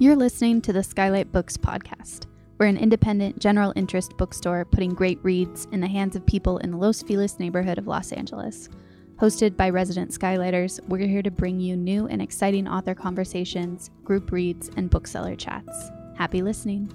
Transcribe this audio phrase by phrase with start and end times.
[0.00, 2.26] You're listening to the Skylight Books podcast.
[2.56, 6.70] We're an independent, general interest bookstore putting great reads in the hands of people in
[6.70, 8.68] the Los Feliz neighborhood of Los Angeles.
[9.16, 14.30] Hosted by resident Skylighters, we're here to bring you new and exciting author conversations, group
[14.30, 15.90] reads, and bookseller chats.
[16.16, 16.92] Happy listening.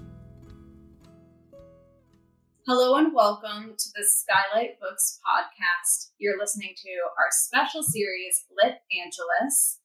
[2.65, 6.11] Hello and welcome to the Skylight Books podcast.
[6.19, 6.89] You're listening to
[7.19, 9.81] our special series, Lit Angeles.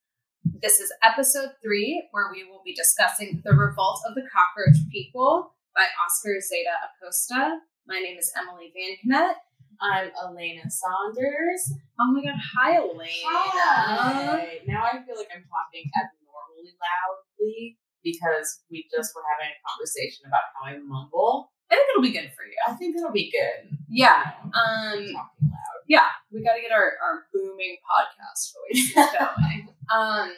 [0.56, 5.52] This is episode three, where we will be discussing The Revolt of the Cockroach People
[5.76, 7.60] by Oscar Zeta Acosta.
[7.86, 9.34] My name is Emily Van Knet.
[9.80, 11.74] I'm Elena Saunders.
[12.00, 13.04] Oh my god, hi Elena.
[13.28, 14.58] Hi.
[14.66, 20.26] Now I feel like I'm talking abnormally loudly because we just were having a conversation
[20.26, 21.52] about how I mumble.
[21.70, 22.54] I think it'll be good for you.
[22.66, 23.76] I think it'll be good.
[23.88, 24.32] Yeah.
[24.44, 25.80] Um talking loud.
[25.88, 29.68] yeah, we gotta get our, our booming podcast voices going.
[29.94, 30.32] um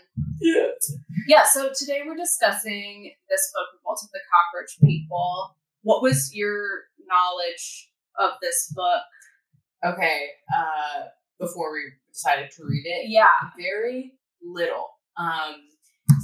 [1.28, 5.55] Yeah, so today we're discussing this book, Revolt of the Cockroach People.
[5.83, 9.03] What was your knowledge of this book?
[9.84, 10.27] Okay.
[10.55, 11.05] Uh,
[11.39, 11.81] before we
[12.12, 13.27] decided to read it, Yeah.
[13.56, 14.89] very little.
[15.17, 15.56] Um,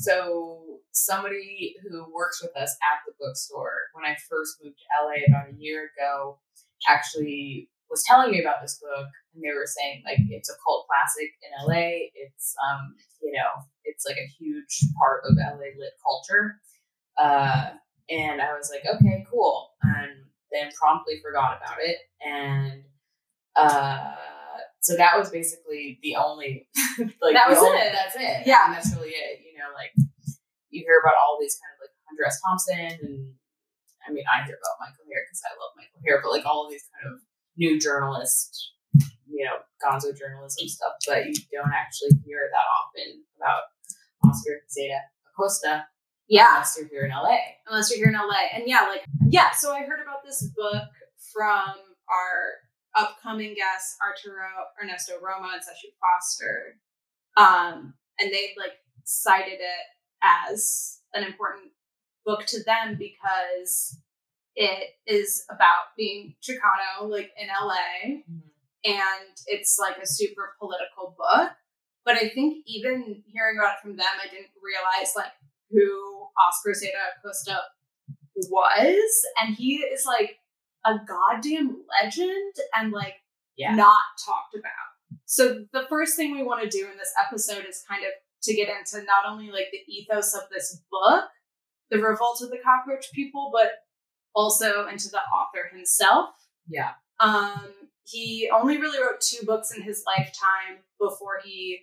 [0.03, 0.65] so
[0.97, 5.53] somebody who works with us at the bookstore, when I first moved to LA about
[5.53, 6.39] a year ago,
[6.89, 10.87] actually was telling me about this book, and they were saying like it's a cult
[10.89, 12.09] classic in LA.
[12.15, 16.61] It's um, you know, it's like a huge part of LA lit culture.
[17.19, 17.71] Uh,
[18.11, 20.11] and I was like, okay, cool, and
[20.53, 22.83] then promptly forgot about it, and
[23.57, 24.13] uh
[24.81, 27.93] so that was basically the only like That was only- it.
[27.93, 28.67] that's it Yeah.
[28.67, 29.91] and that's really it you know like
[30.71, 32.41] you hear about all these kind of like Hunter S.
[32.43, 33.35] Thompson and
[34.07, 36.67] I mean I hear about Michael Herr because I love Michael Herr but like all
[36.67, 37.21] of these kind of
[37.57, 38.73] new journalist
[39.27, 43.63] you know gonzo journalism stuff but you don't actually hear that often about
[44.25, 45.01] Oscar Zeta
[45.33, 45.87] Acosta
[46.29, 46.51] Yeah.
[46.63, 47.37] unless you're here in LA
[47.69, 48.47] Unless you're here in LA.
[48.55, 50.87] And yeah, like, yeah, so I heard about this book
[51.35, 51.75] from
[52.09, 52.63] our
[52.95, 54.47] upcoming guests, Arturo
[54.83, 56.79] Ernesto Roma and Sashi Foster.
[57.37, 59.85] Um, and they like cited it
[60.23, 61.73] as an important
[62.25, 63.99] book to them because
[64.55, 67.75] it is about being Chicano, like in LA.
[68.09, 68.39] Mm-hmm.
[68.85, 71.53] and it's like a super political book.
[72.05, 75.33] But I think even hearing about it from them, I didn't realize like
[75.71, 77.59] who Oscar Zeta Acosta
[78.49, 80.39] was, and he is like
[80.85, 83.15] a goddamn legend and like
[83.57, 85.21] yeah not talked about.
[85.25, 88.55] So the first thing we want to do in this episode is kind of to
[88.55, 91.25] get into not only like the ethos of this book,
[91.91, 93.71] the revolt of the cockroach people, but
[94.35, 96.31] also into the author himself.
[96.69, 97.73] yeah Um,
[98.05, 101.81] he only really wrote two books in his lifetime before he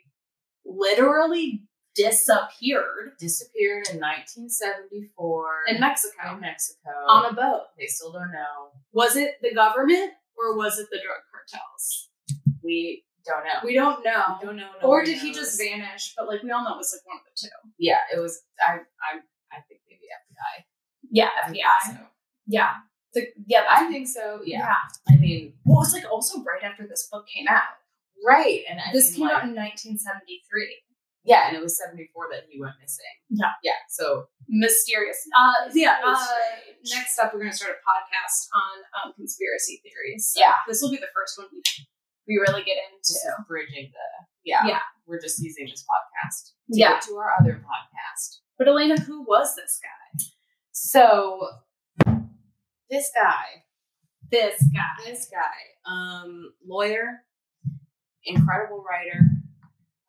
[0.66, 1.64] literally
[1.96, 7.64] disappeared disappeared in 1974 in Mexico in Mexico on a boat.
[7.78, 8.72] They still don't know.
[8.94, 12.10] Was it the government or was it the drug cartels?
[12.64, 13.60] We don't know.
[13.64, 14.38] We don't know.
[14.42, 14.70] We don't know.
[14.82, 16.14] or Nobody did he just vanish?
[16.18, 17.54] But like we all know it was like one of the two.
[17.80, 18.42] Yeah, it was.
[18.60, 18.74] I.
[19.02, 19.20] I.
[19.54, 20.64] I think maybe FBI.
[21.12, 21.94] Yeah, I think FBI.
[21.94, 22.08] so.
[22.48, 22.74] Yeah.
[23.14, 24.42] The, yeah, I think so.
[24.44, 24.66] Yeah.
[24.66, 25.14] yeah.
[25.14, 27.78] I mean, Well, it's like also right after this book came out.
[28.26, 28.62] right.
[28.68, 30.82] And I this mean, came like, out in 1973.
[31.24, 33.06] yeah, and it was 74 that he went missing.
[33.30, 33.54] Yeah.
[33.64, 33.78] Yeah.
[33.90, 35.22] So Mysterious.
[35.38, 36.02] Uh, yeah.
[36.04, 36.18] Uh,
[36.90, 40.34] next up, we're going to start a podcast on um, conspiracy theories.
[40.34, 40.54] So Yeah.
[40.68, 41.62] This will be the first one we,
[42.28, 43.14] we really get into.
[43.48, 44.26] bridging the.
[44.46, 44.66] Yeah.
[44.68, 44.80] Yeah.
[45.06, 46.94] We're just using this podcast to Yeah.
[46.94, 48.40] get to our other podcast.
[48.58, 50.26] But Elena, who was this guy?
[50.72, 51.48] So
[52.90, 53.64] this guy,
[54.32, 55.04] This guy.
[55.06, 57.24] this guy, um, lawyer,
[58.26, 59.22] incredible writer.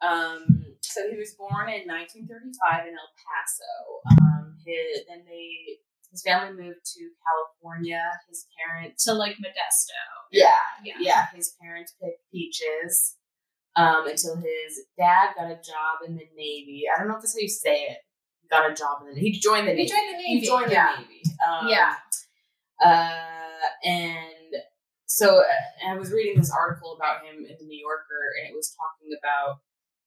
[0.00, 4.22] Um, so he was born in 1935 in El Paso.
[4.22, 5.78] Um, his, then they,
[6.14, 8.00] his family moved to California.
[8.28, 9.98] His parents, To like Modesto.
[10.30, 10.94] yeah, Yeah.
[11.00, 13.16] yeah, his parents picked peaches.
[13.76, 16.84] Um, until his dad got a job in the Navy.
[16.86, 17.98] I don't know if that's how you say it.
[18.40, 19.30] He got a job in the Navy.
[19.32, 19.88] He joined the He Navy.
[19.90, 20.92] joined the He Navy, joined yeah.
[20.94, 21.22] the Navy.
[21.44, 21.94] Um, Yeah.
[22.84, 24.54] uh, and
[25.06, 28.54] so uh, I was reading this article about him in the New Yorker, and it
[28.54, 29.58] was talking about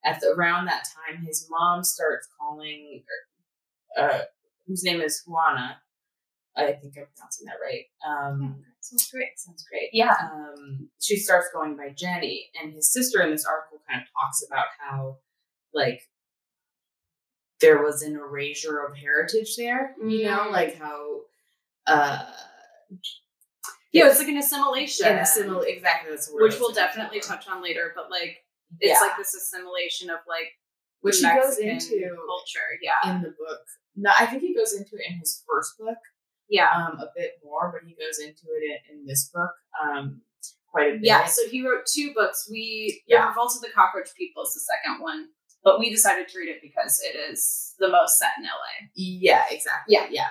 [0.05, 3.03] at the, around that time, his mom starts calling,
[3.99, 4.19] uh,
[4.65, 5.81] whose name is Juana.
[6.57, 7.85] I think I'm pronouncing that right.
[8.07, 9.29] Um, Sounds great.
[9.37, 9.89] sounds great.
[9.93, 10.15] Yeah.
[10.33, 14.43] Um, she starts going by Jenny, and his sister in this article kind of talks
[14.47, 15.17] about how,
[15.73, 16.01] like,
[17.61, 19.95] there was an erasure of heritage there.
[20.01, 20.51] You know, Mm.
[20.51, 21.21] like how,
[21.87, 22.31] uh,
[23.91, 25.07] Yeah, it's like an assimilation.
[25.07, 26.43] and assimil- exactly that's the word.
[26.43, 28.43] Which we'll definitely touch on later, but like
[28.79, 28.99] it's Yeah.
[28.99, 30.51] like this assimilation of like
[31.01, 32.77] which he Mexican goes into culture.
[32.81, 33.15] Yeah.
[33.15, 33.61] in the book
[33.99, 35.97] no, I think he goes into it in his first book
[36.49, 36.69] Yeah.
[36.75, 39.51] um, a bit more, but he goes into it in, in this book
[39.83, 40.21] um,
[40.71, 41.03] quite a bit.
[41.03, 42.47] Yeah, so he wrote two books.
[42.51, 43.21] We Yeah.
[43.21, 45.27] The Revolt of the Cockroach People is the second one,
[45.63, 48.87] but we decided to read it because it is the most set in LA.
[48.95, 49.95] Yeah, exactly.
[49.95, 50.07] Yeah.
[50.09, 50.29] yeah.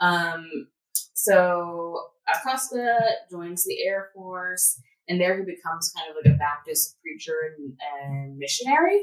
[0.00, 0.68] Um,
[1.14, 2.98] so Acosta
[3.30, 7.76] joins the Air Force, and there he becomes kind of like a Baptist preacher and,
[8.02, 9.02] and missionary.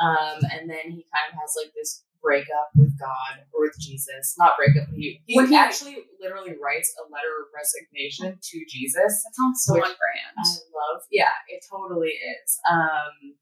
[0.00, 4.34] Um, and then he kind of has like this breakup with God or with Jesus.
[4.38, 4.88] Not break up.
[4.94, 9.22] he, he When he- actually literally writes a letter of resignation to Jesus.
[9.24, 10.34] That sounds so on brand.
[10.38, 12.58] I love, yeah, it totally is.
[12.70, 13.34] Um,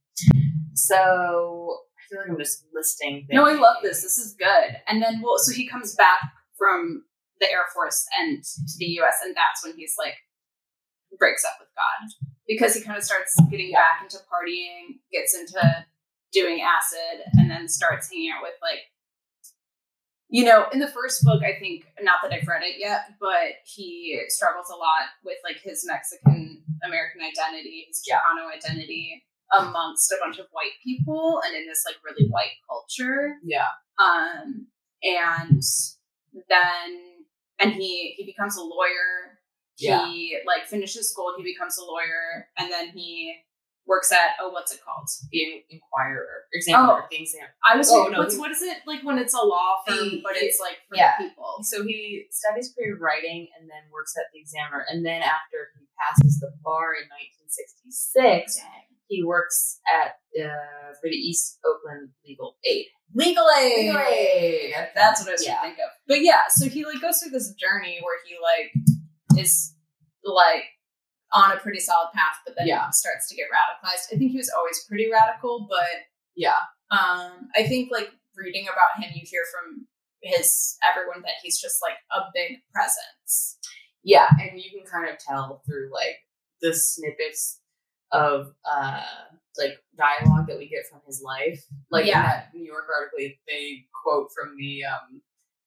[0.74, 3.34] so I feel like I'm just listing things.
[3.36, 4.02] No, I love this.
[4.02, 4.76] This is good.
[4.86, 6.20] And then, well, so he comes back
[6.58, 7.04] from
[7.40, 10.14] the Air Force and to the U.S., and that's when he's like
[11.18, 13.78] breaks up with God because he kind of starts getting Yeah.
[13.80, 15.60] back into partying, gets into
[16.42, 18.80] doing acid, and then starts hanging out with like.
[20.28, 23.62] You know, in the first book, I think not that I've read it yet, but
[23.64, 28.18] he struggles a lot with like his Mexican American identity, his Yeah.
[28.52, 29.22] Identity
[29.56, 33.68] amongst a bunch of white people and in this like really white culture Yeah.
[33.98, 34.66] um
[35.04, 35.62] and
[36.48, 37.24] then
[37.60, 39.38] and he he becomes a lawyer
[39.78, 40.06] Yeah.
[40.08, 43.36] he like finishes school he becomes a lawyer and then he
[43.86, 47.06] works at oh what's it called The Inquirer, Examiner, Oh.
[47.10, 47.54] the Examiner.
[47.64, 49.96] i was Oh, no, what's he- what is it like when it's a law firm
[50.10, 51.12] The- but it's like for yeah.
[51.18, 54.84] the people So he studies creative writing and then works at the Examiner.
[54.90, 58.60] And then after he passes the bar in 1966,
[59.08, 62.86] he works at uh, for the East Oakland Legal Aid.
[63.14, 64.74] legal aid, Legal aid.
[64.94, 65.54] that's what i was Yeah.
[65.58, 68.34] trying to think of but yeah so he like goes through this journey where he
[68.50, 69.74] like is
[70.24, 70.64] like
[71.32, 72.88] on a pretty solid path but then Yeah.
[72.90, 76.06] starts to get radicalized i think he was always pretty radical but
[76.36, 76.60] Yeah.
[76.90, 79.86] Um, I think like reading about him, you hear from
[80.22, 83.58] his everyone that he's just like a big presence.
[84.04, 86.18] Yeah, and you can kind of tell through like
[86.62, 87.60] the snippets
[88.12, 89.02] of uh
[89.58, 91.64] like dialogue that we get from his life.
[91.90, 95.22] Like in that New York article, they quote from the um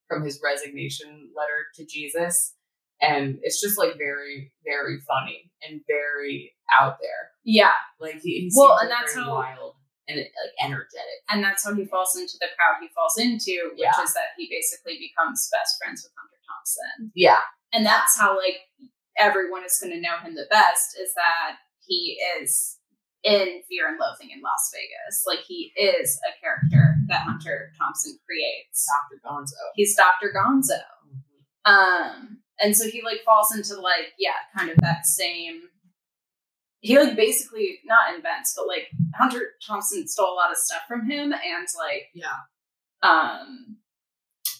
[0.08, 2.54] from his resignation letter to Jesus,
[3.02, 7.30] and it's just like very very funny and very out there.
[7.44, 9.74] Yeah, Like he, he Well, and like, that's very how- wild
[10.08, 10.32] and like
[10.62, 11.18] energetic.
[11.30, 14.02] and that's how he falls into the crowd he falls into, which Yeah.
[14.02, 17.40] is that he basically becomes best friends with Hunter Thompson, Yeah,
[17.72, 18.60] and that's how like
[19.18, 21.56] everyone is going to know him the best is that
[21.86, 22.78] he is
[23.22, 25.24] in Fear and Loathing in Las Vegas.
[25.26, 28.86] Like he is a character that Hunter Thompson creates.
[28.88, 29.20] Dr.
[29.24, 29.60] Gonzo.
[29.74, 30.32] He's Dr.
[30.34, 30.80] Gonzo.
[31.64, 35.62] Um, and so he like falls into like, yeah, kind of that same.
[36.80, 41.08] He like basically not invents, but like Hunter Thompson stole a lot of stuff from
[41.10, 42.36] him, and like, Yeah.
[43.02, 43.76] um,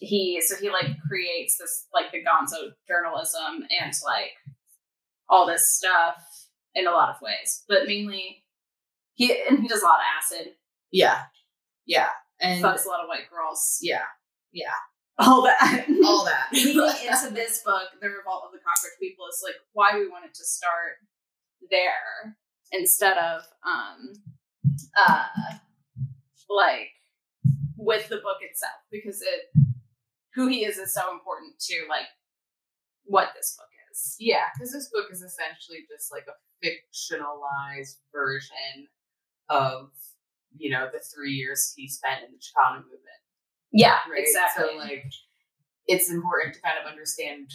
[0.00, 4.32] he so he like creates this like the Gonzo journalism and like
[5.28, 6.16] all this stuff
[6.74, 8.44] in a lot of ways, but mainly
[9.14, 10.54] he and he does a lot of acid,
[10.90, 11.22] Yeah,
[11.86, 12.08] yeah,
[12.40, 14.04] and fucks a lot of white girls, Yeah.
[14.52, 14.70] yeah,
[15.20, 16.48] all that, all that.
[16.52, 20.34] leading into this book, The Revolt of the Cockroach People, is like why we wanted
[20.34, 20.98] to start
[21.70, 22.36] there
[22.72, 24.12] instead of um
[24.96, 25.26] uh
[26.48, 26.88] like
[27.76, 29.66] with the book itself because it
[30.34, 32.06] who he is is so important to like
[33.04, 34.16] what this book is.
[34.18, 38.86] Yeah, because this book is essentially just like a fictionalized version
[39.48, 39.90] of
[40.56, 43.19] you know the three years he spent in the Chicano movement.
[43.72, 44.22] Yeah, Right.
[44.22, 44.64] exactly.
[44.72, 45.04] So like,
[45.86, 47.50] it's important to kind of understand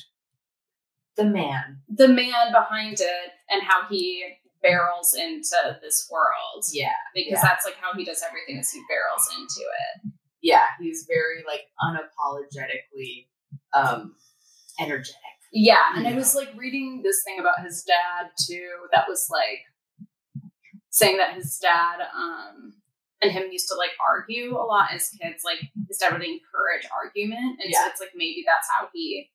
[1.18, 1.82] the man.
[1.90, 4.24] the man behind it and how he
[4.62, 6.66] barrels into this world.
[6.74, 7.42] Yeah, Because yeah.
[7.42, 10.12] that's like how he does everything is he barrels into it.
[10.42, 10.66] yeah.
[10.80, 13.28] He's very like unapologetically
[13.74, 14.16] um
[14.80, 15.16] energetic.
[15.54, 19.60] Yeah, and I was like reading this thing about his dad too that was like
[20.90, 22.74] saying that his dad um
[23.22, 25.44] and him used to like argue a lot as kids.
[25.44, 27.84] Like his dad would encourage argument, and Yeah.
[27.84, 29.30] so it's like maybe that's how he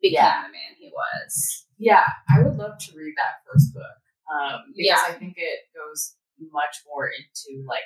[0.00, 0.42] became Yeah.
[0.46, 1.66] the man he was.
[1.78, 3.96] Yeah, I would love to read that first book.
[4.32, 5.02] Um, because Yeah.
[5.08, 7.84] I think it goes much more into like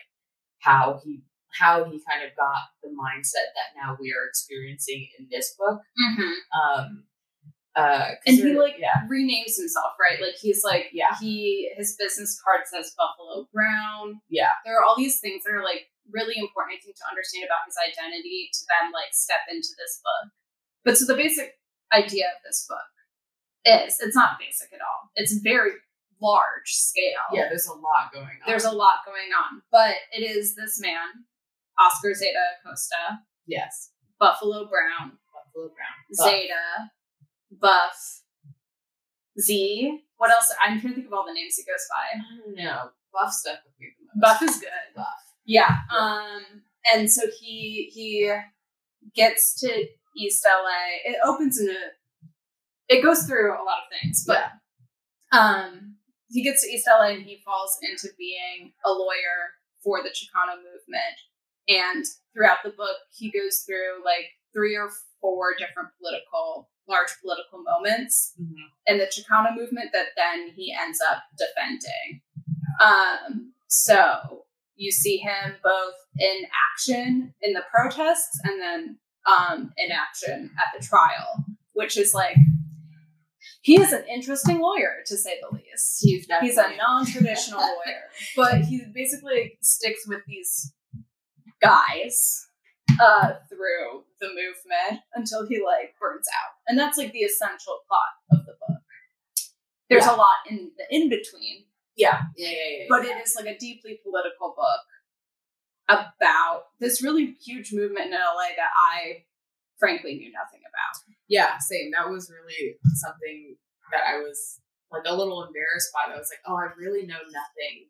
[0.60, 1.22] how he
[1.58, 5.80] how he kind of got the mindset that now we are experiencing in this book.
[5.98, 6.32] Mm-hmm.
[6.60, 7.04] Um,
[7.76, 10.20] uh, And he like yeah, renames himself, right?
[10.20, 11.14] Like he's like Yeah.
[11.20, 14.20] he his business card says Buffalo Brown.
[14.28, 14.50] Yeah.
[14.64, 17.66] There are all these things that are like really important, I think, to understand about
[17.68, 20.32] his identity to then like step into this book.
[20.84, 21.58] But so the basic
[21.92, 22.90] idea of this book
[23.66, 25.10] is it's not basic at all.
[25.14, 25.72] It's very
[26.22, 27.26] large scale.
[27.32, 27.48] yeah.
[27.48, 28.46] There's a lot going on.
[28.46, 29.60] There's a lot going on.
[29.70, 31.26] But it is this man,
[31.78, 33.20] Oscar Zeta Costa.
[33.46, 36.30] yes, Buffalo Brown, Buffalo Brown.
[36.32, 36.90] Zeta,
[37.60, 38.22] Buff,
[39.40, 40.00] Z.
[40.16, 40.52] What else?
[40.64, 42.18] I'm trying to think of all the names he goes by.
[42.18, 42.90] I don't know.
[43.12, 44.20] Buff stuck with me the most.
[44.20, 44.70] Buff is good.
[44.94, 45.06] Buff.
[45.44, 45.78] Yeah.
[45.96, 48.32] Um, and so he he
[49.14, 49.86] gets to
[50.16, 51.12] East LA.
[51.12, 51.74] It opens in a
[52.88, 54.52] it goes through a lot of things, but
[55.36, 55.96] um
[56.28, 60.56] he gets to East LA and he falls into being a lawyer for the Chicano
[60.56, 61.16] movement.
[61.68, 67.62] And throughout the book, he goes through like three or four different political, large political
[67.62, 68.70] moments Mhm.
[68.86, 72.22] in the Chicano movement that then he ends up defending.
[72.80, 74.44] Um, so
[74.76, 80.78] you see him both in action in the protests and then um, in action at
[80.78, 82.36] the trial, which is like
[83.62, 85.98] he is an interesting lawyer to say the least.
[86.02, 88.02] He's He's a non-traditional lawyer,
[88.36, 90.72] but he basically sticks with these
[91.60, 92.46] guys
[93.00, 98.12] uh, through the movement until he like burns out, and that's like the essential plot
[98.40, 98.80] of the book.
[99.90, 100.14] There's Yeah.
[100.14, 101.66] a lot in the in between,
[101.96, 102.22] Yeah.
[102.36, 102.50] Yeah.
[102.50, 102.76] Yeah.
[102.78, 102.86] Yeah.
[102.88, 104.80] but it is like a deeply political book
[105.88, 109.24] about this really huge movement in LA that I
[109.78, 111.14] frankly knew nothing about.
[111.28, 111.92] Yeah, same.
[111.92, 113.56] That was really something
[113.92, 116.12] that I was like a little embarrassed by.
[116.12, 117.88] I was like, oh, I really know nothing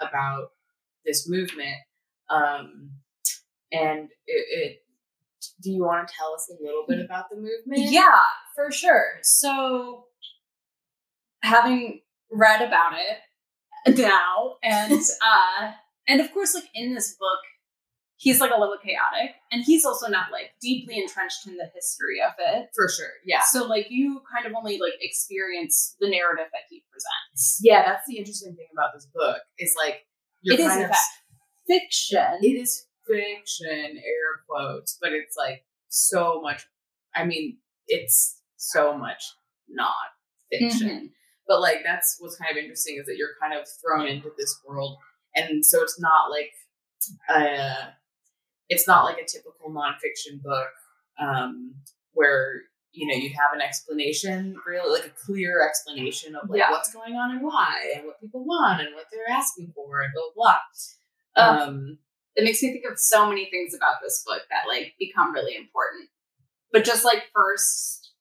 [0.00, 0.52] about
[1.04, 1.76] this movement.
[2.30, 2.90] Um,
[3.72, 4.78] and it, it
[5.62, 7.90] do you want to tell us a little bit about the movement?
[7.92, 8.18] Yeah,
[8.56, 9.04] for sure.
[9.22, 10.04] So,
[11.42, 12.92] having read about
[13.86, 15.72] it now, and uh,
[16.06, 17.38] and of course, like in this book,
[18.16, 22.20] he's like a little chaotic, and he's also not like deeply entrenched in the history
[22.26, 22.68] of it.
[22.74, 23.10] for sure.
[23.24, 27.60] Yeah, So, like, you kind of only like experience the narrative that he presents.
[27.62, 27.82] yeah.
[27.84, 30.04] That's the interesting thing about this book is like
[30.42, 31.02] you're It is kind in of fact
[31.68, 32.38] fiction.
[32.42, 36.62] it is fiction, air quotes, but it's like so much.
[37.14, 39.22] I mean, it's so much
[39.68, 39.94] not
[40.50, 40.88] fiction.
[40.88, 41.10] Mhm.
[41.46, 44.60] But like that's what's kind of interesting is that you're kind of thrown into this
[44.66, 44.98] world,
[45.34, 46.52] and so it's not like
[47.28, 47.90] uh,
[48.68, 50.68] it's not like a typical nonfiction book
[51.18, 51.74] um,
[52.12, 52.62] where
[52.92, 56.70] you know you have an explanation, really like a clear explanation of like Yeah.
[56.70, 60.12] what's going on and why, and what people want and what they're asking for, and
[60.12, 60.58] blah blah.
[61.34, 61.64] blah.
[61.64, 61.98] Um,
[62.36, 65.56] it makes me think of so many things about this book that like become really
[65.56, 66.08] important.
[66.72, 68.12] But just like first,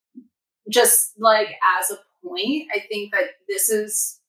[0.69, 1.49] just like
[1.79, 4.19] as a point, I think that this is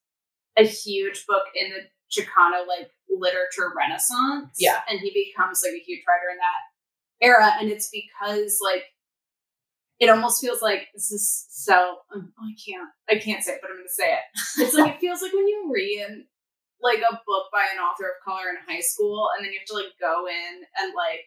[0.56, 1.80] a huge book in the
[2.10, 4.56] Chicano like literature renaissance.
[4.58, 4.80] Yeah.
[4.88, 7.52] And he becomes like a huge writer in that era.
[7.60, 8.84] And it's because like
[10.00, 13.70] it almost feels like this is so um, I can't I can't say it, but
[13.70, 14.62] I'm gonna say it.
[14.62, 16.24] It's like it feels like when you read
[16.82, 19.66] like a book by an author of color in high school and then you have
[19.66, 21.26] to like go in and like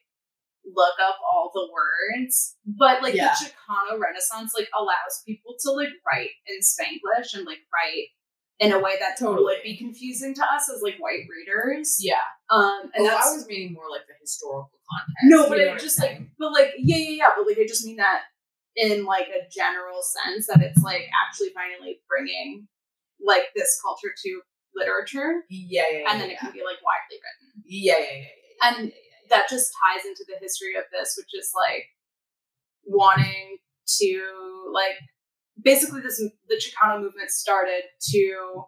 [0.64, 3.34] look up all the words but like Yeah.
[3.40, 8.08] the chicano renaissance like allows people to like write in spanglish and like write
[8.60, 9.44] in a way that Totally.
[9.44, 13.34] would be confusing to us as like white readers yeah, um and and that's I
[13.34, 15.24] was meaning more like the historical context.
[15.24, 17.66] no you but know I'm just like but like yeah yeah yeah but like i
[17.66, 18.22] just mean that
[18.76, 22.68] in like a general sense that it's like actually finally bringing
[23.26, 24.42] like this culture to
[24.76, 26.36] literature yeah, yeah, yeah, and then yeah.
[26.36, 27.64] it can be like widely written.
[27.66, 28.92] yeah, yeah, yeah, yeah, And
[29.30, 31.86] that just ties into the history of this, which is like
[32.86, 33.58] wanting
[34.00, 34.98] to like
[35.62, 38.64] basically this the Chicano movement started to,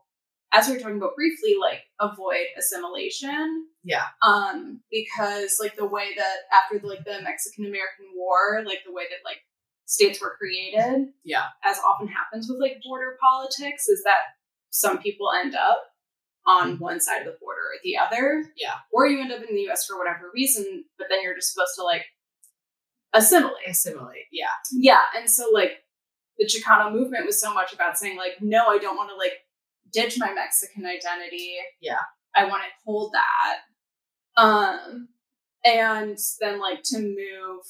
[0.53, 3.67] as we were talking about briefly, like avoid assimilation.
[3.83, 4.05] Yeah.
[4.25, 9.03] Um, because like the way that after like the Mexican American War, like the way
[9.09, 9.39] that like
[9.85, 11.45] states were created, Yeah.
[11.65, 14.21] as often happens with like border politics, is that
[14.69, 15.83] some people end up
[16.45, 18.45] on one side of the border or the other.
[18.57, 18.75] Yeah.
[18.91, 21.75] Or you end up in the US for whatever reason, but then you're just supposed
[21.77, 22.05] to like
[23.13, 23.67] assimilate.
[23.67, 24.25] assimilate.
[24.31, 25.01] Yeah, Yeah.
[25.17, 25.83] And so like
[26.37, 29.33] the Chicano movement was so much about saying like, no, I don't want to like
[29.91, 31.55] ditch my Mexican identity.
[31.79, 31.99] Yeah.
[32.35, 33.57] I want to hold that.
[34.41, 35.09] Um
[35.65, 37.63] and then like to move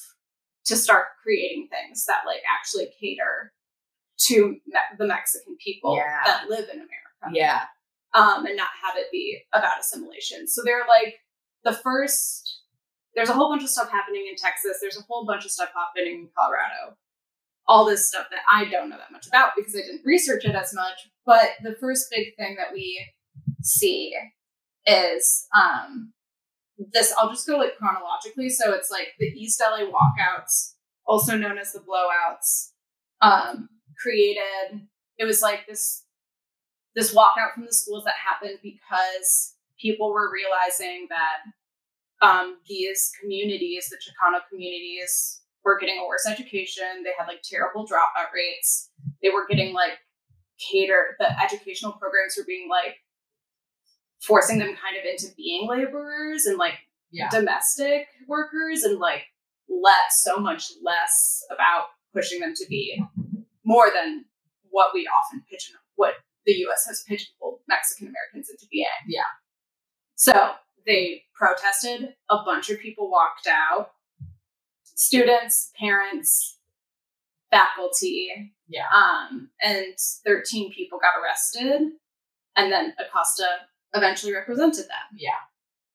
[0.66, 3.52] to start creating things that like actually cater
[4.18, 6.22] to me- the Mexican people Yeah.
[6.26, 6.90] that live in America
[7.34, 7.62] yeah,
[8.14, 10.48] um, and not have it be about assimilation.
[10.48, 11.16] So they're like
[11.64, 12.62] the first.
[13.16, 14.78] There's a whole bunch of stuff happening in Texas.
[14.82, 16.98] There's a whole bunch of stuff happening in Colorado.
[17.68, 20.56] All this stuff that I don't know that much about because I didn't research it
[20.56, 21.10] as much.
[21.26, 23.06] But the first big thing that we
[23.62, 24.16] see
[24.86, 26.12] is um,
[26.92, 27.14] this.
[27.18, 28.50] I'll just go like chronologically.
[28.50, 30.74] So it's like the East LA walkouts,
[31.06, 32.72] also known as the blowouts,
[33.22, 33.70] um,
[34.02, 34.88] created.
[35.18, 36.03] It was like this
[36.96, 43.90] this walkout from the schools that happened because people were realizing that um, these communities,
[43.90, 47.04] the Chicano communities, were getting a worse education.
[47.04, 48.90] They had like terrible dropout rates.
[49.22, 49.94] They were getting like
[50.72, 52.96] catered, the educational programs were being like
[54.22, 56.76] forcing them kind of into being laborers and like
[57.12, 57.30] Yeah.
[57.30, 59.24] domestic workers and like
[59.70, 63.02] let so much less about pushing them to be
[63.66, 64.26] more than
[64.70, 68.88] what we often pigeon what the US has pigeonholed Mexican Americans into being.
[69.08, 69.24] Yeah.
[70.16, 70.54] So
[70.86, 73.92] they protested, a bunch of people walked out.
[74.96, 76.60] Students, parents,
[77.52, 78.86] faculty, Yeah.
[78.94, 79.96] um, and
[80.26, 81.92] 13 people got arrested,
[82.56, 83.46] and then Acosta
[83.94, 85.18] eventually represented them.
[85.18, 85.32] Yeah.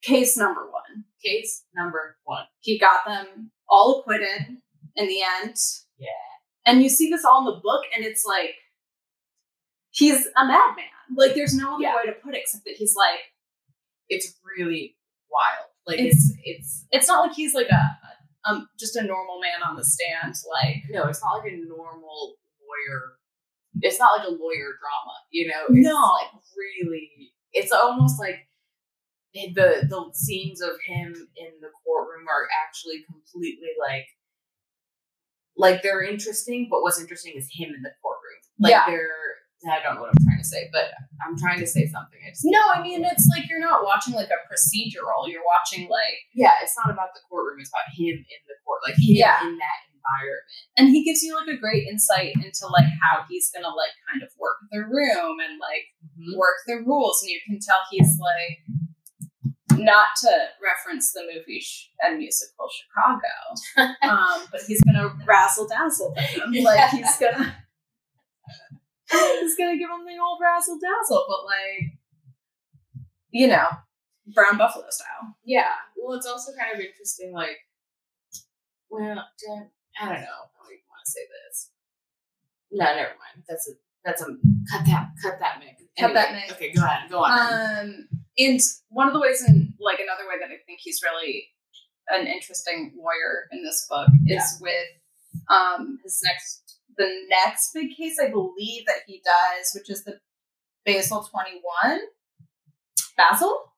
[0.03, 1.05] Case number one.
[1.25, 2.45] Case number one.
[2.61, 4.59] He got them all acquitted
[4.97, 5.57] in the end.
[5.99, 6.09] Yeah.
[6.65, 8.55] And you see this all in the book, and it's like
[9.99, 10.85] he's a madman.
[11.17, 11.97] Like there's no other Yeah.
[11.97, 13.21] way to put it except that he's like
[14.09, 14.97] It's really
[15.31, 15.69] wild.
[15.87, 17.83] Like It's- it's it's it's not like he's like a
[18.49, 20.35] um just a normal man on the stand.
[20.51, 23.01] Like no, it's not like a normal lawyer.
[23.81, 25.65] It's not like a lawyer drama, you know.
[25.71, 25.95] It's No.
[25.95, 27.33] like really.
[27.53, 28.47] It's almost like
[29.35, 34.07] the the scenes of him in the courtroom are actually completely like
[35.57, 38.41] like they're interesting, but what's interesting is him in the courtroom.
[38.61, 38.85] Like Yeah.
[38.87, 39.17] they're
[39.67, 40.95] I don't know what I'm trying to say, but
[41.27, 42.21] I'm trying to say something.
[42.23, 45.27] I just no, I mean it's like you're not watching like a procedural.
[45.27, 47.59] You're watching like yeah, it's not about the courtroom.
[47.59, 49.43] It's about him in the court, like him Yeah.
[49.43, 50.47] in that environment.
[50.79, 54.23] and he gives you like a great insight into like how he's gonna like kind
[54.23, 55.91] of work the room and like
[56.39, 58.63] work the rules, and you can tell he's like
[59.79, 60.31] not to
[60.63, 66.53] reference the movie sh- and musical Chicago, um, but he's gonna razzle dazzle them.
[66.63, 67.55] Like he's gonna
[69.41, 71.99] he's gonna give him the old razzle dazzle, but like
[73.31, 73.67] you know,
[74.35, 75.37] brown buffalo style.
[75.45, 75.75] Yeah.
[75.97, 77.33] Well, it's also kind of interesting.
[77.33, 77.59] Like,
[78.91, 79.27] well, I don't know.
[80.01, 81.71] I don't even want to say this.
[82.71, 83.45] No, never mind.
[83.49, 83.73] That's a
[84.05, 84.27] that's a
[84.71, 85.77] cut that cut that Mick.
[85.99, 86.53] Cut that, Anyway, Mick.
[86.53, 87.11] Okay, go ahead.
[87.11, 87.31] Go on.
[87.33, 91.49] Um, and one of the ways, in like another way that I think he's really
[92.09, 94.89] an interesting lawyer in this book is with
[95.51, 96.68] um his next
[96.99, 100.19] the next big case I believe that he does, which is the
[100.85, 102.01] Basil twenty one.
[103.17, 103.73] Basil?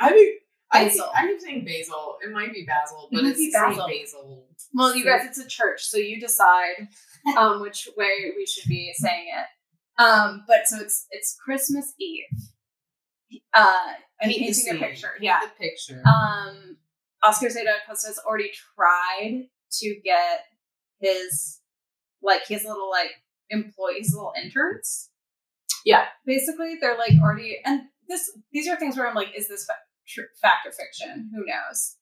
[0.00, 0.32] I mean,
[0.72, 1.04] I Basil.
[1.06, 2.16] keep, I keep saying Basil.
[2.24, 3.86] It might be Basil, but might it's be Basil.
[3.88, 4.46] Basil.
[4.74, 6.88] Well, you guys, it's a church, so you decide
[7.38, 10.02] um which way we should be saying it.
[10.02, 12.24] Um, but so it's it's Christmas Eve.
[13.54, 13.66] Uh,
[14.20, 15.12] Paint painting a picture.
[15.20, 15.40] Yeah.
[15.42, 16.02] the picture.
[16.06, 16.76] um,
[17.24, 19.46] Oscar Zeta Acosta has already tried
[19.80, 20.40] to get
[21.00, 21.60] his
[22.22, 23.10] like his little like
[23.50, 25.10] employees, little interns.
[25.84, 26.06] Yeah.
[26.24, 29.74] basically, they're like already, and this these are things where I'm like, is this fa-
[30.06, 31.30] tr- fact or fiction?
[31.34, 31.96] Who knows?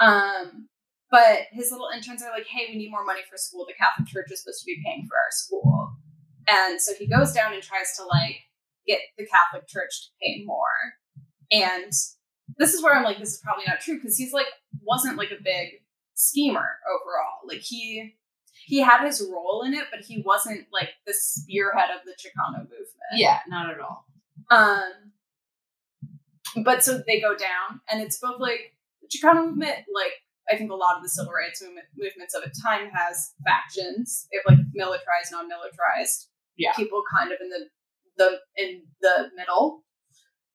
[0.00, 0.68] Um,
[1.10, 3.66] but his little interns are like, hey, we need more money for school.
[3.66, 5.96] The Catholic Church is supposed to be paying for our school,
[6.48, 8.36] and so he goes down and tries to like
[8.86, 10.96] get the Catholic Church to pay more,
[11.50, 11.92] and
[12.58, 14.46] this is where I'm like, this is probably not true because he's like
[14.82, 15.82] wasn't like a big
[16.14, 17.40] schemer overall.
[17.46, 18.16] Like he
[18.66, 22.58] he had his role in it, but he wasn't like the spearhead of the Chicano
[22.62, 22.90] movement.
[23.14, 24.04] yeah, not at all.
[24.50, 25.12] Um
[26.64, 30.12] but so they go down and it's both like the Chicano movement, like
[30.50, 34.28] I think a lot of the civil rights movement, movements of its time has factions.
[34.30, 36.72] They have like militarized, non-militarized Yeah.
[36.74, 37.68] people kind of in the
[38.18, 39.82] the in the middle.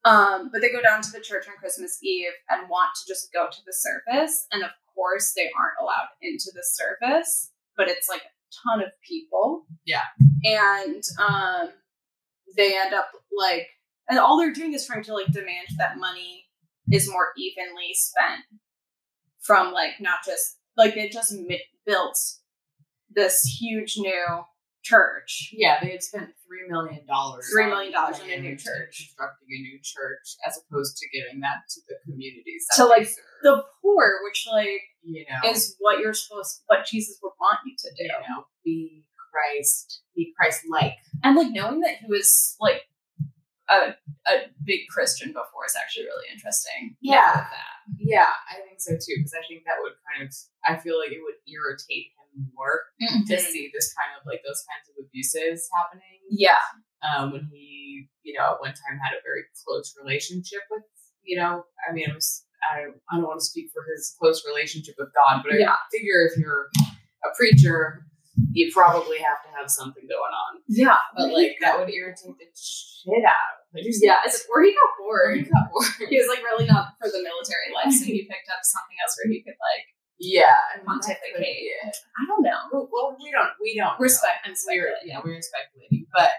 [0.03, 3.31] Um, but they go down to the church on Christmas Eve and want to just
[3.31, 4.47] go to the service.
[4.51, 8.91] And of course, they aren't allowed into the service, but it's like a ton of
[9.07, 9.65] people.
[9.85, 10.01] Yeah.
[10.43, 11.69] And um,
[12.55, 13.67] they end up like,
[14.07, 16.45] and all they're doing is trying to like demand that money
[16.91, 18.41] is more evenly spent
[19.41, 22.17] from like not just like they just mi- built
[23.09, 24.25] this huge new
[24.83, 27.45] church Yeah, they had spent three million dollars.
[27.55, 28.97] $3 million on a new church.
[28.97, 33.15] constructing a new church, as opposed to giving that to the communities To, like, serve.
[33.43, 37.75] the poor, which like you know, is what you're supposed, what Jesus would want you
[37.77, 40.95] to do, you know, be Christ, be Christ-like.
[41.23, 42.83] and like knowing that he was like
[43.69, 43.95] a
[44.27, 46.95] a big Christian before is actually really interesting.
[47.01, 47.33] Yeah.
[47.33, 47.81] that.
[47.97, 50.29] Yeah, I think so too, because I think that would kind of,
[50.67, 54.63] I feel like it would irritate him more to see this kind of like those
[54.69, 56.21] kinds of abuses happening.
[56.29, 56.61] Yeah,
[57.01, 60.83] Um, when he, you know, at one time had a very close relationship with,
[61.23, 64.15] you know, I mean, it was, I don't, I don't want to speak for his
[64.19, 65.57] close relationship with God, but I
[65.91, 66.69] figure if you're
[67.25, 68.05] a preacher,
[68.53, 70.61] you probably have to have something going on.
[70.67, 73.35] yeah, But like that would irritate the shit out.
[73.73, 73.85] of him.
[73.87, 74.19] Like, yeah.
[74.25, 75.37] It's, or he got or bored.
[75.37, 75.87] he got bored.
[76.09, 79.15] He was like really not for the military life, so he picked up something else
[79.19, 79.85] where he could like
[80.19, 81.71] Yeah, pontificate.
[81.85, 82.87] I don't know.
[82.91, 83.49] Well, we don't.
[83.61, 83.97] We don't.
[83.99, 84.13] We're know.
[84.21, 85.07] spec- I'm We're speculating.
[85.07, 86.31] yeah, we're speculating, but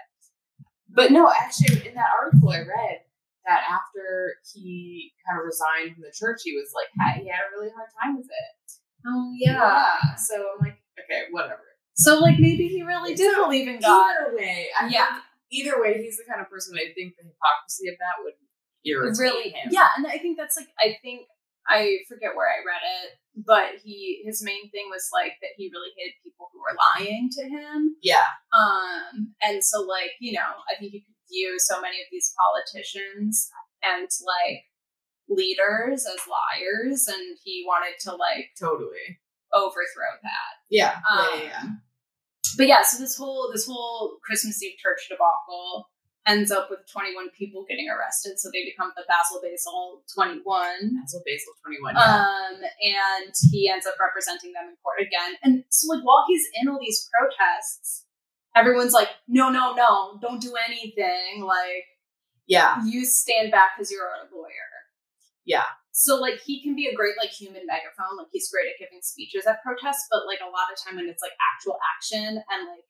[0.89, 3.01] but no, actually, in that article I read
[3.45, 7.43] that after he kind of resigned from the church, he was like, hey, he had
[7.47, 8.53] a really hard time with it.
[9.05, 10.15] Oh yeah.
[10.15, 11.63] So I'm like, okay, whatever.
[11.95, 14.15] So like maybe he really did So, believe in God.
[14.27, 15.19] Either way, I Yeah.
[15.51, 18.33] either way, he's the kind of person I think the hypocrisy of that would
[18.85, 19.71] irritate really him.
[19.71, 21.21] yeah and i think that's like i think
[21.69, 23.15] i forget where i read it
[23.47, 27.29] but he his main thing was like that he really hated people who were lying
[27.31, 31.81] to him yeah, um and so like you know i think you could view so
[31.81, 33.49] many of these politicians
[33.83, 34.63] and like
[35.29, 39.19] leaders as liars and he wanted to like totally.
[39.53, 41.63] overthrow that Yeah, um, yeah, yeah,
[42.57, 45.89] but yeah so this whole this whole christmas eve church debacle
[46.25, 51.21] ends up with 21 people getting arrested so they become the basil basil 21 Basil
[51.25, 51.95] Basil twenty one.
[51.95, 52.23] Yeah.
[52.23, 56.47] um and he ends up representing them in court again and so like while he's
[56.61, 58.05] in all these protests
[58.55, 61.43] everyone's like no no no don't do anything.
[61.43, 61.85] Like
[62.47, 64.69] yeah, you stand back because you're a lawyer.
[65.45, 65.67] Yeah.
[65.91, 68.15] so like he can be a great like human megaphone.
[68.17, 71.07] Like he's great at giving speeches at protests but like a lot of time when
[71.09, 72.87] it's like actual action and like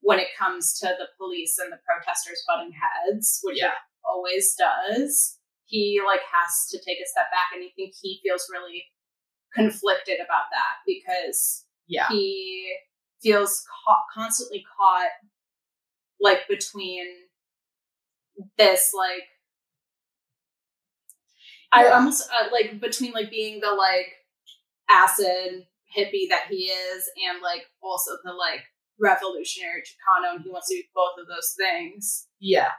[0.00, 3.76] when it comes to the police and the protesters butting heads which Yeah.
[4.08, 8.48] always does he like has to take a step back and i think he feels
[8.50, 8.84] really
[9.54, 12.72] conflicted about that because yeah, he
[13.22, 15.10] feels caught, constantly caught
[16.20, 17.04] like between
[18.58, 19.22] this like
[21.72, 24.06] I almost uh, like between like being the like
[24.90, 28.62] acid hippie that he is and like also the like
[28.98, 32.26] revolutionary Chicano and he wants to do both of those things.
[32.38, 32.72] yeah.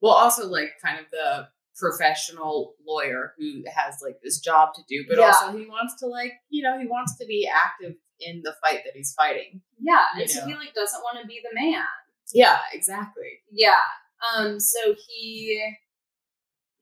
[0.00, 5.04] Well, also like kind of the professional lawyer who has like this job to do,
[5.08, 5.26] but Yeah.
[5.26, 8.80] also he wants to like you know he wants to be active in the fight
[8.84, 9.60] that he's fighting.
[9.80, 11.84] Yeah, and so he like doesn't want to be the man.
[12.32, 13.40] Yeah, exactly.
[13.50, 13.82] Yeah.
[14.36, 15.74] Um so he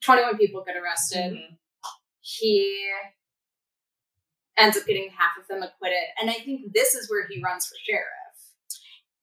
[0.05, 1.33] 21 people get arrested.
[1.35, 1.57] Mhm.
[2.21, 2.91] he
[4.59, 5.97] ends up getting half of them acquitted.
[6.21, 8.07] And I think this is where he runs for sheriff.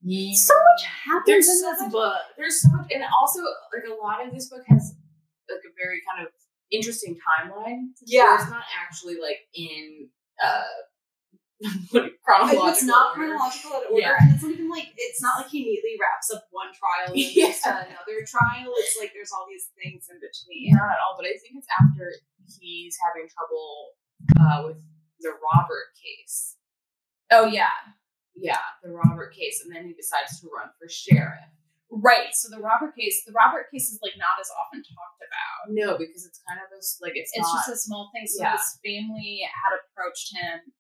[0.02, 0.34] Yeah.
[0.36, 2.22] So much happens There's in so this much- book.
[2.38, 4.96] There's so much, and also like a lot of this book has
[5.50, 6.34] like a very kind of
[6.72, 7.90] interesting timeline.
[8.06, 8.36] Yeah.
[8.40, 10.10] it's not actually like in
[10.44, 10.64] uh
[12.24, 12.68] chronological.
[12.68, 13.36] It's not order.
[13.36, 14.16] chronological in order, Yeah.
[14.20, 17.18] and it's not even like it's not like he neatly wraps up one trial and
[17.36, 17.52] Yeah.
[17.52, 18.72] to another trial.
[18.80, 20.76] It's like there's all these things in between.
[20.76, 22.12] Not at all, but I think it's after
[22.60, 24.00] he's having trouble
[24.40, 24.80] uh, with
[25.20, 26.56] the Robert case.
[27.32, 27.76] Oh yeah,
[28.36, 31.44] Yeah, the Robert case, and then he decides to run for sheriff.
[31.92, 32.32] right.
[32.34, 35.70] So the Robert case, the Robert case is like not as often talked about.
[35.70, 37.68] No, because it's kind of a like it's, It's not.
[37.68, 38.26] just a small thing.
[38.26, 38.56] So Yeah.
[38.58, 40.72] his family had approached him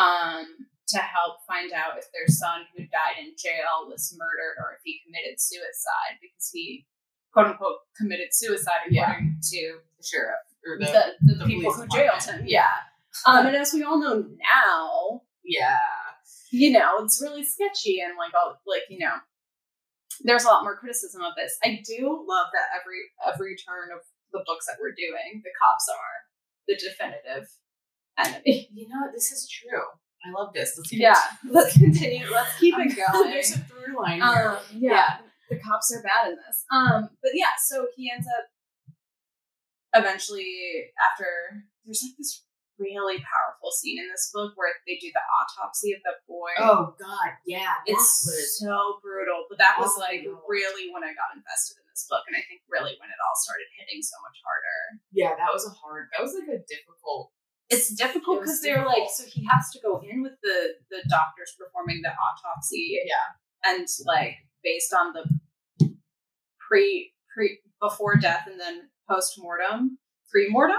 [0.00, 0.46] um,
[0.88, 4.80] to help find out if their son who died in jail was murdered or if
[4.82, 6.86] he committed suicide because he
[7.32, 9.02] quote unquote committed suicide Yeah.
[9.12, 12.44] according to the sheriff or the, the, the, the people who jailed him.
[12.46, 12.70] Yeah.
[13.26, 15.82] Um, and as we all know now, yeah.
[16.52, 19.18] you know, it's really sketchy and like all like, you know,
[20.22, 21.58] there's a lot more criticism of this.
[21.64, 25.88] I do love that every every turn of the books that we're doing, the cops
[25.90, 26.16] are
[26.68, 27.50] the definitive
[28.26, 28.68] enemy.
[28.74, 29.82] You know, this is true.
[30.24, 30.74] I love this.
[30.76, 31.16] Let's Yeah.
[31.50, 32.26] Let's continue.
[32.30, 33.30] Let's keep it going.
[33.30, 34.50] There's a through line here.
[34.52, 35.16] Um, yeah,
[35.48, 36.64] the cops are bad in this.
[36.70, 38.46] Um, but yeah, so he ends up
[39.94, 41.26] eventually after
[41.84, 42.44] there's like this
[42.80, 46.48] really powerful scene in this book where they do the autopsy of the boy.
[46.56, 49.44] oh God, yeah, it's was so brutal.
[49.52, 50.40] But that was Oh, like no.
[50.48, 53.36] really when I got invested in this book, and I think really when it all
[53.36, 54.78] started hitting so much harder.
[55.12, 56.08] yeah, that was a hard.
[56.16, 57.32] That was like a difficult.
[57.70, 61.02] It's difficult It because they're like, so he has to go in with the the
[61.08, 62.98] doctors performing the autopsy.
[63.06, 63.70] Yeah.
[63.72, 65.24] and like based on the
[66.68, 69.98] pre pre before death and then post mortem
[70.30, 70.76] pre mortem.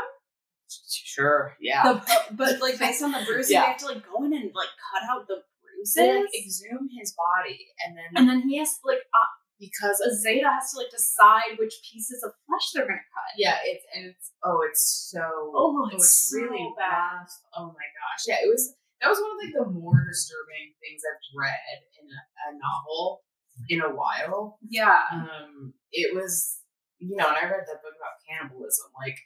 [0.90, 1.56] Sure.
[1.60, 1.84] Yeah.
[1.84, 3.62] The but like based on the bruising, Yeah.
[3.62, 6.88] they have to like go in and like cut out the bruises, they like exhume
[6.98, 10.71] his body, and then and then he has to like uh, because a Zeta has
[10.74, 13.32] to like decide which pieces of flesh they're gonna cut.
[13.38, 17.21] yeah, it's and it's oh, it's so Oh, it's so really bad.
[17.21, 17.32] rough.
[17.56, 18.74] Oh my gosh, yeah, it was.
[19.00, 22.19] That was one of like the more disturbing things I've read in a,
[22.50, 23.21] a novel
[23.69, 24.58] in a while.
[24.67, 25.00] Yeah.
[25.13, 26.58] um it was
[27.00, 29.17] you know and i read that book about cannibalism like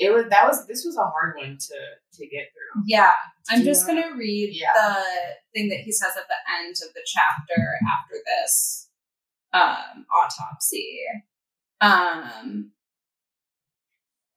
[0.00, 1.78] it was that was this was a hard one to
[2.16, 3.12] to get through Yeah,
[3.50, 4.72] I'm just wanna- gonna read Yeah.
[4.74, 5.04] the
[5.54, 8.85] thing that he says at the end of the chapter after this
[9.56, 10.98] um, autopsy.
[11.80, 12.72] Um,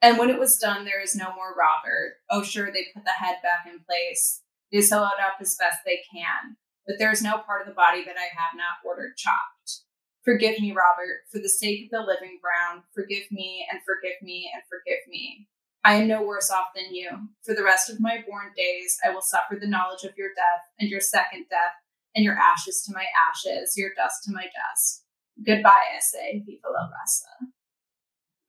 [0.01, 2.15] And when it was done, there is no more Robert.
[2.31, 4.41] Oh, sure, they put the head back in place.
[4.71, 6.55] They sew it up as best they can.
[6.87, 9.83] But there is no part of the body that I have not ordered chopped.
[10.23, 12.83] Forgive me, Robert, for the sake of the living Brown.
[12.95, 15.49] Forgive me and forgive me and forgive me.
[15.83, 17.09] I am no worse off than you.
[17.45, 20.63] For the rest of my born days, I will suffer the knowledge of your death
[20.79, 21.75] and your second death,
[22.15, 25.03] and your ashes to my ashes, your dust to my dust.
[25.45, 26.43] Goodbye, I say.
[26.45, 27.47] Viva la raza.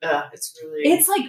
[0.02, 0.90] Uh, it's really.
[0.90, 1.26] It's like,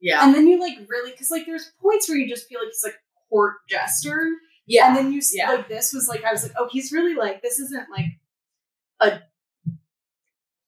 [0.00, 0.24] yeah.
[0.24, 2.82] and then you like really, because like there's points where you just feel like he's
[2.84, 2.96] like
[3.28, 4.28] court jester.
[4.66, 4.88] yeah.
[4.88, 5.50] And then you s yeah.
[5.50, 8.06] like this was like I was like, oh, he's really like this isn't like
[9.00, 9.20] a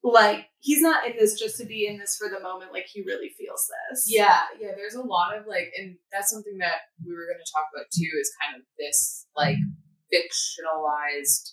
[0.02, 2.72] like he's not in this just to be in this for the moment.
[2.72, 4.04] Like he really feels this.
[4.06, 7.52] Yeah, yeah, there's a lot of like, and that's something that we were going to
[7.52, 9.56] talk about too is kind of this like
[10.12, 11.52] fictionalized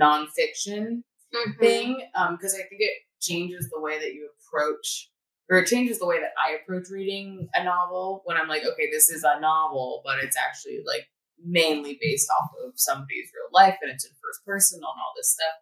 [0.00, 1.02] nonfiction
[1.34, 1.58] Mhm.
[1.58, 2.10] thing.
[2.14, 5.10] Um, because I think it changes the way that you approach,
[5.50, 8.90] or it changes the way that I approach reading a novel when I'm like, okay,
[8.90, 11.08] this is a novel, but it's actually like
[11.44, 15.30] mainly based off of somebody's real life and it's in first person and all this
[15.32, 15.56] stuff.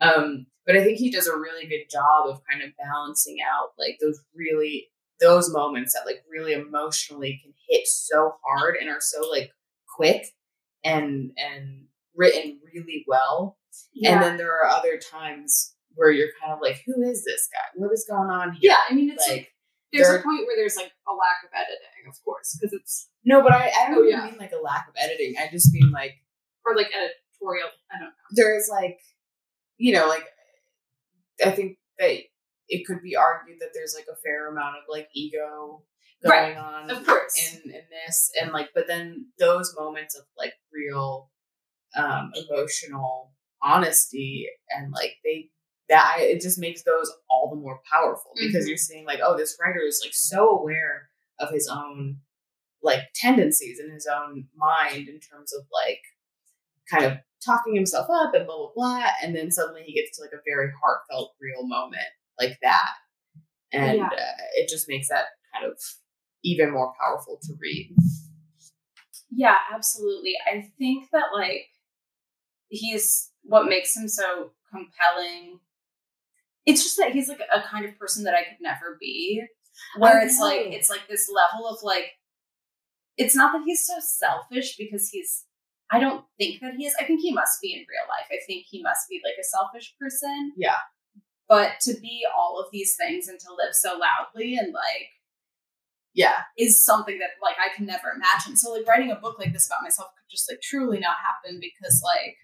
[0.00, 3.70] Um, but I think he does a really good job of kind of balancing out
[3.78, 4.88] like those really
[5.20, 9.50] those moments that like really emotionally can hit so hard and are so like
[9.96, 10.26] quick
[10.84, 11.84] and and
[12.16, 13.56] written really well.
[13.94, 14.14] Yeah.
[14.14, 17.66] And then there are other times where you're kind of like, who is this guy?
[17.76, 18.70] What is going on here?
[18.72, 19.52] yeah, I mean it's like, Like,
[19.92, 23.08] there's there- a point where there's like a lack of editing, of course, because it's
[23.24, 24.24] no, but I, I don't Oh, yeah.
[24.26, 25.34] mean like a lack of editing.
[25.38, 26.14] I just mean like
[26.66, 27.68] or like editorial.
[27.92, 28.14] I don't know.
[28.32, 28.98] there's like
[29.76, 30.24] you know like
[31.44, 32.10] i think that
[32.68, 35.82] it could be argued that there's like a fair amount of like ego
[36.22, 37.34] going Right, on of course.
[37.54, 41.30] in in this and like but then those moments of like real
[41.96, 43.32] um emotional
[43.64, 45.50] honesty and like they
[45.88, 48.68] that I, it just makes those all the more powerful because Mhm.
[48.68, 51.08] you're seeing like oh this writer is like so aware
[51.40, 52.18] of his own
[52.82, 56.00] like tendencies in his own mind in terms of like
[56.90, 60.22] kind of talking himself up and blah blah blah and then suddenly he gets to
[60.22, 62.02] like a very heartfelt real moment
[62.40, 62.90] like that
[63.72, 64.06] and Yeah.
[64.06, 65.78] uh, it just makes that kind of
[66.42, 67.94] even more powerful to read
[69.30, 70.34] Yeah, absolutely.
[70.46, 71.66] I think that like
[72.68, 75.60] he's what makes him so compelling.
[76.66, 79.42] It's just that he's like a kind of person that I could never be.
[79.98, 82.12] Where it's like it's like this level of like
[83.16, 85.44] it's not that he's so selfish because he's
[85.90, 86.94] I don't think that he is.
[86.98, 88.26] I think he must be in real life.
[88.30, 90.52] I think he must be like a selfish person.
[90.56, 90.78] Yeah.
[91.48, 95.10] But to be all of these things and to live so loudly and like
[96.14, 98.56] yeah is something that like I can never imagine.
[98.56, 101.60] So like writing a book like this about myself could just like truly not happen
[101.60, 102.36] because like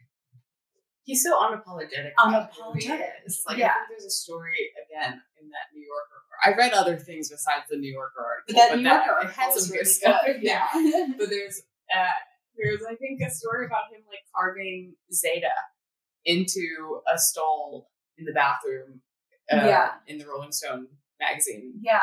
[1.10, 3.10] he's so unapologetic about who he Unapologetic.
[3.48, 3.68] like Yeah.
[3.68, 7.64] i think there's a story again in that new yorker i read other things besides
[7.70, 10.20] the new yorker article that but New that, Yorker it had some really good stuff
[10.26, 10.36] good.
[10.42, 10.66] yeah
[11.18, 11.56] but there's
[11.94, 12.18] uh
[12.58, 15.54] there's I think a story about him like carving Zeta
[16.26, 19.00] into a stall in the bathroom.
[19.50, 19.88] Uh, Yeah.
[20.06, 22.00] In the Rolling Stone magazine, yeah,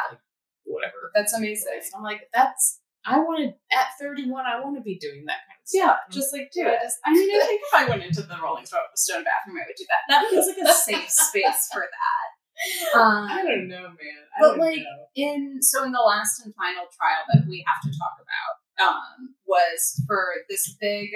[0.65, 1.11] whatever.
[1.13, 1.79] that's amazing.
[1.95, 4.45] I'm like, that's I wanted at 31.
[4.45, 5.79] I want to be doing that kind of stuff.
[5.79, 6.91] Yeah, just like do Yeah, it.
[7.05, 9.85] I mean, I think if I went into the Rolling Stone bathroom, I would do
[9.87, 10.03] that.
[10.09, 12.27] That feels like a safe space for that.
[12.99, 14.19] Um, I don't know, man.
[14.35, 15.05] I But, don't like, know.
[15.15, 19.35] in so in the last and final trial that we have to talk about um,
[19.45, 21.09] was for this big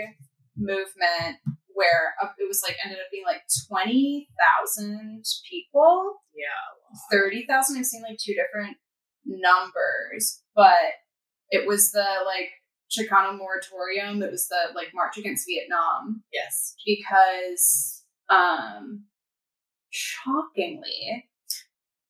[0.56, 1.38] movement
[1.74, 6.46] where uh, it was like ended up being like twenty thousand people, yeah,
[7.12, 7.78] thirty thousand.
[7.80, 8.78] I've seen like two different
[9.26, 10.78] numbers, but
[11.52, 12.50] it was the like
[12.92, 14.22] Chicano moratorium.
[14.24, 16.24] It was the like March Against Vietnam.
[16.34, 19.06] Yes, because um
[19.90, 21.26] shockingly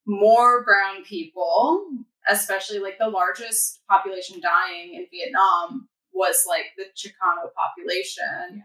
[0.06, 1.86] more brown people
[2.30, 8.64] especially like the largest population dying in vietnam was like the chicano population.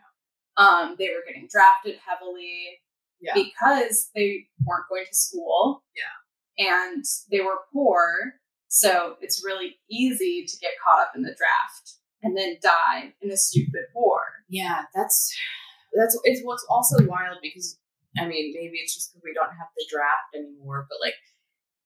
[0.56, 2.80] Um they were getting drafted heavily
[3.20, 3.34] Yeah.
[3.34, 5.82] because they weren't going to school.
[5.94, 6.66] Yeah.
[6.68, 8.34] And they were poor
[8.76, 13.30] so it's really easy to get caught up in the draft and then die in
[13.30, 14.20] a stupid war.
[14.50, 14.82] Yeah.
[14.94, 15.34] That's
[15.94, 17.78] that's it's what's also wild because
[18.18, 21.14] I mean maybe it's just because we don't have the draft anymore, but like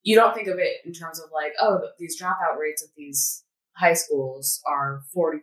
[0.02, 3.44] you don't think of it in terms of like oh these dropout rates of these
[3.76, 5.38] high schools are 45%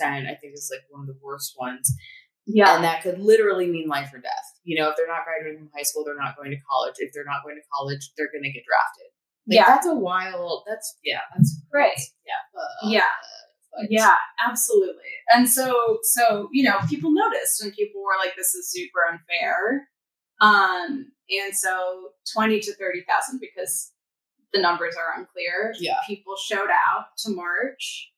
[0.00, 1.92] i think is like one of the worst ones.
[2.46, 2.76] Yeah.
[2.76, 4.46] And that could literally mean life or death.
[4.62, 6.94] You know if they're not graduating from high school they're not going to college.
[6.98, 9.10] If they're not going to college they're going to get drafted
[9.46, 9.64] like, Yeah.
[9.66, 11.88] that's a wild that's yeah that's Right.
[11.90, 13.00] that's- yeah uh, Yeah.
[13.72, 14.14] but- Yeah,
[14.46, 15.10] absolutely.
[15.32, 19.88] And so so, you know, people noticed and people were like this is super unfair.
[20.40, 23.92] Um and so 20 to 30,000 because
[24.52, 25.74] the numbers are unclear.
[25.80, 25.96] Yeah.
[26.06, 28.12] People showed out to march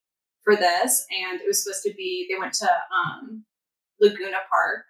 [0.44, 2.26] for this, and it was supposed to be.
[2.28, 3.44] They went to um,
[4.00, 4.84] Laguna Park.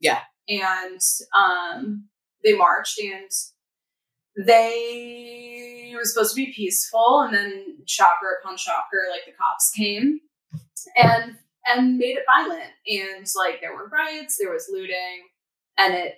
[0.00, 0.20] Yeah.
[0.48, 1.00] and
[1.38, 2.08] um,
[2.42, 3.30] they marched, and
[4.38, 10.20] they were supposed to be peaceful, and then shocker upon shocker, like the cops came
[10.96, 15.28] and and made it violent, and like there were riots, there was looting,
[15.76, 16.14] and it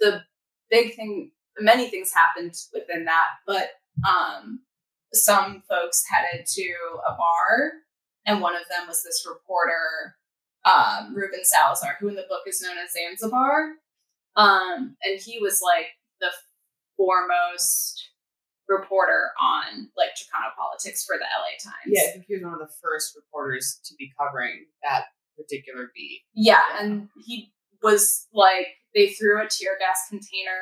[0.00, 0.22] the
[0.70, 3.70] big thing, many things happened within that, but
[4.08, 4.60] um,
[5.12, 6.74] some folks headed to
[7.06, 7.72] a bar,
[8.26, 10.16] and one of them was this reporter,
[10.64, 13.72] um, Ruben Salazar, who in the book is known as Zanzibar.
[14.36, 15.88] Um, and he was like
[16.20, 16.30] the
[17.00, 18.08] foremost
[18.68, 21.88] reporter on like Chicano politics for the LA Times.
[21.88, 25.04] Yeah, I think he was one of the first reporters to be covering that
[25.36, 26.20] particular beat.
[26.34, 26.84] Yeah, Yeah.
[26.84, 30.60] and he was like they threw a tear gas container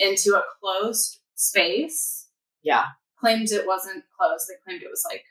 [0.00, 2.28] into a closed space.
[2.62, 2.86] Yeah.
[3.20, 4.46] Claimed it wasn't closed.
[4.48, 5.22] They claimed it was like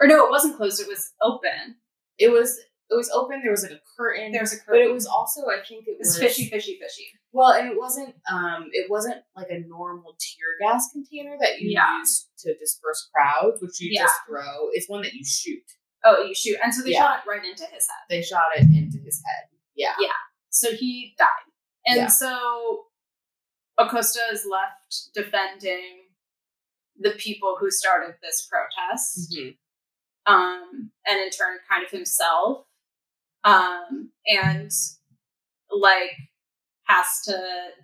[0.00, 1.76] or no, it wasn't closed, it was open.
[2.18, 2.58] It was
[2.90, 4.32] it was open, there was like a curtain.
[4.32, 4.82] There was a curtain.
[4.82, 7.06] but it was also I think it it was was fishy, fishy, fishy.
[7.32, 11.70] Well, and it wasn't um it wasn't like a normal tear gas container that you
[11.70, 11.98] Yeah.
[11.98, 14.02] use to disperse crowds, which you Yeah.
[14.04, 14.68] just throw.
[14.72, 15.62] It's one that you shoot.
[16.04, 16.58] Oh, you shoot.
[16.62, 17.00] And so they Yeah.
[17.02, 18.04] shot it right into his head.
[18.10, 19.48] They shot it into his head.
[19.74, 19.94] Yeah.
[20.00, 20.08] Yeah.
[20.50, 21.28] So he died.
[21.86, 22.86] And so
[23.78, 26.10] Acosta is left defending
[26.98, 29.32] the people who started this protest.
[29.32, 29.58] Mhm.
[30.26, 32.64] um, and in turn, kind of himself,
[33.42, 34.70] um, and
[35.70, 36.12] like
[36.86, 37.36] has to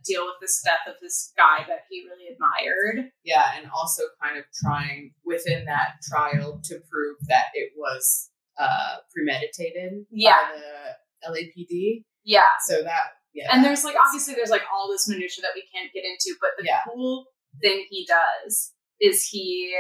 [0.05, 3.11] deal with this death of this guy that he really admired.
[3.25, 8.97] Yeah, and also kind of trying within that trial to prove that it was uh
[9.15, 10.37] premeditated Yeah.
[10.53, 12.05] by the LAPD.
[12.25, 13.49] Yeah, So that yeah.
[13.53, 16.37] and that there's like obviously there's like all this minutia that we can't get into,
[16.41, 16.81] but the Yeah.
[16.87, 17.27] cool
[17.63, 19.75] thing he does is he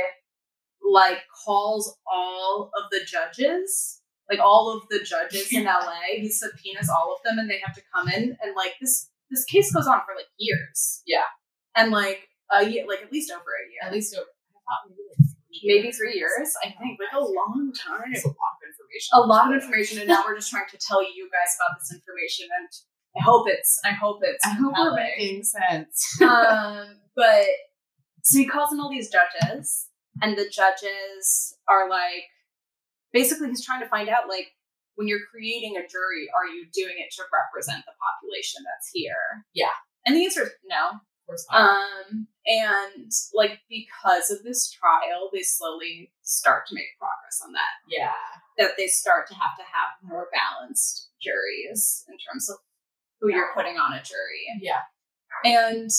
[0.81, 3.98] like calls all of the judges.
[4.31, 7.75] Like all of the judges in LA, he subpoenas all of them, and they have
[7.75, 8.37] to come in.
[8.43, 11.03] And like this, this case goes on for like years.
[11.07, 11.29] Yeah.
[11.77, 13.81] and like a year, like at least over a year.
[13.85, 16.55] at least over I thought maybe like three maybe three years.
[16.62, 18.12] I think like a long time.
[18.12, 19.11] It's a lot of information.
[19.14, 21.93] A lot of information, and now we're just trying to tell you guys about this
[21.93, 22.49] information.
[22.59, 22.69] And
[23.17, 26.21] I hope it's, I hope it's, I hope we're making sense.
[26.23, 27.47] um, but
[28.23, 29.88] so he calls in all these judges,
[30.21, 32.29] and the judges are like,
[33.12, 34.49] basically, he's trying to find out like
[34.99, 39.47] when you're creating a jury, are you doing it to represent the population that's here?
[39.55, 39.75] Yeah.
[40.07, 40.99] And the answer is no.
[40.99, 41.71] of course not.
[41.71, 47.79] Um, and like because of this trial, they slowly start to make progress on that.
[47.88, 48.11] yeah.
[48.59, 52.57] That they start to have to have more balanced juries in terms of
[53.21, 54.47] who you're putting on a jury.
[54.61, 54.83] Yeah.
[55.44, 55.90] And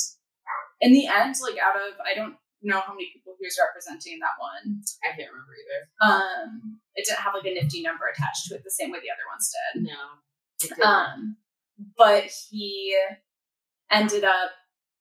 [0.82, 4.14] in the end, like out of I don't know how many people he was representing
[4.14, 4.82] in that one.
[5.04, 5.82] I can't remember either.
[6.02, 9.12] Um, it didn't have like a nifty number attached to it the same way the
[9.12, 9.88] other ones did.
[9.88, 10.86] No.
[10.86, 11.38] Um,
[11.98, 12.98] but he
[13.92, 14.52] ended up.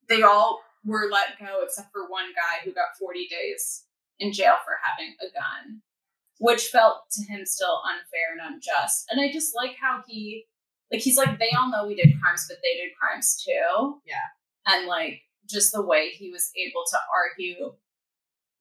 [0.08, 3.84] They all were let go except for one guy who got 40 days
[4.18, 5.82] in jail for having a gun,
[6.38, 9.06] which felt to him still unfair and unjust.
[9.10, 10.46] And I just like how he,
[10.90, 14.00] like, he's like, they all know we did crimes, but they did crimes too.
[14.06, 14.26] Yeah.
[14.66, 17.74] And like, just the way he was able to argue,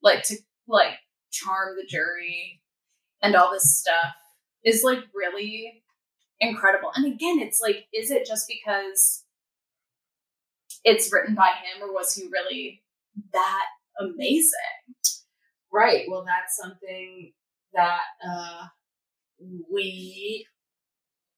[0.02, 0.96] like, to like
[1.32, 2.62] charm the jury
[3.22, 4.14] and all this stuff
[4.64, 5.84] is like really
[6.40, 6.92] incredible.
[6.96, 9.24] And again, it's like, is it just because
[10.84, 12.84] it's written by him, or was he really
[13.34, 13.66] that
[14.00, 14.52] amazing?
[15.72, 16.06] Right.
[16.10, 17.34] Well, that's something
[17.74, 18.68] that uh,
[19.72, 20.48] we.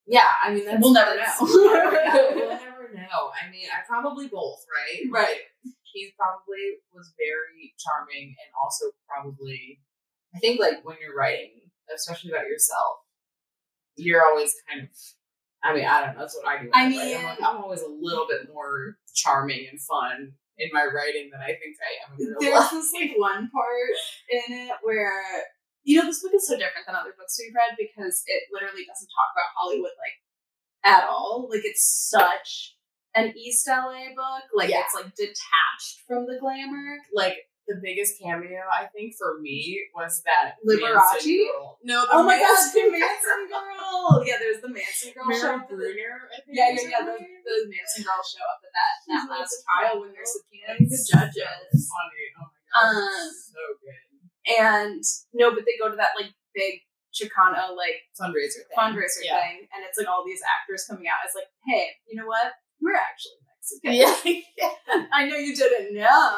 [0.09, 1.47] Yeah, I mean, that's, We'll never that's- know.
[1.69, 3.29] Yeah, we'll never know.
[3.29, 5.05] I mean, I probably both, right?
[5.11, 5.37] Right.
[5.63, 9.79] Like, he probably was very charming, and also probably,
[10.35, 13.05] I think, like when you're writing, especially about yourself,
[13.95, 14.89] you're always kind of.
[15.61, 16.21] I mean, I don't know.
[16.21, 16.69] That's what I do.
[16.73, 16.93] I write.
[16.93, 16.95] I'm,
[17.25, 21.41] like, mean- I'm always a little bit more charming and fun in my writing than
[21.41, 22.71] I think I am in real There's life.
[22.71, 23.95] this like one part
[24.29, 25.21] in it where
[25.83, 28.85] you know this book is so different than other books we've read because it literally
[28.85, 30.17] doesn't talk about Hollywood like
[30.85, 31.47] at all.
[31.49, 32.75] Like it's such
[33.15, 34.45] an East LA book.
[34.55, 34.83] Like Yeah.
[34.85, 36.99] it's like detached from the glamour.
[37.13, 37.37] like
[37.69, 40.89] the biggest cameo I think for me was that Liberace?
[40.89, 41.77] Manson girl.
[41.85, 44.23] No, Oh my gosh, the Manson girl!
[44.25, 45.69] Yeah, there's the Manson girl show up.
[45.69, 46.57] Bruner, I think.
[46.57, 47.05] Yeah, yeah, yeah.
[47.05, 50.89] The, the Manson girls show up at that, that She's last trial when they're subpoenaing
[50.89, 51.69] the judges.
[51.69, 52.25] So funny.
[52.41, 52.89] Oh my god.
[52.89, 54.08] Um, so good.
[54.47, 56.81] And no, but they go to that like big
[57.11, 58.77] Chicano like Fundraiser thing.
[58.77, 59.41] fundraiser Yeah.
[59.41, 61.25] thing, and it's like all these actors coming out.
[61.25, 62.53] It's like, hey, you know what?
[62.79, 63.91] We're actually Mexican.
[63.99, 64.15] yeah.
[65.13, 66.31] I know you didn't know,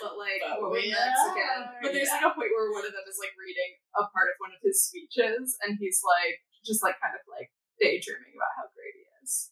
[0.00, 1.68] but like But we're we Mexican.
[1.68, 2.22] are, But there's yeah.
[2.24, 4.60] like a point where one of them is like reading a part of one of
[4.64, 7.50] his speeches, and he's like just like kind of like
[7.82, 9.50] daydreaming about how great he is.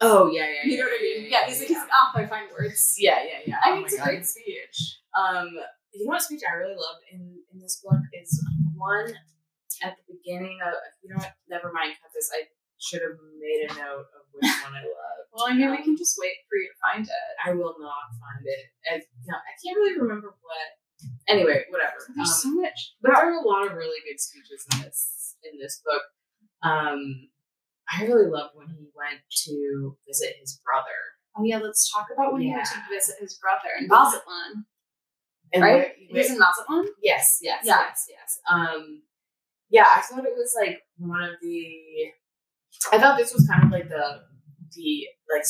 [0.00, 0.64] Oh yeah, yeah.
[0.68, 1.26] You know what I mean?
[1.32, 2.94] Yeah, he's like he's off by fine words.
[2.98, 3.58] yeah, yeah, yeah.
[3.64, 4.04] I Oh mean, my it's a God.
[4.04, 4.78] great speech.
[5.16, 5.48] Um,
[5.94, 7.20] you know what speech I really loved in
[7.52, 8.30] in this book is
[8.74, 9.12] one
[9.82, 10.74] at the beginning of.
[11.02, 11.34] You know what?
[11.48, 11.94] Never mind.
[12.02, 12.30] Cut this.
[12.34, 15.22] I should have made a note of which one I loved.
[15.32, 17.32] Well, I mean, we Um, can just wait for you to find it.
[17.44, 18.64] I will not find it.
[18.90, 18.94] I,
[19.26, 20.68] no, I can't really remember what.
[21.28, 21.96] Anyway, whatever.
[22.14, 22.94] There's Um, so much.
[23.02, 26.02] but there are a lot of really good speeches in this in this book.
[26.62, 27.30] Um,
[27.90, 30.98] I really loved when he went to visit his brother.
[31.36, 34.64] Oh yeah, let's talk about when he went to visit his brother in Mazatlan.
[35.54, 35.74] And Right?
[35.74, 36.92] where- He was in Mazatlan.
[37.02, 37.80] Yes, yes, Yeah.
[37.88, 38.40] yes, yes.
[38.50, 39.02] Um,
[39.70, 42.12] yeah, I thought it was like one of the.
[42.92, 44.24] I thought this was kind of like the
[44.72, 45.44] the like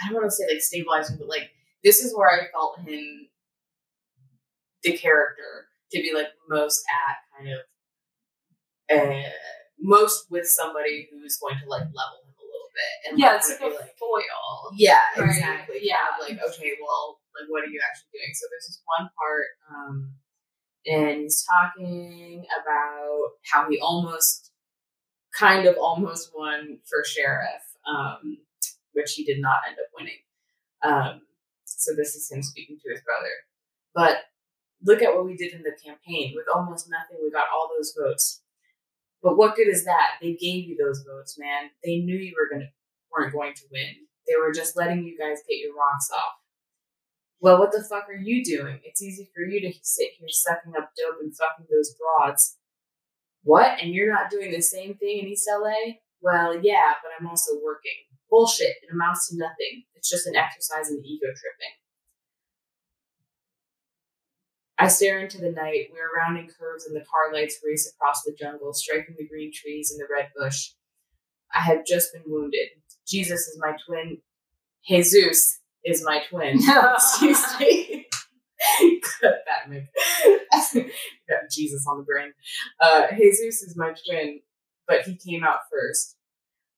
[0.00, 1.50] I don't want to say like stabilizing, but like
[1.82, 3.28] this is where I felt him,
[4.82, 7.60] the character, to be like most at kind of,
[9.24, 9.30] uh,
[9.78, 13.36] most with somebody who's going to like level him a little bit, and Yeah, like,
[13.36, 14.70] it's like a be foil.
[14.76, 15.78] yeah, Right, exactly.
[15.82, 15.96] yeah.
[16.18, 18.32] Kind of like, okay, well, like, what are you actually doing?
[18.34, 20.14] So there's this one part, um,
[20.86, 24.50] and he's talking about how he almost,
[25.38, 28.38] kind of almost won for sheriff, um,
[28.92, 30.20] which he did not end up winning.
[30.82, 31.22] Um,
[31.64, 33.30] so this is him speaking to his brother.
[33.94, 34.24] But
[34.84, 36.32] look at what we did in the campaign.
[36.34, 38.42] With almost nothing, we got all those votes.
[39.22, 40.16] But what good is that?
[40.20, 41.70] They gave you those votes, man.
[41.84, 42.70] They knew you were gonna
[43.12, 44.06] weren't going to win.
[44.26, 46.39] They were just letting you guys get your rocks off.
[47.40, 48.80] Well, what the fuck are you doing?
[48.84, 52.58] It's easy for you to sit here sucking up dope and fucking those broads.
[53.44, 53.80] What?
[53.80, 55.94] And you're not doing the same thing in East LA?
[56.20, 57.96] Well, yeah, but I'm also working.
[58.28, 58.76] Bullshit.
[58.82, 59.84] It amounts to nothing.
[59.94, 61.74] It's just an exercise in ego tripping.
[64.78, 65.88] I stare into the night.
[65.92, 69.50] We are rounding curves and the car lights race across the jungle, striking the green
[69.54, 70.72] trees and the red bush.
[71.54, 72.68] I have just been wounded.
[73.06, 74.18] Jesus is my twin.
[74.86, 76.58] Jesus is my twin.
[76.94, 78.06] Excuse me.
[79.20, 79.86] Cut that, Mick.
[81.28, 82.32] Got Jesus on the brain.
[82.80, 84.40] Uh, Jesus is my twin,
[84.86, 86.16] but he came out first.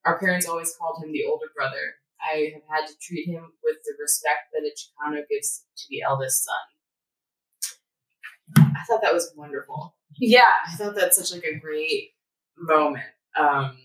[0.04, 1.94] Our parents always called him the older brother.
[2.20, 6.02] I have had to treat him with the respect that a Chicano gives to the
[6.02, 6.54] eldest son.
[8.76, 9.96] I thought that was wonderful.
[10.18, 12.10] Yeah, I thought that's such like a great
[12.56, 13.04] moment.
[13.36, 13.78] Um,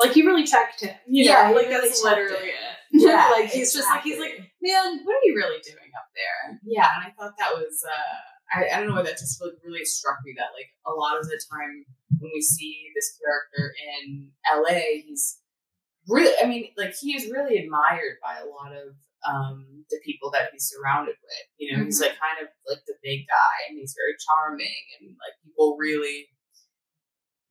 [0.00, 0.94] like he really checked him.
[1.06, 2.54] You Yeah, know, like that's literally it.
[2.54, 2.85] it.
[2.92, 6.58] Yeah, like he's just like he's like, man, what are you really doing up there?
[6.64, 9.58] yeah, and I thought that was uh, I, I don't know why that just like
[9.64, 11.84] really struck me that like a lot of the time
[12.18, 15.38] when we see this character in LA, he's
[16.08, 18.94] really I mean like he is really admired by a lot of
[19.26, 21.46] um the people that he's surrounded with.
[21.58, 25.10] You know, he's like kind of like the big guy and he's very charming and
[25.18, 26.28] like people really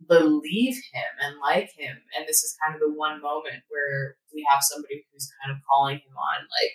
[0.08, 1.95] believe him and like him.
[2.18, 5.62] And this is kind of the one moment where we have somebody who's kind of
[5.70, 6.72] calling him on like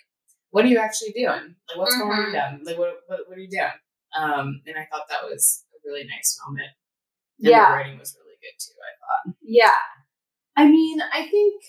[0.52, 1.54] what are you actually doing?
[1.68, 2.32] Like, what's going on Mhm.
[2.32, 2.60] down?
[2.64, 3.70] Like, what, what, what are you doing?
[4.18, 6.70] Um, and I thought that was a really nice moment.
[7.38, 8.74] And the Yeah, writing was really good too.
[8.82, 8.92] I
[9.30, 9.36] thought.
[9.42, 9.70] yeah.
[10.56, 11.62] I mean, I think.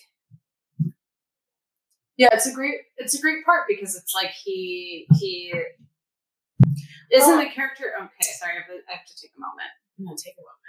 [2.17, 5.53] Yeah, it's a great it's a great part because it's like he he
[7.11, 9.69] isn't Well- the character okay, sorry, I have, to, I have to take a moment.
[9.99, 10.60] I'm gonna take a moment.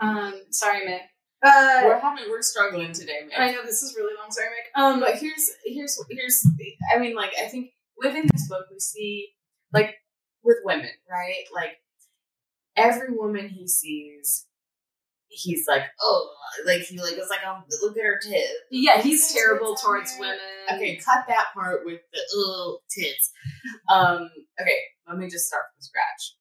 [0.00, 1.00] Um sorry, Mick.
[1.42, 3.40] We're Uh having we're struggling today, man.
[3.40, 4.80] I know this is really long, sorry, Mick.
[4.80, 6.46] Um but here's here's here's
[6.94, 9.28] I mean, like I think within this book we see
[9.72, 9.94] like
[10.42, 11.44] with women, right?
[11.54, 11.76] Like
[12.76, 14.46] every woman he sees,
[15.28, 16.30] he's like, oh,
[16.66, 18.52] like he like is like, oh, look at her tits.
[18.70, 20.20] yeah, he's terrible on towards her.
[20.20, 20.38] women.
[20.74, 23.30] Okay, cut that part with the oh tits.
[23.90, 24.30] Um,
[24.60, 24.78] okay,
[25.08, 26.34] let me just start from scratch.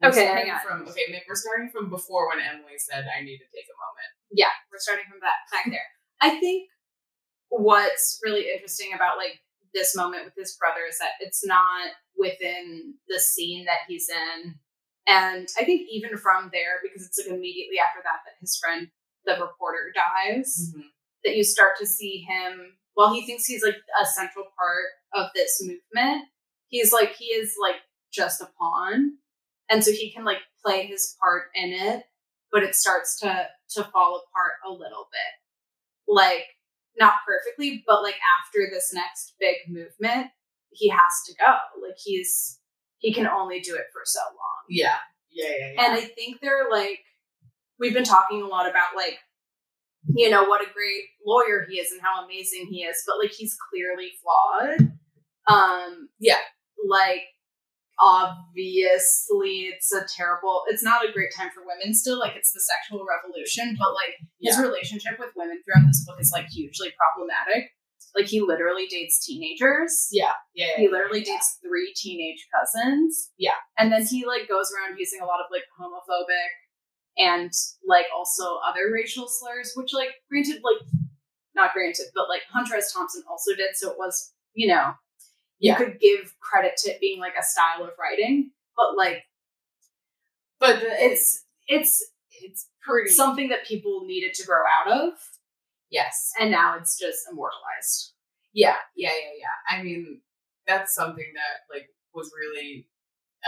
[0.00, 0.60] We're Okay, hang on.
[0.60, 4.10] From okay, we're starting from before when Emily said I need to take a moment.
[4.32, 5.88] yeah, we're starting from that back there.
[6.20, 6.68] I think
[7.48, 9.40] what's really interesting about like
[9.74, 14.54] this moment with his brother is that it's not within the scene that he's in.
[15.06, 18.88] And I think even from there, because it's like immediately after that that his friend,
[19.24, 20.86] the reporter, dies, mm-hmm.
[21.24, 25.30] that you start to see him while he thinks he's like a central part of
[25.34, 26.28] this movement,
[26.68, 27.76] he's like he is like
[28.12, 29.16] just a pawn.
[29.70, 32.04] And so he can like play his part in it,
[32.52, 36.12] but it starts to to fall apart a little bit.
[36.12, 36.46] Like
[36.98, 40.28] not perfectly, but like after this next big movement,
[40.70, 41.52] he has to go.
[41.86, 42.58] Like he's
[42.98, 44.64] he can only do it for so long.
[44.68, 44.96] Yeah,
[45.30, 45.84] yeah, yeah, yeah.
[45.84, 47.00] And I think they're like,
[47.78, 49.18] we've been talking a lot about like
[50.14, 53.32] you know, what a great lawyer he is and how amazing he is, but like
[53.32, 54.92] he's clearly flawed.
[55.46, 56.38] Um, Yeah.
[56.88, 57.22] Like,
[58.00, 62.18] obviously, it's a terrible, it's not a great time for women still.
[62.18, 66.32] Like, it's the sexual revolution, but like his relationship with women throughout this book is
[66.32, 67.70] like hugely problematic.
[68.16, 70.08] Like, he literally dates teenagers.
[70.10, 71.34] Yeah, yeah, yeah, He literally yeah.
[71.34, 73.30] dates three teenage cousins.
[73.38, 73.60] Yeah.
[73.78, 76.50] And then he like goes around using a lot of like homophobic
[77.18, 77.52] and
[77.86, 80.82] like also other racial slurs, which like granted, like
[81.54, 82.92] not granted, but like Hunter S.
[82.92, 83.74] Thompson also did.
[83.74, 84.94] So it was, you know,
[85.60, 89.24] you could give credit to it being like a style of writing, but like
[90.58, 93.10] But the, it's it's it's pretty.
[93.10, 95.12] something that people needed to grow out of,
[95.90, 96.32] yes.
[96.40, 98.12] and now it's just immortalized.
[98.52, 99.78] Yeah, yeah, yeah, yeah.
[99.78, 100.20] I mean,
[100.66, 102.88] that's something that like was really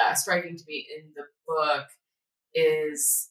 [0.00, 1.86] uh, striking to me in the book
[2.54, 3.30] is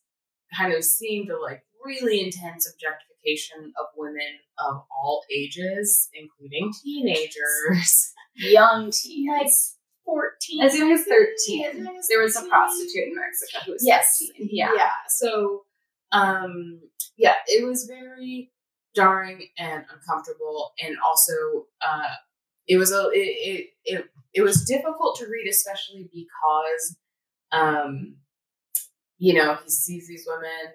[0.58, 8.14] kind of seeing the like really intense objectification of women of all ages, including teenagers.
[8.36, 9.76] Young teens.
[10.06, 11.66] fourteen, As young as 13.
[11.66, 14.18] As young as There was a prostitute in Mexico who was Yes.
[14.20, 14.50] 16.
[14.52, 14.72] Yeah.
[14.76, 14.90] yeah.
[15.10, 15.64] So,
[16.12, 16.80] um,
[17.18, 18.52] yeah, it was very
[18.96, 22.16] jarring and uncomfortable, and also, uh,
[22.68, 26.98] it was a it it it, it was difficult to read, especially because,
[27.52, 28.16] um,
[29.18, 30.74] you know, he sees these women,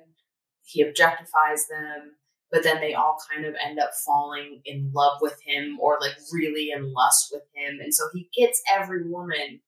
[0.66, 2.16] he objectifies them.
[2.50, 6.14] But then they all kind of end up falling in love with him or like
[6.32, 7.80] really in lust with him.
[7.82, 9.60] And so he gets every woman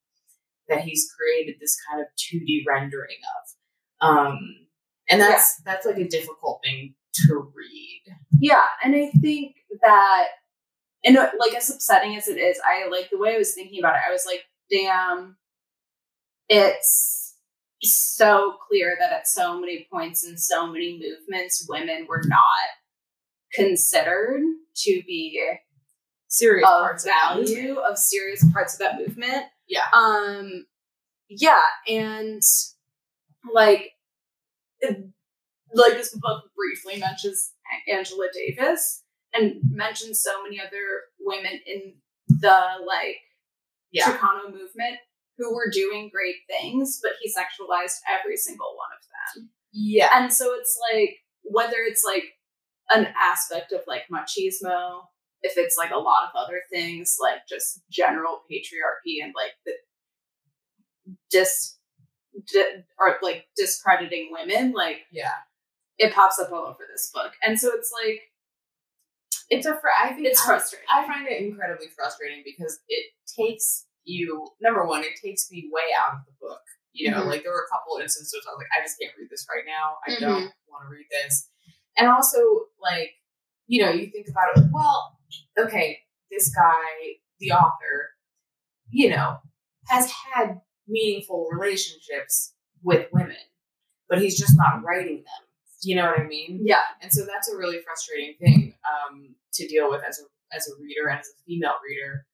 [0.68, 3.18] that he's created this kind of 2D rendering
[4.00, 4.08] of.
[4.08, 4.38] Um,
[5.10, 6.94] and that's that's like a difficult thing
[7.26, 8.02] to read.
[8.40, 10.26] Yeah, and I think that,
[11.04, 13.80] and uh, like as upsetting as it is, I like the way I was thinking
[13.80, 14.02] about it.
[14.06, 15.36] I was like, damn,
[16.48, 17.17] it's
[17.82, 22.68] so clear that at so many points in so many movements, women were not
[23.54, 24.40] considered
[24.76, 25.40] to be
[26.30, 27.56] Serious of parts of that movement.
[27.56, 29.44] value of serious parts of that movement.
[29.66, 29.84] Yeah.
[29.94, 30.66] Um
[31.30, 32.42] yeah, and
[33.52, 33.92] like
[34.82, 37.52] like this book briefly mentions
[37.92, 39.02] Angela Davis
[39.34, 41.94] and mentions so many other women in
[42.28, 43.16] the like
[43.90, 44.04] Yeah.
[44.16, 44.98] Chicano movement
[45.38, 49.02] who were doing great things, but he sexualized every single one of
[49.40, 49.50] them.
[49.72, 50.10] Yeah.
[50.14, 52.24] And so it's like whether it's like
[52.90, 55.02] an aspect of like machismo,
[55.42, 59.72] if it's like a lot of other things, like just general patriarchy and like the
[61.30, 61.76] dis,
[62.52, 65.30] di- or like discrediting women, like Yeah.
[65.98, 67.32] it pops up all over this book.
[67.44, 68.20] And so it's like
[69.50, 70.86] It's a fr- I think it's I- frustrating.
[70.90, 75.82] I find it incredibly frustrating because it takes you number one, it takes me way
[76.00, 76.60] out of the book.
[76.92, 77.26] You know, Mhm.
[77.26, 79.64] like there were a couple instances I was like, I just can't read this right
[79.66, 79.98] now.
[80.06, 80.20] I Mhm.
[80.20, 81.50] don't want to read this.
[81.96, 82.38] And also,
[82.80, 83.10] like,
[83.66, 85.18] you know, you think about it like, well,
[85.58, 86.00] okay,
[86.30, 88.14] this guy, the author,
[88.90, 89.38] you know,
[89.88, 93.36] has had meaningful relationships with women,
[94.08, 95.44] but he's just not writing them.
[95.82, 96.60] You know what I mean?
[96.64, 96.82] yeah.
[97.02, 100.24] and so that's a really frustrating thing um, to deal with as a
[100.56, 102.26] as a reader and as a female reader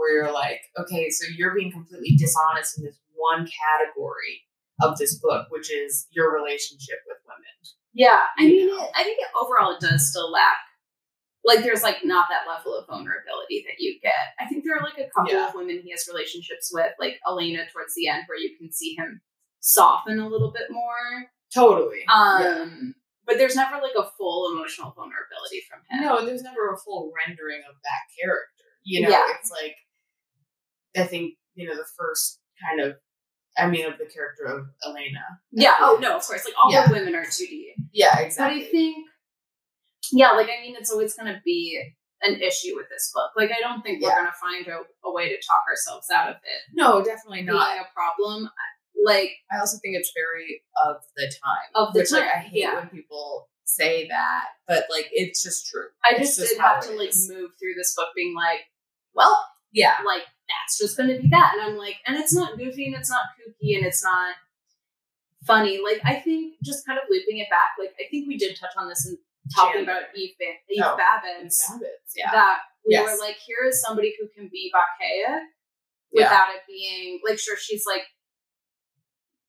[0.00, 4.42] where you're like okay so you're being completely dishonest in this one category
[4.82, 7.54] of this book which is your relationship with women
[7.92, 8.20] Yeah.
[8.38, 10.56] I mean, it, I think it, overall it does still lack.
[11.44, 14.36] Like, there's like not that level of vulnerability that you get.
[14.38, 15.48] I think there are like a couple Yeah.
[15.48, 18.94] of women he has relationships with, like Elena towards the end, where you can see
[18.94, 19.20] him
[19.60, 21.28] soften a little bit more.
[21.52, 22.94] totally Um,
[23.26, 26.04] but there's never like a full emotional vulnerability from him.
[26.06, 29.24] no there's never a full rendering of that character you know Yeah.
[29.38, 29.76] it's like
[30.96, 32.96] i think you know the first kind of
[33.58, 35.20] i mean of the character of elena
[35.52, 35.76] Yeah.
[35.80, 36.44] Oh no, of course.
[36.44, 36.86] Like all Yeah.
[36.86, 37.72] the women are 2D.
[37.92, 38.60] yeah exactly.
[38.60, 39.06] But I think,
[40.12, 41.80] yeah, like I mean, it's always going to be
[42.22, 43.30] an issue with this book.
[43.36, 46.28] Like I don't think we're going to find a, a way to talk ourselves out
[46.30, 48.48] of it no definitely being not a problem.
[49.04, 51.68] Like I also think it's very of the time.
[51.74, 52.74] Of the which like I hate yeah.
[52.78, 55.86] when people say that, but like it's just true.
[56.04, 58.60] I It's just did have to like move through this book being like,
[59.14, 59.36] well,
[59.72, 59.94] Yeah.
[60.04, 62.94] like that's just going to be that, and I'm like, and it's not goofy and
[62.96, 64.34] it's not kooky and it's not
[65.46, 65.80] funny.
[65.82, 67.70] Like I think just kind of looping it back.
[67.78, 69.16] Like I think we did touch on this in
[69.54, 71.56] talking about Eve, ba- Eve Oh, Babitz.
[72.16, 72.30] Yeah.
[72.30, 73.10] that we Yes.
[73.10, 75.40] were like, here is somebody who can be Yeah.
[76.12, 78.02] without it being like, sure, she's like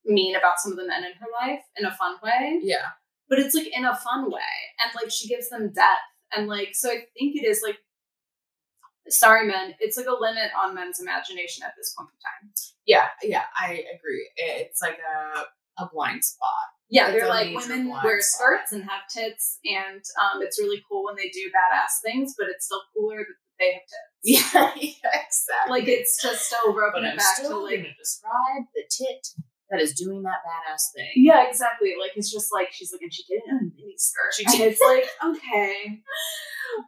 [0.05, 2.87] mean about some of the men in her life in a fun way, Yeah.
[3.29, 4.41] but it's like in a fun way,
[4.83, 5.99] and like she gives them depth,
[6.35, 7.77] and like so I think it is like,
[9.09, 12.53] sorry, men, it's like a limit on men's imagination at this point in time.
[12.85, 13.07] Yeah.
[13.23, 13.43] Yeah.
[13.57, 14.29] I agree.
[14.37, 15.43] It's like a
[15.79, 16.67] a blind spot.
[16.89, 18.23] Yeah, It's they're like women wear spot.
[18.59, 22.47] skirts and have tits, and um, it's really cool when they do badass things, but
[22.49, 24.11] it's still cooler that they have tits.
[24.23, 25.69] Yeah, yeah, exactly.
[25.79, 29.25] Like it's just still roping but it I'm back still to like describe the tit
[29.71, 31.11] that is doing that badass thing.
[31.15, 31.93] Yeah, exactly.
[31.99, 34.33] Like it's just like she's like, and she did it in a mini skirt.
[34.35, 34.73] She and did.
[34.73, 36.01] it's like, okay,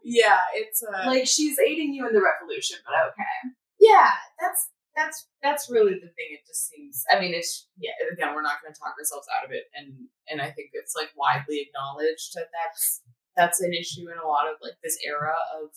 [0.04, 3.56] Yeah, it's uh, like she's aiding you in the revolution, but okay.
[3.80, 6.30] yeah, that's that's that's really the thing.
[6.32, 7.04] It just seems.
[7.12, 7.92] I mean, it's yeah.
[8.12, 9.94] Again, we're not going to talk ourselves out of it, and
[10.30, 13.02] and I think it's like widely acknowledged that that's
[13.36, 15.70] that's an issue in a lot of like this era of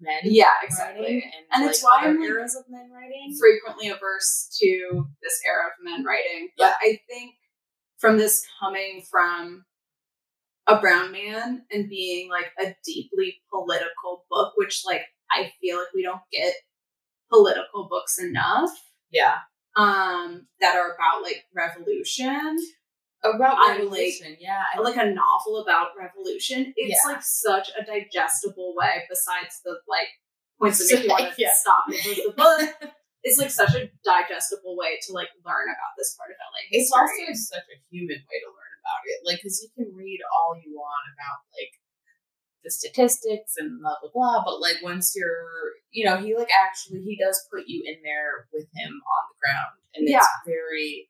[0.00, 0.20] men.
[0.24, 1.14] Yeah, writing exactly.
[1.22, 3.36] and, And like, it's why I'm, eras of men writing.
[3.38, 7.34] Frequently averse to this era of men writing, but I think
[7.98, 9.64] from this coming from
[10.66, 15.88] a brown man and being like a deeply political book, which like I feel like
[15.94, 16.54] we don't get
[17.30, 18.70] political books enough.
[19.10, 19.38] Yeah,
[19.76, 22.56] Um, that are about like revolution.
[23.22, 24.36] about I'm, like- revolution.
[24.40, 26.72] yeah, I like a novel about revolution.
[26.76, 27.12] It's Yeah.
[27.12, 30.08] like such a digestible way, besides the like
[30.60, 31.52] points that make you want to Yeah.
[31.54, 32.92] stop and close the book.
[33.22, 36.92] It's like such a digestible way to like learn about this part of LA it's
[36.92, 39.24] also such a human way to learn about it.
[39.24, 41.72] Like, because you can read all you want about like
[42.62, 47.00] the statistics and blah blah blah, but like once you're, you know, he like actually
[47.00, 50.18] he does put you in there with him on the ground, and Yeah.
[50.18, 51.08] it's very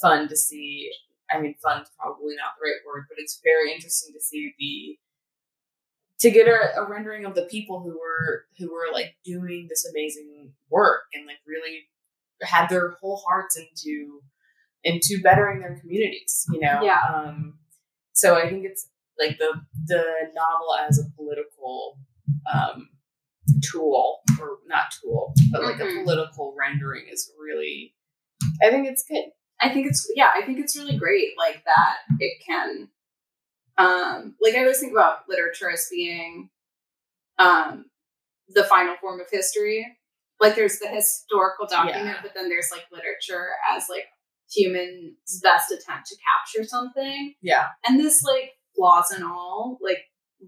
[0.00, 0.90] fun to see.
[1.32, 4.98] I mean, fun's probably not the right word, but it's very interesting to see the
[6.20, 9.84] to get a, a rendering of the people who were who were like doing this
[9.90, 11.88] amazing work and like really
[12.42, 14.20] had their whole hearts into
[14.84, 17.00] into bettering their communities you know Yeah.
[17.14, 17.58] um
[18.12, 19.52] so i think it's like the
[19.86, 20.04] the
[20.34, 21.98] novel as a political
[22.52, 22.88] um
[23.62, 26.00] tool or not tool but like Mhm.
[26.00, 27.94] a political rendering is really
[28.62, 29.24] i think it's good
[29.60, 32.88] I think it's yeah, I think it's really great like that it can
[33.78, 36.50] um like I always think about literature as being
[37.38, 37.86] um
[38.48, 39.86] the final form of history.
[40.40, 42.18] Like there's the historical document, Yeah.
[42.20, 44.06] but then there's like literature as like
[44.52, 47.34] human's best attempt to capture something.
[47.42, 47.68] yeah.
[47.86, 49.98] And this like flaws and all like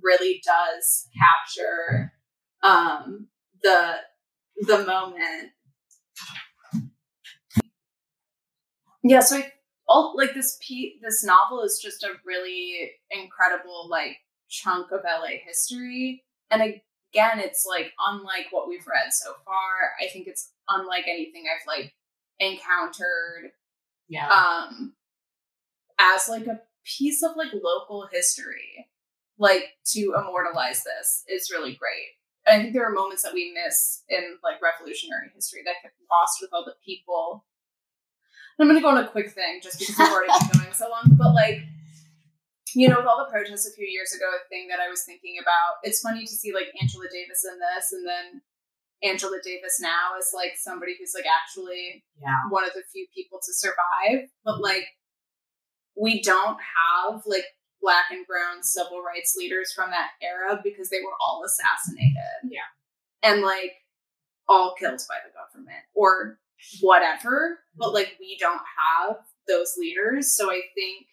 [0.03, 2.12] really does capture
[2.62, 3.28] um
[3.62, 3.94] the
[4.59, 5.53] the moment.
[9.03, 9.53] Yeah so I,
[9.88, 14.16] all like this pe- this novel is just a really incredible like
[14.49, 16.24] chunk of la history.
[16.51, 19.92] And again it's like unlike what we've read so far.
[20.01, 21.94] I think it's unlike anything i've like
[22.40, 23.53] encountered
[24.09, 24.28] yeah.
[24.28, 24.94] um
[25.98, 28.88] as like a piece of like local history
[29.38, 32.16] like to immortalize this is really great.
[32.46, 36.38] I think there are moments that we miss in like revolutionary history that get lost
[36.40, 37.44] with all the people.
[38.59, 41.04] I'm gonna go on a quick thing just because we've already been going so long
[41.18, 41.61] but like
[42.74, 45.02] you know with all the protests a few years ago a thing that i was
[45.02, 48.40] thinking about it's funny to see like angela davis in this and then
[49.03, 53.38] angela davis now is like somebody who's like actually yeah one of the few people
[53.44, 54.86] to survive, but like
[55.97, 57.44] we don't have like
[57.80, 62.51] black and brown civil rights leaders from that era because they were all assassinated.
[62.51, 62.68] Yeah.
[63.22, 63.72] And like
[64.49, 66.38] all killed by the government or
[66.80, 67.61] whatever.
[67.76, 69.16] But like we don't have
[69.49, 70.36] those leaders.
[70.36, 71.07] So I think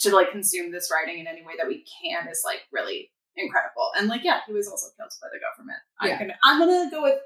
[0.00, 3.90] to like consume this writing in any way that we can is like really incredible.
[3.96, 5.78] And like, yeah, he was also killed by the government.
[6.00, 6.18] I'm Yeah.
[6.18, 7.18] gonna I'm gonna go with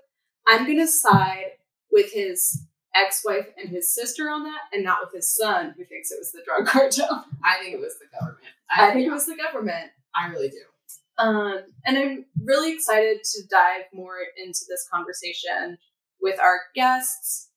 [0.47, 1.53] I'm gonna side
[1.93, 6.11] with his ex-wife and his sister on that and not with his son who thinks
[6.11, 7.25] it was the drug cartel.
[7.45, 8.47] i think it was the government
[8.77, 9.91] I think it was the government.
[10.15, 10.59] i really do
[11.19, 15.79] Um, and I'm really excited to dive more into this conversation
[16.21, 17.51] with our guests,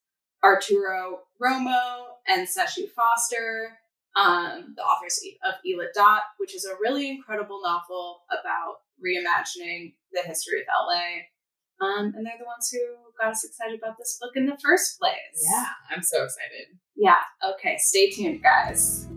[0.44, 3.80] Arturo Romo and Sesshu Foster,
[4.16, 10.22] um, the authors of Elit Dot, which is a really incredible novel about reimagining the
[10.26, 11.26] history of LA.
[11.86, 12.80] Um, and they're the ones who
[13.20, 15.42] got us excited about this book in the first place.
[15.52, 17.18] yeah i'm so excited Yeah.
[17.56, 17.76] Okay.
[17.80, 19.08] Stay tuned, guys.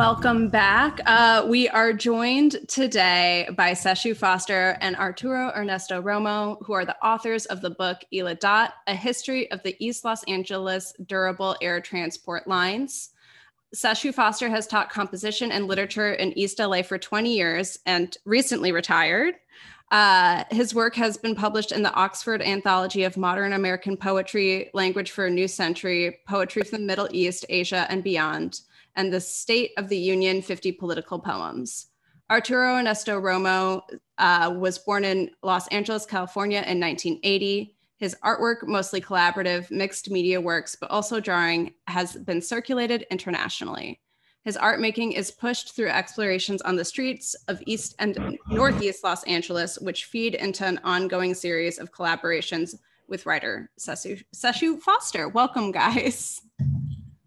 [0.00, 0.98] Welcome back.
[1.04, 6.96] Uh, we are joined today by Sesshu Foster and Arturo Ernesto Romo, who are the
[7.04, 11.82] authors of the book Ela Dot, A History of the East Los Angeles Dirigible Air
[11.82, 13.10] Transport Lines.
[13.76, 18.72] Sesshu Foster has taught composition and literature in East LA for 20 years and recently
[18.72, 19.34] retired.
[19.90, 25.10] Uh, his work has been published in the Oxford Anthology of Modern American Poetry, Language
[25.10, 28.62] for a New Century, Poetry from the Middle East, Asia, and Beyond,
[28.96, 31.86] and the State of the Union 50 Political Poems.
[32.30, 33.82] Arturo Ernesto Romo
[34.18, 37.76] uh, was born in Los Angeles, California in 1980.
[37.96, 44.00] His artwork, mostly collaborative, mixed media works, but also drawing, has been circulated internationally.
[44.44, 49.22] His art making is pushed through explorations on the streets of East and Northeast Los
[49.24, 52.74] Angeles, which feed into an ongoing series of collaborations
[53.06, 55.28] with writer Sesshu, Foster.
[55.28, 56.40] Welcome, guys.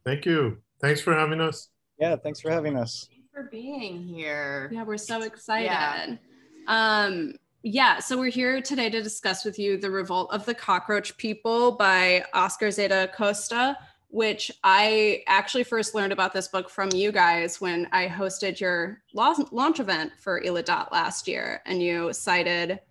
[0.05, 0.57] Thank you.
[0.83, 1.69] Thanks for having us.
[1.97, 3.07] Yeah, thanks for having us.
[3.33, 4.69] for being here.
[4.73, 5.67] Yeah, we're so excited.
[5.67, 6.17] Yeah.
[6.67, 11.15] Um, yeah, so we're here today to discuss with you The Revolt of the Cockroach
[11.15, 13.77] People by Oscar Zeta Costa,
[14.09, 19.01] which I actually first learned about this book from you guys when I hosted your
[19.13, 21.61] launch event for Iladat last year.
[21.65, 22.81] And you cited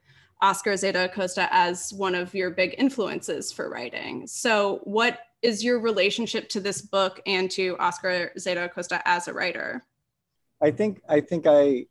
[0.41, 4.27] Oscar Zeta Costa as one of your big influences for writing.
[4.27, 9.35] So, what is your relationship to this book and to Oscar Zeta Acosta as a
[9.35, 9.85] writer?
[10.63, 11.87] I think I think I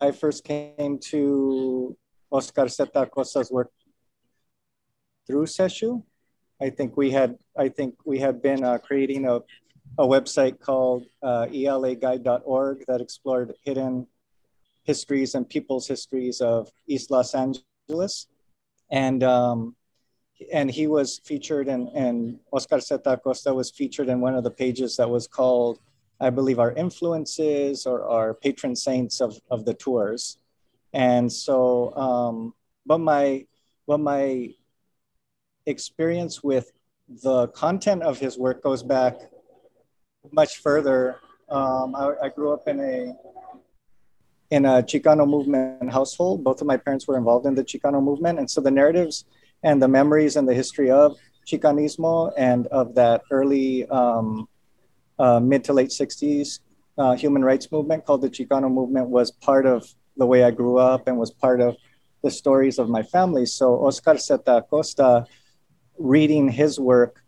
[0.00, 1.96] I first came to
[2.30, 3.70] Oscar Zeta Acosta's work
[5.26, 6.02] through Sesshu.
[6.60, 9.36] I think we had I think we had been uh, creating a,
[9.98, 14.06] a website called uh, elaguide.org that explored hidden
[14.82, 18.26] histories and people's histories of East Los Angeles,
[18.90, 19.76] and um,
[20.52, 24.50] and he was featured in and Oscar Zeta Costa was featured in one of the
[24.50, 25.80] pages that was called
[26.20, 30.38] I believe our influences or our patron saints of, of the tours.
[30.92, 32.54] And so, um,
[32.86, 33.46] but my,
[33.86, 34.54] but my
[35.66, 36.72] experience with
[37.22, 39.18] the content of his work goes back
[40.32, 41.20] much further.
[41.48, 43.14] Um, I, I grew up in a,
[44.50, 46.42] in a Chicano movement household.
[46.42, 48.38] Both of my parents were involved in the Chicano movement.
[48.38, 49.26] And so the narratives
[49.66, 54.48] and the memories and the history of Chicanismo and of that early um,
[55.18, 56.60] uh, mid to late 60s
[56.98, 59.84] uh, human rights movement called the Chicano movement was part of
[60.16, 61.76] the way I grew up and was part of
[62.22, 63.44] the stories of my family.
[63.44, 65.26] So Oscar Zeta Costa,
[65.98, 67.24] reading his work,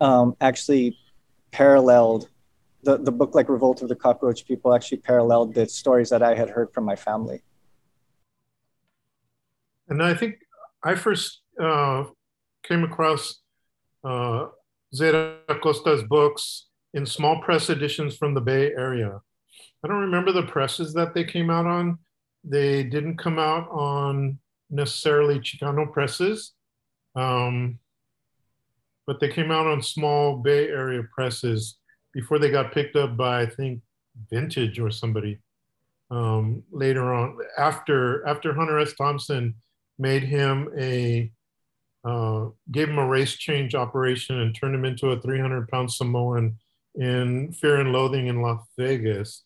[0.00, 0.96] um, actually
[1.50, 2.28] paralleled
[2.84, 6.34] the, the book like Revolt of the Cockroach People actually paralleled the stories that I
[6.34, 7.42] had heard from my family.
[9.88, 10.38] And I think
[10.84, 12.04] I first uh,
[12.64, 13.40] came across
[14.04, 14.46] uh,
[14.94, 19.20] Zeta Costa's books in small press editions from the Bay Area.
[19.84, 21.98] I don't remember the presses that they came out on.
[22.44, 24.38] They didn't come out on
[24.70, 26.52] necessarily Chicano presses,
[27.14, 27.78] um,
[29.06, 31.78] but they came out on small Bay Area presses
[32.12, 33.80] before they got picked up by, I think,
[34.30, 35.38] Vintage or somebody
[36.10, 37.38] um, later on.
[37.56, 38.94] After after Hunter S.
[38.94, 39.54] Thompson
[39.98, 41.30] made him a
[42.04, 46.58] uh, gave him a race change operation and turned him into a 300 pound Samoan
[46.96, 49.44] in Fear and Loathing in Las Vegas.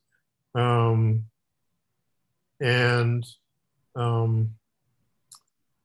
[0.54, 1.24] Um,
[2.60, 3.26] and
[3.94, 4.54] um,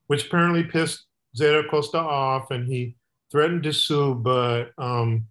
[0.08, 1.06] which apparently pissed
[1.36, 2.96] Zeta Costa off and he
[3.32, 5.28] threatened to sue, but um,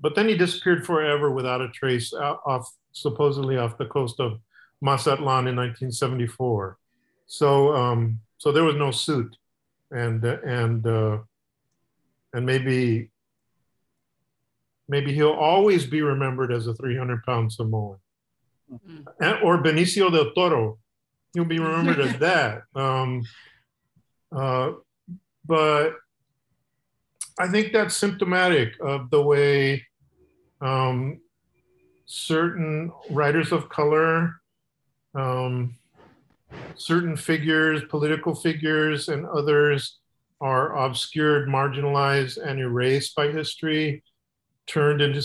[0.00, 4.40] but then he disappeared forever without a trace off supposedly off the coast of
[4.80, 6.78] Mazatlan in 1974.
[7.26, 9.36] So um, so there was no suit,
[9.90, 11.18] and and uh,
[12.32, 13.10] and maybe
[14.88, 17.98] maybe he'll always be remembered as a 300 pound Samoan.
[18.72, 19.44] Mm-hmm.
[19.44, 20.78] Or Benicio del Toro,
[21.32, 22.62] he'll be remembered as that.
[22.74, 23.22] Um,
[24.34, 24.72] uh,
[25.44, 25.92] but
[27.38, 29.84] I think that's symptomatic of the way
[30.60, 31.20] um,
[32.06, 34.40] certain writers of color,
[35.14, 35.76] um,
[36.76, 39.98] certain figures, political figures, and others
[40.40, 44.02] are obscured, marginalized, and erased by history
[44.66, 45.22] turned into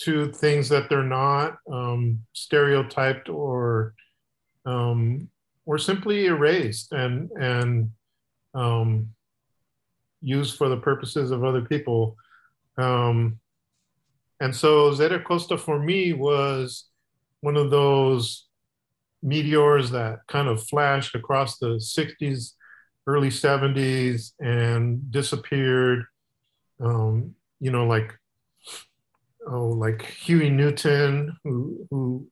[0.00, 3.94] to things that they're not, um, stereotyped or
[4.64, 5.28] um,
[5.66, 7.90] or simply erased and and
[8.54, 9.08] um,
[10.22, 12.16] used for the purposes of other people.
[12.76, 13.38] Um,
[14.40, 16.84] and so Zeta Costa for me was
[17.40, 18.47] one of those
[19.22, 22.52] meteors that kind of flashed across the 60s,
[23.06, 26.04] early 70s, and disappeared.
[26.80, 28.14] Um, you know, like
[29.50, 32.28] oh, like Huey Newton, who, who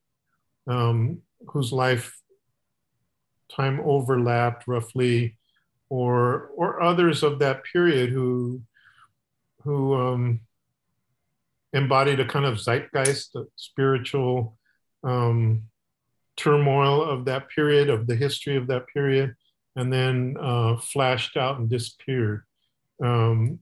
[0.69, 2.17] um, whose life
[3.55, 5.37] time overlapped roughly,
[5.89, 8.63] or or others of that period who
[9.63, 10.41] who um,
[11.73, 14.57] embodied a kind of zeitgeist, a spiritual
[15.03, 15.63] um,
[16.37, 19.35] turmoil of that period, of the history of that period,
[19.75, 22.43] and then uh, flashed out and disappeared.
[23.03, 23.61] Um,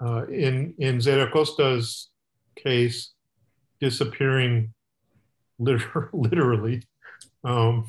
[0.00, 2.08] uh, in in Zeta Costa's
[2.56, 3.12] case,
[3.80, 4.72] disappearing
[5.58, 6.82] liter- literally.
[7.44, 7.86] Um,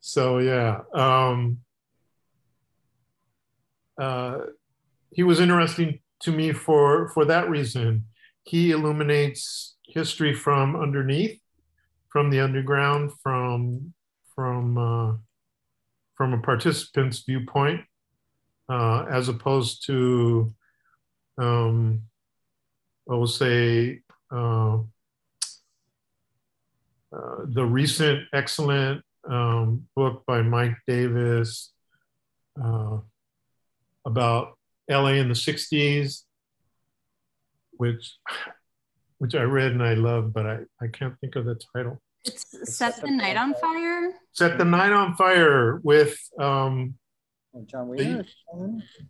[0.00, 1.58] so yeah, um,
[4.00, 4.38] uh,
[5.10, 8.06] he was interesting to me for for that reason.
[8.44, 11.40] He illuminates history from underneath,
[12.16, 13.92] from the underground, from
[14.34, 15.12] from uh,
[16.14, 17.82] from a participant's viewpoint,
[18.70, 20.54] uh, as opposed to,
[21.36, 22.00] um,
[23.10, 24.00] I will say,
[24.34, 24.78] uh,
[27.14, 31.74] uh, the recent excellent um, book by Mike Davis
[32.58, 32.96] uh,
[34.06, 34.56] about
[34.88, 36.22] LA in the 60s,
[37.72, 38.16] which
[39.18, 42.00] which I read and I love, but I, I can't think of the title.
[42.26, 44.12] It's Set the Night on Fire.
[44.32, 46.94] Set the Night on Fire with um,
[47.66, 48.24] Jon Wiener.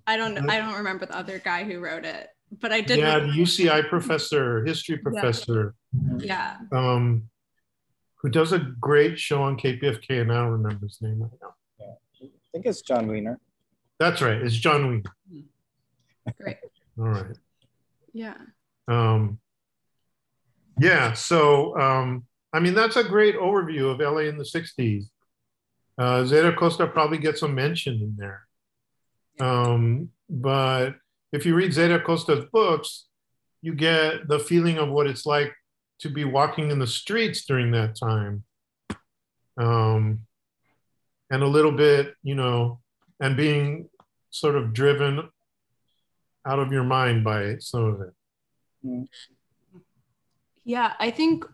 [0.07, 2.29] I don't I don't remember the other guy who wrote it,
[2.61, 2.99] but I did.
[2.99, 5.75] Yeah, the UCI professor, history professor.
[6.19, 6.57] Yeah.
[6.73, 7.29] Um,
[8.17, 11.55] who does a great show on KPFK, and I don't remember his name right now.
[11.79, 12.27] Yeah.
[12.27, 13.39] I think it's Jon Wiener.
[13.99, 14.41] That's right.
[14.43, 15.47] It's Jon Wiener.
[16.41, 16.57] Great.
[16.99, 17.37] All right.
[18.13, 18.35] Yeah.
[18.89, 19.39] Um,
[20.81, 21.13] yeah.
[21.13, 25.05] So, um, I mean, that's a great overview of LA in the 60s.
[25.99, 28.47] Uh, Zeta Costa probably gets a mention in there.
[29.41, 30.97] Um, but
[31.33, 33.07] if you read Zeta Costa's books,
[33.63, 35.53] you get the feeling of what it's like
[36.01, 38.45] to be walking in the streets during that time.
[39.59, 40.21] Um,
[41.31, 42.81] and a little bit, you know,
[43.21, 43.89] and being
[44.31, 45.29] sort of driven
[46.47, 48.15] out of your mind by some of it.
[48.85, 49.09] Mm.
[50.65, 51.45] Yeah, I think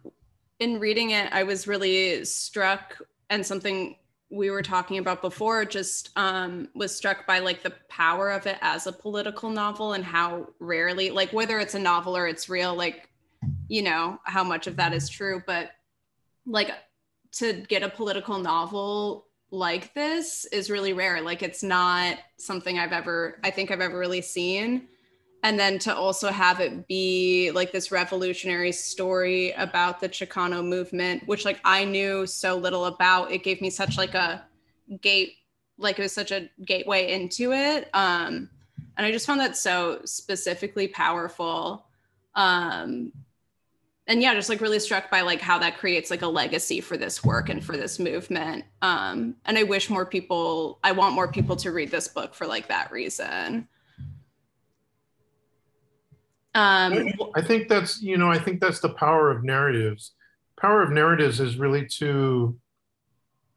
[0.59, 3.01] in reading it, I was really struck,
[3.31, 3.97] and something
[4.31, 8.57] we were talking about before just um, was struck by like the power of it
[8.63, 12.75] as a political novel and how rarely, like whether it's a novel or it's real,
[12.75, 13.11] like,
[13.69, 15.43] you know, how much of that is true.
[15.47, 15.71] But
[16.47, 16.71] like
[17.33, 21.21] to get a political novel like this is really rare.
[21.21, 24.89] Like it's not something I've ever, I think I've ever really seen
[25.43, 31.27] and then to also have it be like this revolutionary story about the chicano movement
[31.27, 33.33] which like i knew so little about.
[33.33, 34.45] It gave me such like a
[35.01, 35.35] gate
[35.79, 37.89] like it was such a gateway into it.
[37.95, 38.51] Um
[38.97, 41.87] and i just found that so specifically powerful.
[42.35, 43.13] Um
[44.07, 46.97] and yeah just like really struck by like how that creates like a legacy for
[46.97, 48.65] this work and for this movement.
[48.81, 52.47] Um and i wish more people i want more people to read this book for
[52.47, 53.69] like that reason
[56.55, 60.13] um, I think that's you know I think that's the power of narratives.
[60.61, 62.59] Power of narratives is really to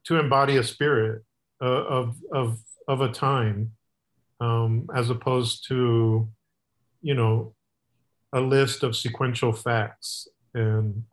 [0.06, 1.24] to embody a spirit
[1.62, 3.72] uh, of of of a time,
[4.39, 6.30] um, as opposed to
[7.02, 7.54] you know
[8.32, 11.04] a list of sequential facts and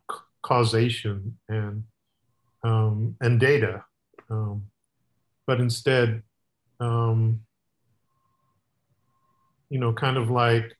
[0.41, 1.83] causation and
[2.63, 3.83] um, and data,
[4.29, 4.63] um,
[5.45, 6.23] but instead,
[6.79, 7.41] um,
[9.69, 10.77] you know, kind of like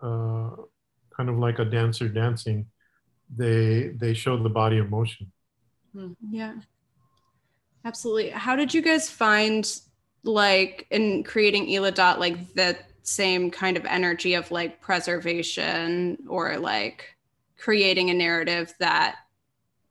[0.00, 0.50] uh,
[1.16, 2.66] kind of like a dancer dancing,
[3.34, 5.30] they they show the body of motion.
[5.92, 6.54] Hmm, yeah,
[7.84, 8.30] absolutely.
[8.30, 9.80] How did you guys find
[10.24, 16.58] like in creating Ela Dot like that same kind of energy of like preservation or
[16.58, 17.16] like
[17.56, 19.16] creating a narrative that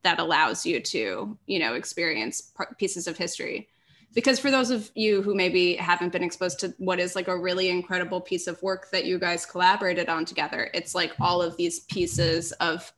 [0.02, 3.68] that allows you to you know experience pieces of history
[4.14, 7.38] because for those of you who maybe haven't been exposed to what is like a
[7.38, 11.56] really incredible piece of work that you guys collaborated on together it's like all of
[11.56, 12.92] these pieces of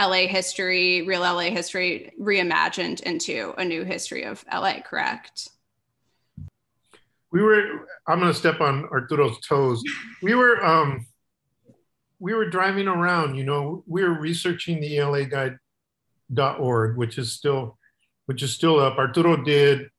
[0.00, 5.50] LA history, real LA history reimagined into a new history of LA, correct?
[7.30, 9.82] We were I'm going to step on Arturo's toes.
[10.22, 11.06] We were um
[12.18, 17.78] we were driving around, you know, we were researching the LA guide.org, which is still
[18.26, 18.96] which is still up.
[18.96, 19.90] Arturo did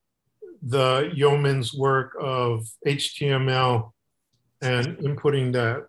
[0.61, 3.91] the yeoman's work of HTML
[4.61, 5.87] and inputting that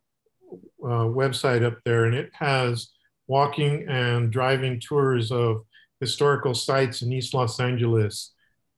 [0.83, 2.07] uh, website up there.
[2.07, 2.89] And it has
[3.27, 5.64] walking and driving tours of
[6.01, 8.33] historical sites in East Los Angeles.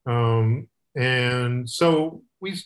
[0.07, 2.57] Um, and so we,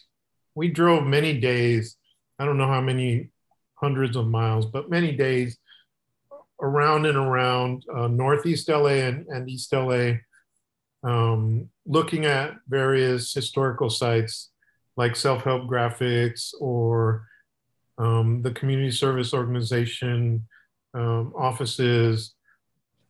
[0.54, 1.96] we drove many days,
[2.38, 3.30] I don't know how many
[3.74, 5.58] hundreds of miles, but many days
[6.60, 10.14] around and around uh, Northeast LA and, and East LA
[11.02, 14.50] um, looking at various historical sites
[14.96, 17.26] like self-help graphics or
[17.98, 20.46] um, the community service organization
[20.94, 22.34] um, offices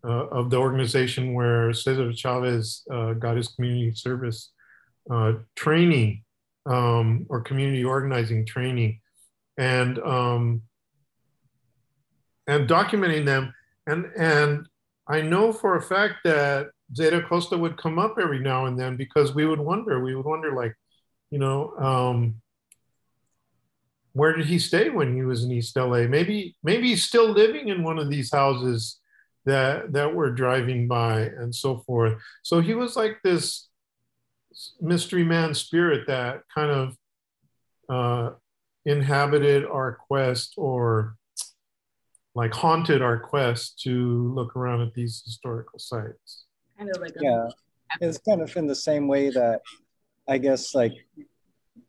[0.05, 4.53] uh, of the organization where Cesar Chavez uh, got his community service
[5.11, 6.23] uh, training
[6.67, 9.01] um, or community organizing training,
[9.57, 10.63] and um,
[12.47, 13.53] and documenting them.
[13.87, 14.69] And and
[15.09, 18.97] I know for a fact that Zeta Acosta would come up every now and then
[18.97, 20.75] because we would wonder, we would wonder like,
[21.31, 22.41] you know, um,
[24.13, 26.07] where did he stay when he was in East LA?
[26.09, 28.99] Maybe maybe he's still living in one of these houses
[29.45, 32.21] that that we're driving by and so forth.
[32.43, 33.69] So he was like this
[34.81, 36.97] mystery man spirit that kind of
[37.89, 38.35] uh,
[38.85, 41.17] inhabited our quest or
[42.35, 46.45] like haunted our quest to look around at these historical sites.
[46.79, 47.49] Kind of like yeah,
[48.01, 49.63] it's kind of in the same way that
[50.29, 50.93] I guess like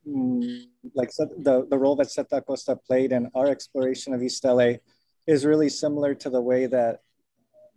[0.08, 0.66] mm,
[0.96, 4.74] like the the role that Zeta Acosta played in our exploration of East LA
[5.28, 7.02] is really similar to the way that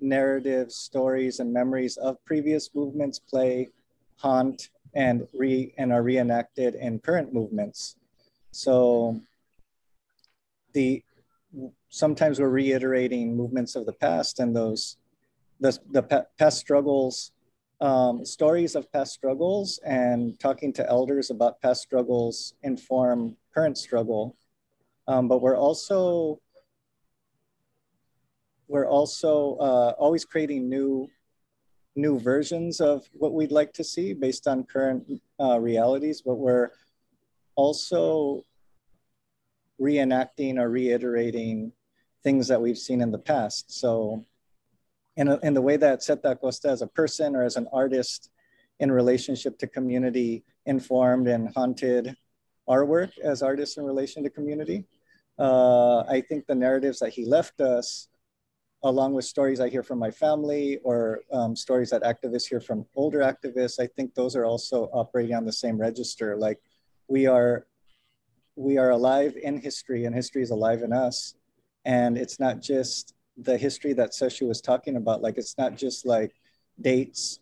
[0.00, 3.68] narratives, stories, and memories of previous movements play,
[4.16, 7.96] haunt, and re and are reenacted in current movements.
[8.52, 9.20] So
[10.72, 11.02] the
[11.90, 14.96] sometimes we're reiterating movements of the past and those
[15.62, 17.30] the, the past struggles,
[17.80, 24.36] um, stories of past struggles and talking to elders about past struggles inform current struggle.
[25.06, 26.40] Um, but we're also
[28.68, 31.08] we're also uh, always creating new
[31.94, 35.04] new versions of what we'd like to see based on current
[35.38, 36.70] uh, realities, but we're
[37.54, 38.42] also
[39.80, 41.72] reenacting or reiterating
[42.24, 43.70] things that we've seen in the past.
[43.70, 44.24] So
[45.16, 48.30] in, a, in the way that Zeta Acosta as a person or as an artist
[48.80, 52.16] in relationship to community informed and haunted
[52.68, 54.84] our work as artists in relation to community.
[55.38, 58.08] Uh, I think the narratives that he left us
[58.84, 62.84] along with stories I hear from my family or um, stories that activists hear from
[62.96, 66.36] older activists, I think those are also operating on the same register.
[66.36, 66.58] Like
[67.08, 67.66] we are,
[68.56, 71.34] we are alive in history and history is alive in us.
[71.84, 75.22] And it's not just the history that Sesshu was talking about.
[75.22, 76.32] Like it's not just like
[76.80, 77.40] dates,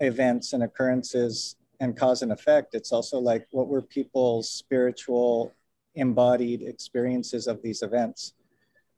[0.00, 2.74] events and occurrences and cause and effect.
[2.74, 5.52] It's also like what were people's spiritual
[5.94, 8.34] embodied experiences of these events.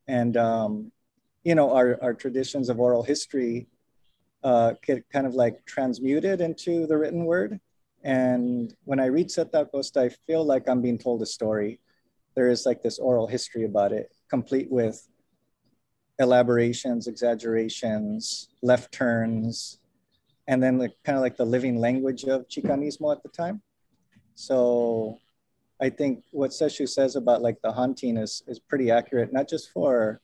[0.06, 0.92] And um,
[1.44, 3.68] you know, our, our traditions of oral history
[4.42, 7.60] uh, get kind of like transmuted into the written word.
[8.02, 11.80] And when I read Zeta Acosta, I feel like I'm being told a story.
[12.34, 15.08] There is like this oral history about it, complete with
[16.18, 19.78] elaborations, exaggerations, left turns,
[20.46, 23.62] and then the, kind of like the living language of Chicanismo at the time.
[24.34, 25.18] So
[25.80, 29.70] I think what Sesshu says about like the haunting is, is pretty accurate, not just
[29.70, 30.20] for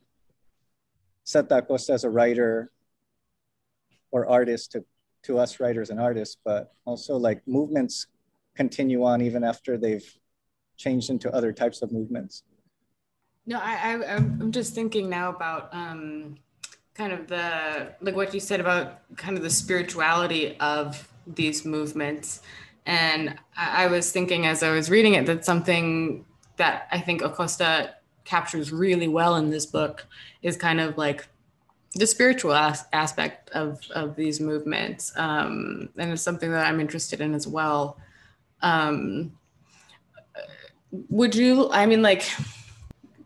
[1.27, 2.71] Zeta Acosta as a writer
[4.11, 4.85] or artist to,
[5.25, 8.07] to us writers and artists, but also like movements
[8.57, 10.19] continue on even after they've
[10.77, 12.43] changed into other types of movements.
[13.47, 16.37] No, I, I I'm just thinking now about um,
[16.95, 22.43] kind of the like what you said about kind of the spirituality of these movements,
[22.87, 26.25] and I, I was thinking as I was reading it that something
[26.57, 30.07] that I think Acosta captures really well in this book
[30.43, 31.27] is kind of like
[31.95, 37.21] the spiritual as- aspect of of these movements, um, and it's something that I'm interested
[37.21, 37.97] in as well.
[38.63, 39.33] Um,
[41.09, 41.71] would you?
[41.71, 42.23] I mean, like,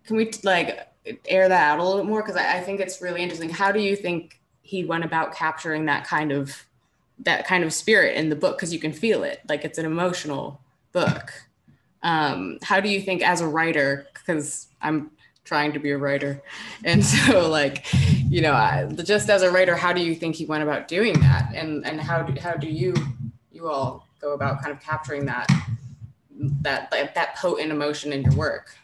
[0.07, 0.89] can we like
[1.27, 2.23] air that out a little bit more?
[2.23, 3.51] Because I, I think it's really interesting.
[3.51, 6.65] How do you think he went about capturing that kind of
[7.21, 8.57] that kind of spirit in the book?
[8.57, 10.61] Because you can feel it, like it's an emotional
[10.93, 11.33] book.
[12.03, 15.11] Um, how do you think, as a writer, because I'm
[15.45, 16.43] trying to be a writer.
[16.85, 17.87] And so like,
[18.29, 21.21] you know, I, just as a writer, how do you think he went about doing
[21.21, 21.53] that?
[21.55, 22.95] And, and how do, how do you,
[23.53, 25.47] you all go about kind of capturing that,
[26.63, 28.75] that, that, that potent emotion in your work?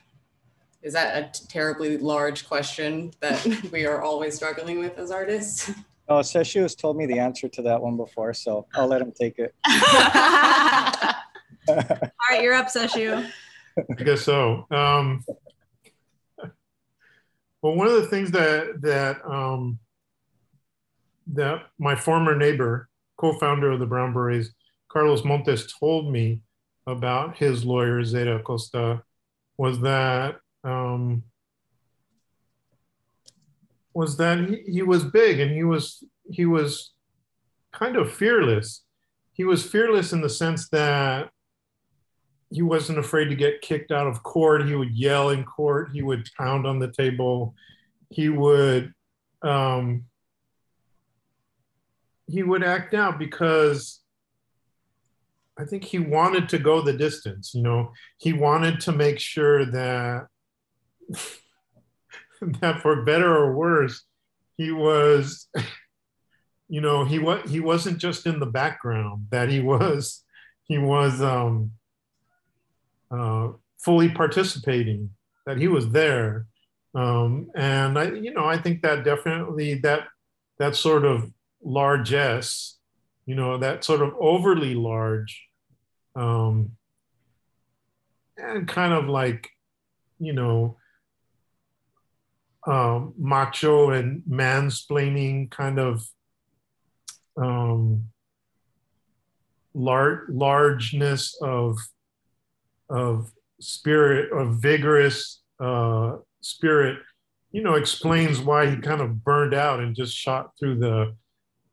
[0.83, 5.70] Is that a t- terribly large question that we are always struggling with as artists?
[6.09, 9.12] Oh, Sesshu has told me the answer to that one before, so I'll let him
[9.12, 9.55] take it.
[11.68, 11.74] All
[12.31, 13.31] right, you're up, Sesshu.
[13.78, 14.66] I guess so.
[14.70, 15.24] Um,
[17.62, 19.78] well, one of the things that that um,
[21.28, 24.51] that my former neighbor, co-founder of the Brown Berets,
[24.89, 26.41] Carlos Montes, told me
[26.87, 29.03] about his lawyer Zeta Acosta
[29.57, 31.22] was that um,
[33.94, 36.92] was that he, he was big and he was he was
[37.72, 38.84] kind of fearless.
[39.32, 41.30] He was fearless in the sense that
[42.50, 44.66] he wasn't afraid to get kicked out of court.
[44.66, 45.90] He would yell in court.
[45.92, 47.54] He would pound on the table.
[48.11, 48.92] He would,
[49.42, 50.04] um,
[52.26, 54.00] he would act out because
[55.56, 57.52] I think he wanted to go the distance.
[57.54, 60.26] You know, he wanted to make sure that
[62.61, 64.04] that for better or worse,
[64.56, 65.48] he was,
[66.68, 69.26] you know, he was he wasn't just in the background.
[69.30, 70.24] That he was
[70.64, 71.72] he was um,
[73.11, 73.48] uh,
[73.78, 75.11] fully participating.
[75.46, 76.46] That he was there,
[76.94, 80.08] um, and I, you know, I think that definitely that
[80.58, 81.30] that sort of
[81.62, 82.78] largesse,
[83.26, 85.46] you know, that sort of overly large,
[86.14, 86.72] um,
[88.36, 89.48] and kind of like,
[90.18, 90.76] you know,
[92.66, 96.06] um, macho and mansplaining kind of
[97.36, 98.04] um,
[99.74, 101.78] lar- largeness of
[102.88, 103.30] of
[103.61, 106.98] spirit, of vigorous uh, spirit,
[107.52, 111.14] you know, explains why he kind of burned out and just shot through the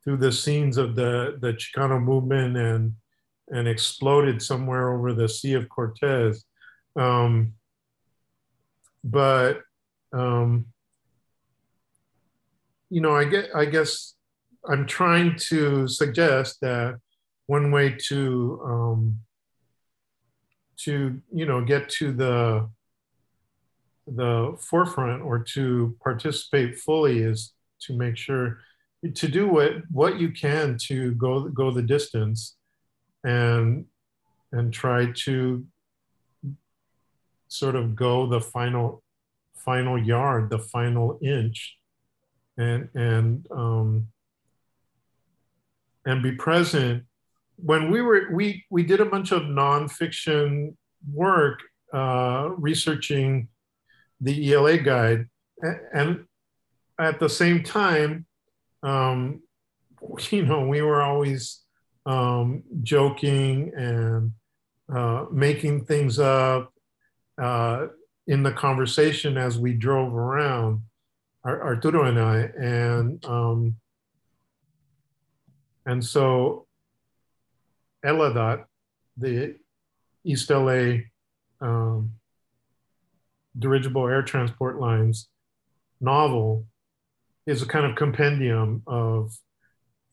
[0.04, 2.94] through the scenes of the the Chicano movement and
[3.50, 6.46] and exploded somewhere over the Sea of Cortez.
[6.96, 7.54] Um,
[9.04, 9.62] but
[10.12, 10.66] um,
[12.90, 14.16] you know, I get I guess
[14.68, 17.00] I'm trying to suggest that
[17.48, 19.20] one way to um,
[20.78, 22.70] to you know get to the
[24.08, 28.60] the forefront or to participate fully is to make sure
[29.14, 32.56] to do what what you can to go go the distance
[33.24, 33.86] and
[34.52, 35.66] and try to
[37.50, 39.04] sort of go the final
[39.56, 41.78] final yard the final inch
[42.58, 44.08] and and um,
[46.06, 47.04] and be present.
[47.58, 50.76] When we were we we did a bunch of nonfiction
[51.12, 51.62] work
[51.94, 53.50] uh, researching
[54.22, 55.28] the ELA guide,
[55.94, 56.26] and
[57.00, 58.26] at the same time,
[58.84, 59.42] um,
[60.30, 61.62] you know, we were always
[62.06, 64.32] um, joking and
[64.94, 66.74] uh, making things up
[67.42, 67.88] uh,
[68.28, 70.82] in the conversation as we drove around,
[71.48, 73.76] Arturo and I, and um,
[75.86, 76.68] and so
[78.06, 78.66] ELADOT,
[79.16, 79.56] the
[80.24, 80.98] East LA
[81.62, 82.12] um,
[83.58, 85.30] dirigible air transport lines
[86.00, 86.66] novel
[87.46, 89.36] is a kind of compendium of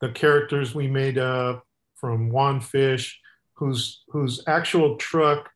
[0.00, 1.66] the characters we made up
[1.96, 3.20] from Juan Fish,
[3.54, 5.50] whose whose actual truck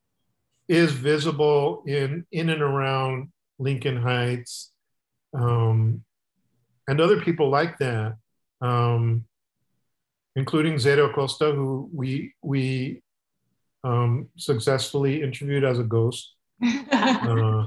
[0.69, 4.73] is visible in in and around Lincoln Heights,
[5.35, 6.03] um,
[6.87, 8.17] and other people like that,
[8.61, 9.25] um,
[10.37, 13.03] including Zeta Acosta, who we we
[13.85, 16.35] um, successfully interviewed as a ghost.
[16.65, 17.67] uh,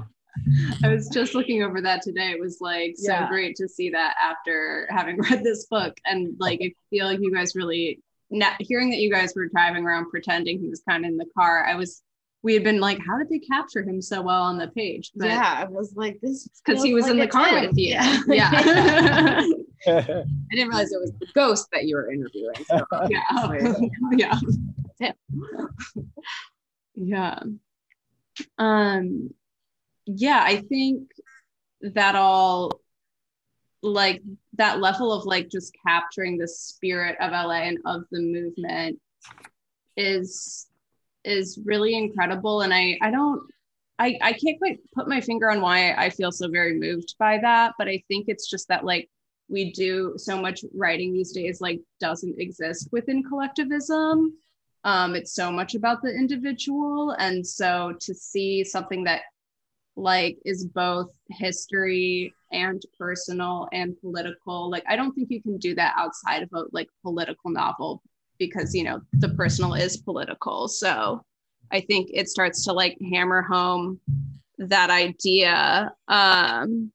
[0.82, 2.30] I was just looking over that today.
[2.30, 3.28] It was like so yeah.
[3.28, 5.96] great to see that after having read this book.
[6.04, 8.00] And like, I feel like you guys really,
[8.30, 11.26] not, hearing that you guys were driving around pretending he was kind of in the
[11.36, 12.02] car, I was,
[12.42, 15.12] we had been like, how did they capture him so well on the page?
[15.14, 17.68] But yeah, I was like, this because he was like in the car him.
[17.68, 17.90] with you.
[17.90, 18.22] Yeah.
[18.26, 19.42] yeah.
[19.86, 22.54] I didn't realize it was the ghost that you were interviewing.
[22.66, 24.40] So, yeah.
[24.98, 25.12] yeah.
[26.94, 27.38] yeah.
[28.58, 29.30] Um,
[30.06, 31.10] yeah, I think
[31.80, 32.80] that all
[33.82, 34.22] like
[34.54, 39.00] that level of like just capturing the spirit of LA and of the movement
[39.96, 40.66] is
[41.24, 42.62] is really incredible.
[42.62, 43.42] And I I don't
[43.98, 47.38] I I can't quite put my finger on why I feel so very moved by
[47.38, 49.08] that but I think it's just that like
[49.48, 54.36] we do so much writing these days like doesn't exist within collectivism.
[54.84, 57.10] Um it's so much about the individual.
[57.18, 59.22] And so to see something that
[59.96, 65.74] like is both history and personal and political like i don't think you can do
[65.74, 68.02] that outside of a like political novel
[68.46, 70.68] because you know the personal is political.
[70.68, 71.24] So
[71.70, 74.00] i think it starts to like hammer home
[74.58, 75.92] that idea.
[76.08, 76.92] Um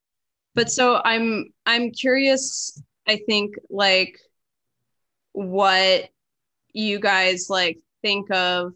[0.56, 4.18] but so i'm i'm curious i think like
[5.34, 6.10] what
[6.74, 8.74] you guys like think of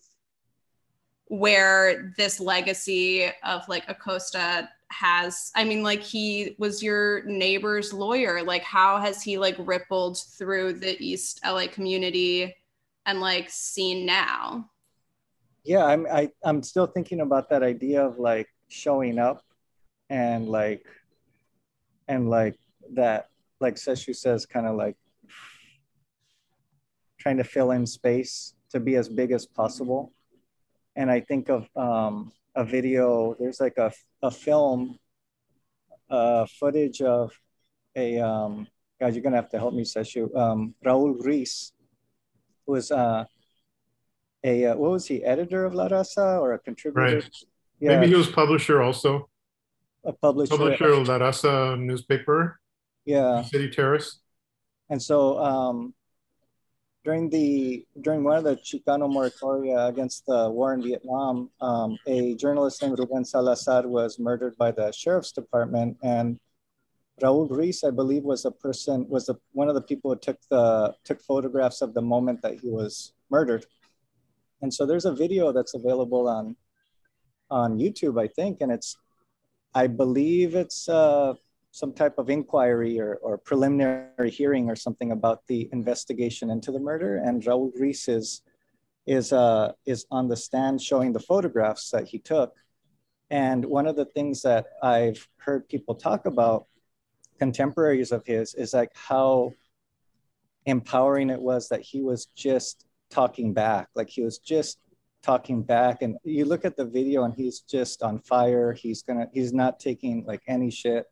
[1.25, 8.43] where this legacy of like Acosta has I mean like he was your neighbor's lawyer.
[8.43, 12.53] Like how has he like rippled through the East LA community
[13.05, 14.69] and like seen now
[15.63, 19.43] yeah I'm I, I'm still thinking about that idea of like showing up
[20.09, 20.85] and like
[22.07, 22.57] and like
[22.93, 23.29] that
[23.59, 24.97] like Sesshu says kind of like
[27.19, 30.13] trying to fill in space to be as big as possible
[30.95, 33.35] and I think of um, a video.
[33.39, 33.91] There's like a,
[34.21, 34.97] a film
[36.09, 37.31] uh, footage of
[37.95, 38.67] a um,
[38.99, 40.35] God, you're gonna have to help me, Sesshu.
[40.35, 41.73] Um, Raul Ruiz
[42.65, 43.25] was uh,
[44.43, 47.15] a uh, what was he, editor of La Raza or a contributor?
[47.15, 47.35] Right.
[47.79, 47.99] Yeah.
[47.99, 49.29] Maybe he was publisher also.
[50.03, 50.57] A publisher.
[50.57, 52.59] Publisher of La Raza newspaper.
[53.05, 53.43] Yeah.
[53.43, 54.19] City Terrace.
[54.89, 55.93] And so um,
[57.03, 62.35] during the during one of the Chicano moratoria against the war in Vietnam, um, a
[62.35, 66.39] journalist named Ruben Salazar was murdered by the sheriff's department, and
[67.21, 70.95] Raul Ruiz, I believe, was a person was one of the people who took the
[71.03, 73.65] took photographs of the moment that he was murdered.
[74.61, 76.55] And so there's a video that's available on
[77.49, 78.97] on YouTube, I think, and it's
[79.73, 81.33] I believe it's uh,
[81.71, 86.79] some type of inquiry or, or preliminary hearing or something about the investigation into the
[86.79, 87.17] murder.
[87.17, 88.41] And Raul Ruiz is,
[89.07, 92.53] is, uh, is on the stand showing the photographs that he took.
[93.29, 96.67] And one of the things that I've heard people talk about,
[97.43, 99.51] contemporaries of his, is like how
[100.65, 103.87] empowering it was that he was just talking back.
[103.95, 104.77] Like he was just
[105.23, 106.01] talking back.
[106.03, 108.73] And you look at the video and he's just on fire.
[108.73, 111.05] He's gonna, he's not taking like any shit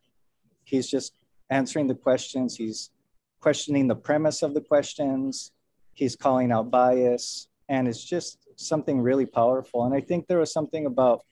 [0.70, 1.14] He's just
[1.50, 2.56] answering the questions.
[2.56, 2.92] He's
[3.40, 5.52] questioning the premise of the questions.
[5.94, 7.48] He's calling out bias.
[7.70, 9.86] And it's just something really powerful.
[9.86, 11.26] And I think there was something about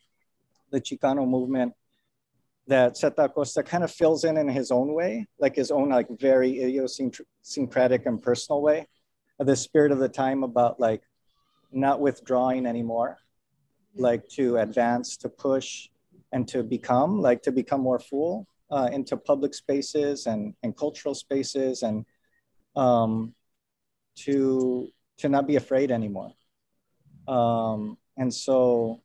[0.71, 1.73] the Chicano movement
[2.67, 6.07] that Zeta Acosta kind of fills in in his own way, like his own like
[6.19, 8.87] very idiosyncratic and personal way.
[9.39, 11.03] The spirit of the time about like
[11.71, 13.17] not withdrawing anymore,
[13.95, 15.89] like to advance, to push,
[16.31, 21.15] and to become, like to become more full uh, into public spaces and, and cultural
[21.15, 22.05] spaces and
[22.75, 23.33] um,
[24.15, 24.89] to,
[25.19, 26.33] to not be afraid anymore.
[27.27, 29.01] Um, and so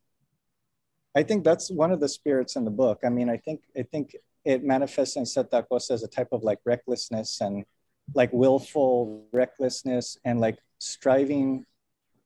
[1.15, 3.01] I think that's one of the spirits in the book.
[3.05, 4.15] I mean, I think, I think
[4.45, 7.65] it manifests in Acosta as a type of like recklessness and
[8.13, 11.65] like willful recklessness and like striving,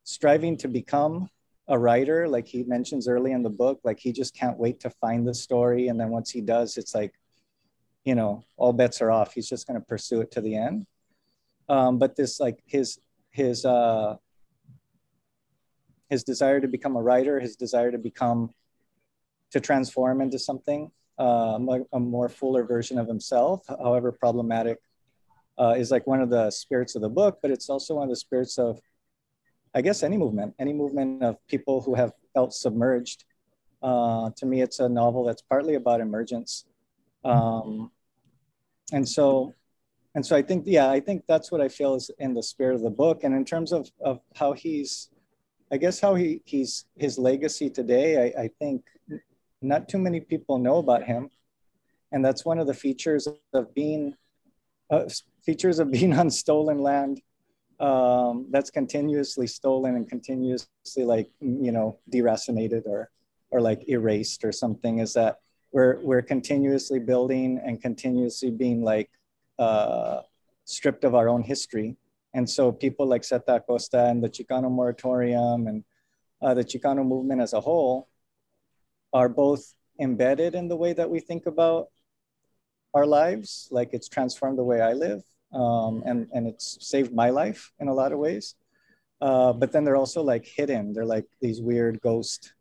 [0.03, 1.29] striving to become
[1.69, 4.89] a writer like he mentions early in the book like he just can't wait to
[4.89, 7.13] find the story and then once he does it's like
[8.07, 9.33] you know, all bets are off.
[9.33, 10.85] He's just going to pursue it to the end.
[11.67, 12.99] Um, but this, like his
[13.31, 14.15] his uh,
[16.09, 18.51] his desire to become a writer, his desire to become
[19.51, 21.59] to transform into something, uh,
[21.93, 24.79] a more fuller version of himself, however problematic,
[25.59, 27.39] uh, is like one of the spirits of the book.
[27.41, 28.79] But it's also one of the spirits of,
[29.73, 33.25] I guess, any movement, any movement of people who have felt submerged.
[33.81, 36.65] Uh, to me, it's a novel that's partly about emergence.
[37.23, 37.91] Um,
[38.91, 39.53] and so
[40.15, 42.75] and so i think yeah i think that's what i feel is in the spirit
[42.75, 45.09] of the book and in terms of of how he's
[45.71, 48.83] i guess how he he's his legacy today i, I think
[49.61, 51.29] not too many people know about him
[52.11, 54.15] and that's one of the features of being
[54.89, 55.05] uh,
[55.43, 57.21] features of being on stolen land
[57.79, 63.09] um, that's continuously stolen and continuously like you know deracinated or
[63.51, 65.37] or like erased or something is that
[65.71, 69.09] we're we're continuously building and continuously being like
[69.59, 70.21] uh,
[70.65, 71.95] stripped of our own history.
[72.33, 75.83] And so people like Zeta Acosta and the Chicano moratorium and
[76.41, 78.07] uh, the Chicano movement as a whole
[79.13, 81.87] are both embedded in the way that we think about
[82.93, 83.67] our lives.
[83.71, 85.23] Like it's transformed the way I live
[85.53, 88.55] um, and, and it's saved my life in a lot of ways.
[89.19, 90.93] Uh, but then they're also like hidden.
[90.93, 92.53] They're like these weird ghost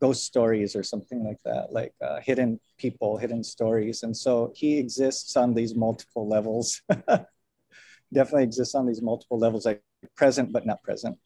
[0.00, 4.04] ghost stories or something like that, like uh, hidden people, hidden stories.
[4.04, 6.80] And so he exists on these multiple levels.
[8.12, 9.82] Definitely exists on these multiple levels, like
[10.16, 11.18] present but not present.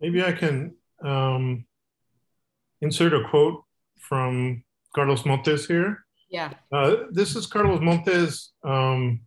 [0.00, 1.66] Maybe I can um,
[2.80, 3.62] insert a quote
[4.00, 4.62] from
[4.94, 6.04] Carlos Montes here.
[6.30, 6.54] Yeah.
[6.72, 8.52] Uh, this is Carlos Montes.
[8.64, 9.20] Um,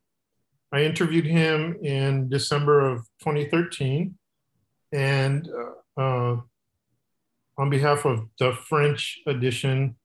[0.72, 4.16] I interviewed him in December of 2013.
[4.92, 6.42] And uh, uh,
[7.58, 9.96] on behalf of the French edition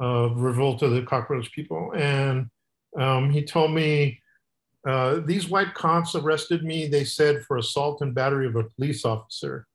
[0.00, 1.92] of Revolt of the Cockroach People.
[1.94, 2.46] And
[2.98, 4.20] um, he told me,
[4.86, 9.04] uh, these white cops arrested me, they said, for assault and battery of a police
[9.04, 9.66] officer.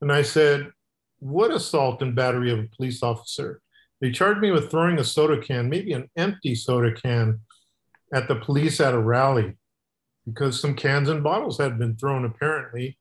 [0.00, 0.70] And I said,
[1.20, 3.60] what assault and battery of a police officer?
[4.00, 7.40] They charged me with throwing a soda can, maybe an empty soda can,
[8.12, 9.56] at the police at a rally
[10.26, 12.98] because some cans and bottles had been thrown apparently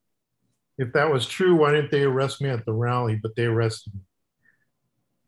[0.80, 3.20] if that was true, why didn't they arrest me at the rally?
[3.22, 4.02] But they arrested me.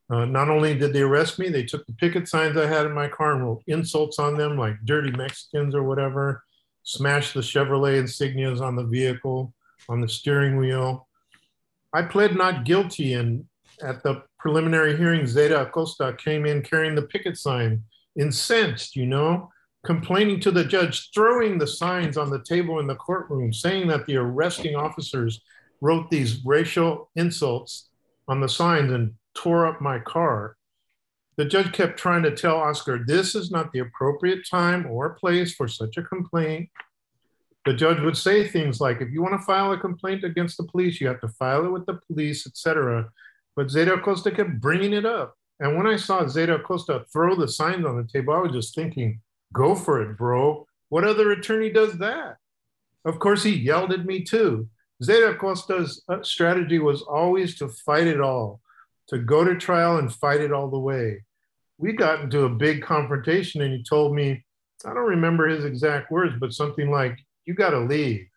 [0.09, 2.93] Uh, not only did they arrest me, they took the picket signs I had in
[2.93, 6.43] my car and wrote insults on them, like dirty Mexicans or whatever,
[6.83, 9.53] smashed the Chevrolet insignias on the vehicle,
[9.89, 11.07] on the steering wheel.
[11.93, 13.45] I pled not guilty, and
[13.81, 17.83] at the preliminary hearing, Zeta Acosta came in carrying the picket sign,
[18.17, 19.49] incensed, you know,
[19.85, 24.05] complaining to the judge, throwing the signs on the table in the courtroom, saying that
[24.05, 25.41] the arresting officers
[25.81, 27.89] wrote these racial insults
[28.27, 30.55] on the signs and tore up my car.
[31.37, 35.55] The judge kept trying to tell Oscar, this is not the appropriate time or place
[35.55, 36.69] for such a complaint.
[37.65, 40.63] The judge would say things like, if you want to file a complaint against the
[40.63, 43.09] police, you have to file it with the police, etc.
[43.55, 45.35] But Zeta Acosta kept bringing it up.
[45.59, 48.73] And when I saw Zeta Acosta throw the signs on the table, I was just
[48.73, 49.21] thinking,
[49.53, 50.65] go for it, bro.
[50.89, 52.37] What other attorney does that?
[53.05, 54.67] Of course, he yelled at me too.
[55.03, 58.59] Zeta Acosta's uh, strategy was always to fight it all,
[59.07, 61.23] to go to trial and fight it all the way.
[61.77, 64.43] We got into a big confrontation and he told me,
[64.85, 68.27] I don't remember his exact words, but something like, you got to leave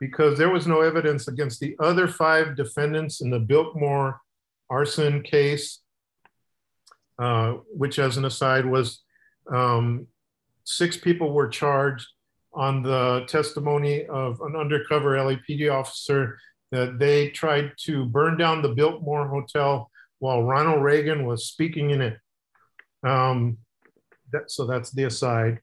[0.00, 4.20] because there was no evidence against the other five defendants in the Biltmore
[4.68, 5.80] arson case,
[7.18, 9.02] uh, which, as an aside, was
[9.52, 10.06] um,
[10.64, 12.06] six people were charged
[12.52, 16.38] on the testimony of an undercover LAPD officer
[16.70, 22.00] that they tried to burn down the Biltmore Hotel while Ronald Reagan was speaking in
[22.00, 22.18] it.
[23.02, 23.58] Um,
[24.32, 25.60] that, so that's the aside.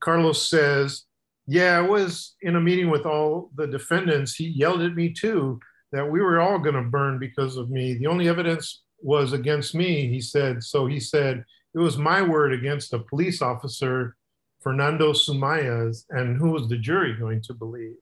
[0.00, 1.04] Carlos says,
[1.46, 4.34] Yeah, I was in a meeting with all the defendants.
[4.36, 5.60] He yelled at me too
[5.90, 7.94] that we were all going to burn because of me.
[7.94, 10.62] The only evidence was against me, he said.
[10.62, 11.44] So he said,
[11.74, 14.16] It was my word against a police officer,
[14.60, 17.96] Fernando Sumayas, and who was the jury going to believe?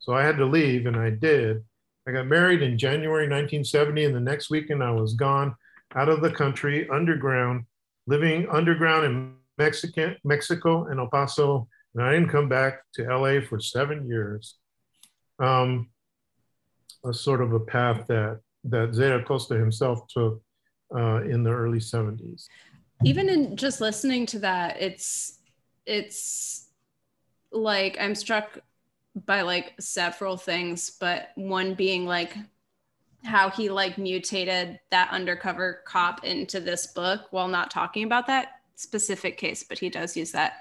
[0.00, 1.62] So I had to leave, and I did.
[2.06, 5.54] I got married in January 1970, and the next weekend I was gone
[5.94, 7.64] out of the country, underground,
[8.08, 11.68] living underground in Mexican, Mexico and El Paso.
[11.94, 14.56] And I didn't come back to LA for seven years.
[15.38, 15.90] Um,
[17.04, 20.40] a sort of a path that, that Zeta Acosta himself took
[20.94, 22.46] uh, in the early 70s.
[23.04, 25.38] Even in just listening to that, it's
[25.84, 26.68] it's
[27.50, 28.58] like I'm struck
[29.26, 32.36] by like several things, but one being like
[33.24, 38.60] how he like mutated that undercover cop into this book while not talking about that
[38.76, 40.54] specific case, but he does use that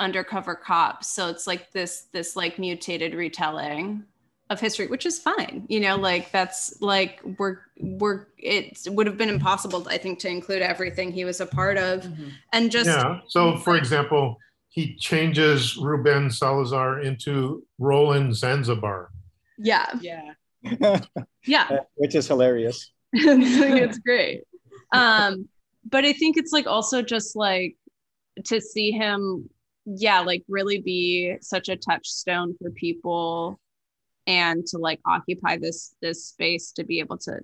[0.00, 1.04] undercover cop.
[1.04, 4.04] So it's like this this like mutated retelling
[4.48, 5.66] of history, which is fine.
[5.68, 10.28] You know, like that's like we're we're it would have been impossible, I think, to
[10.28, 12.02] include everything he was a part of.
[12.02, 12.28] Mm-hmm.
[12.52, 13.20] And just Yeah.
[13.28, 14.36] So for example,
[14.70, 19.10] he changes Ruben Salazar into Roland Zanzibar.
[19.58, 19.86] Yeah.
[20.00, 20.32] Yeah.
[21.46, 21.78] yeah.
[21.96, 22.90] Which is hilarious.
[23.12, 24.42] it's great.
[24.92, 25.48] Um,
[25.88, 27.76] but I think it's like also just like
[28.46, 29.48] to see him,
[29.84, 33.58] yeah, like really be such a touchstone for people
[34.26, 37.40] and to like occupy this this space to be able to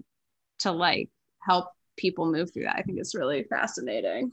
[0.61, 1.09] to like
[1.41, 2.77] help people move through that.
[2.77, 4.33] I think it's really fascinating.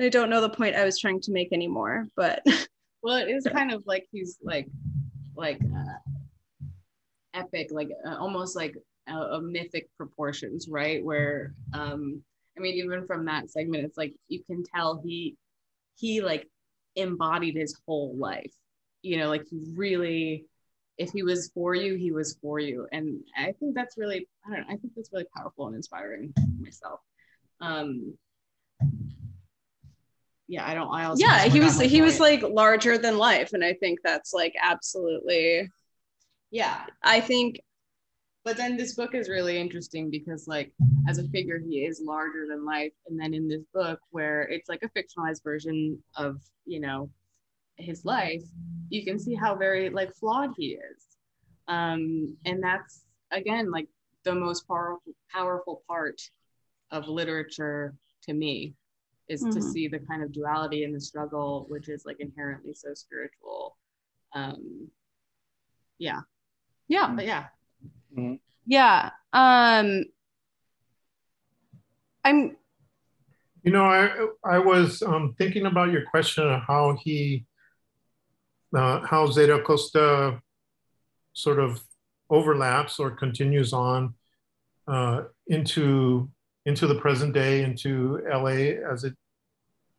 [0.00, 2.42] I don't know the point I was trying to make anymore, but
[3.02, 4.68] well, it is kind of like he's like
[5.36, 6.68] like uh,
[7.34, 8.76] epic, like uh, almost like
[9.08, 11.04] a, mythic proportions, right?
[11.04, 12.22] Where um,
[12.56, 15.36] I mean, even from that segment, it's like you can tell he
[15.96, 16.48] he like
[16.98, 18.52] embodied his whole life.
[19.02, 20.46] You know, like he really
[20.98, 22.86] if he was for you, he was for you.
[22.92, 26.34] And I think that's really, I don't know, I think that's really powerful and inspiring
[26.60, 27.00] myself.
[27.60, 28.14] Um,
[30.48, 33.52] yeah, I don't, I also, yeah, he was, he was like larger than life.
[33.52, 35.70] And I think that's like absolutely,
[36.50, 37.60] yeah, I think.
[38.44, 40.72] But then this book is really interesting because like
[41.08, 42.92] as a figure, he is larger than life.
[43.06, 47.10] And then in this book where it's like a fictionalized version of, you know,
[47.76, 48.42] his life,
[48.90, 51.04] you can see how very like flawed he is.
[51.68, 53.88] Um, and that's again like
[54.24, 56.20] the most powerful powerful part
[56.90, 58.74] of literature to me
[59.28, 59.52] is mm-hmm.
[59.52, 63.76] to see the kind of duality in the struggle, which is like inherently so spiritual.
[64.34, 64.88] Um,
[65.98, 66.20] yeah,
[66.88, 67.46] yeah, but yeah,
[68.16, 68.34] mm-hmm.
[68.66, 69.10] yeah.
[69.32, 70.04] Um,
[72.24, 72.56] I'm.
[73.62, 74.10] You know, I
[74.44, 77.44] I was um, thinking about your question of how he
[78.74, 80.40] uh, how Zeta Acosta
[81.32, 81.82] sort of
[82.30, 84.14] overlaps or continues on
[84.86, 86.30] uh, into
[86.66, 89.14] into the present day, into LA as it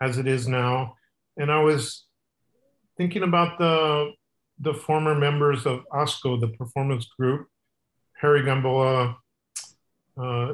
[0.02, 0.96] as it is now.
[1.38, 2.06] And I was
[2.98, 4.12] thinking about the
[4.60, 7.48] the former members of ASCO, the performance group,
[8.20, 9.18] Harry Gamboa,
[10.22, 10.52] uh,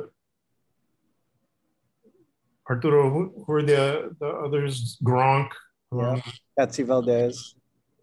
[2.69, 4.97] Arturo, who, who are the, the others?
[5.03, 5.49] Gronk.
[5.91, 6.09] Yeah.
[6.09, 6.23] Um,
[6.59, 7.55] Patssi Valdez.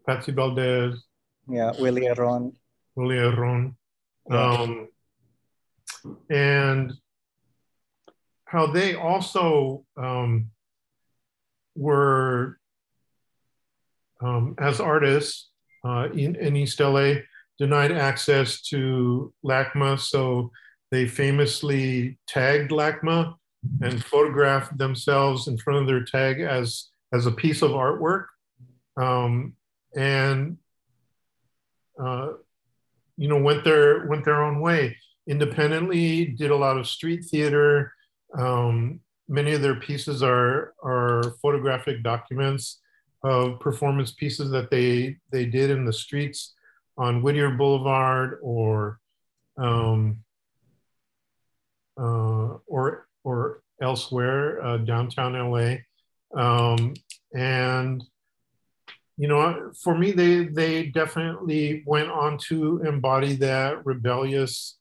[0.07, 1.03] Patssi Valdez.
[1.47, 2.53] Yeah, Willie Herron.
[2.95, 3.17] Willie.
[3.17, 3.73] Yeah.
[4.29, 4.87] Um,
[6.29, 6.93] and
[8.45, 10.49] how they also um,
[11.75, 12.57] were
[14.21, 15.49] um, as artists
[15.83, 17.15] uh, in, in East LA,
[17.63, 19.97] denied access to LACMA.
[19.97, 20.51] So
[20.91, 23.35] they famously tagged LACMA
[23.81, 28.25] and photographed themselves in front of their tag as, as a piece of artwork.
[28.97, 29.53] Um,
[29.95, 30.57] and,
[31.97, 32.31] uh,
[33.15, 37.93] you know, went their, went their own way independently, did a lot of street theater.
[38.37, 38.99] Um,
[39.29, 42.81] many of their pieces are, are photographic documents
[43.23, 46.55] of performance pieces that they, they did in the streets
[46.97, 48.99] on Whittier Boulevard or
[49.57, 50.19] um,
[51.97, 55.75] uh, or or elsewhere uh, downtown LA,
[56.35, 56.93] um,
[57.33, 58.03] and
[59.17, 64.77] you know, for me, they they definitely went on to embody that rebellious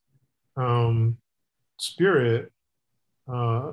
[0.56, 1.18] um,
[1.78, 2.51] spirit
[3.30, 3.72] uh,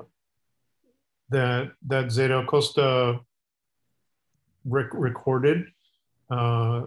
[1.30, 3.20] that that Zeta Acosta
[4.66, 5.66] rec- recorded.
[6.30, 6.82] Uh,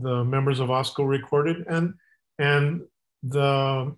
[0.00, 1.64] the members of ASCO recorded.
[1.68, 1.94] And
[2.38, 2.82] and
[3.22, 3.96] the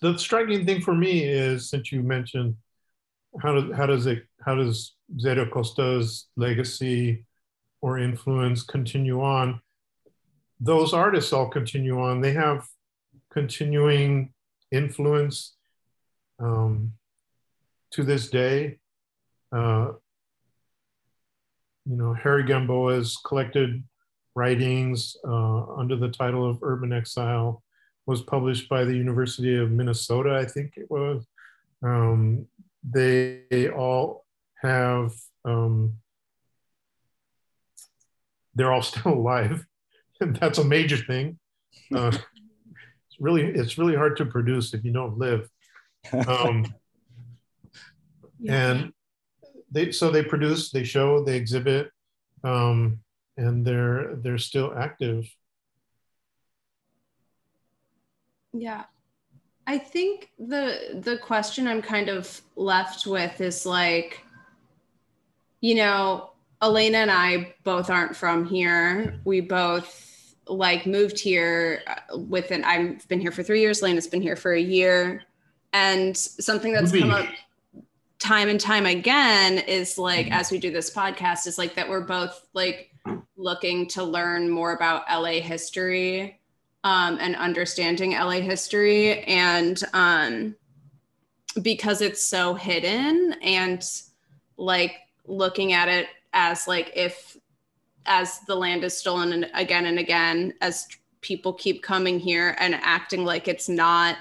[0.00, 2.56] the striking thing for me is since you mentioned
[3.40, 7.24] how does how does it how does Zeta Acosta's legacy
[7.80, 9.60] or influence continue on?
[10.60, 12.20] Those artists all continue on.
[12.20, 12.66] They have
[13.32, 14.32] continuing
[14.70, 15.54] influence
[16.38, 16.92] um,
[17.92, 18.78] to this day.
[19.50, 19.92] Uh,
[21.84, 23.82] you know, Harry Gamboa's collected
[24.34, 27.62] writings uh, under the title of Urban Exile
[28.06, 31.26] was published by the University of Minnesota, I think it was.
[31.82, 32.46] Um,
[32.82, 34.24] they all
[34.60, 35.12] have,
[35.44, 35.94] um,
[38.54, 39.66] they're all still alive.
[40.20, 41.38] that's a major thing.
[41.94, 45.48] Uh, it's really, it's really hard to produce if you don't live.
[46.26, 46.66] Um,
[48.40, 48.70] yeah.
[48.70, 48.92] And
[49.70, 51.90] they, so they produce, they show, they exhibit.
[52.44, 53.00] Um,
[53.42, 55.28] and they're they're still active.
[58.52, 58.84] Yeah.
[59.66, 64.24] I think the the question i'm kind of left with is like
[65.60, 69.20] you know elena and i both aren't from here.
[69.24, 74.22] We both like moved here uh, within i've been here for three years elena's been
[74.22, 75.22] here for a year.
[75.74, 77.26] And something that's come up
[78.18, 82.02] time and time again is like as we do this podcast is like that we're
[82.02, 82.91] both like
[83.36, 86.40] looking to learn more about LA history
[86.84, 89.22] um, and understanding LA history.
[89.24, 90.54] And um,
[91.60, 93.84] because it's so hidden and
[94.56, 94.96] like
[95.26, 97.36] looking at it as like if
[98.06, 100.88] as the land is stolen again and again as
[101.20, 104.16] people keep coming here and acting like it's not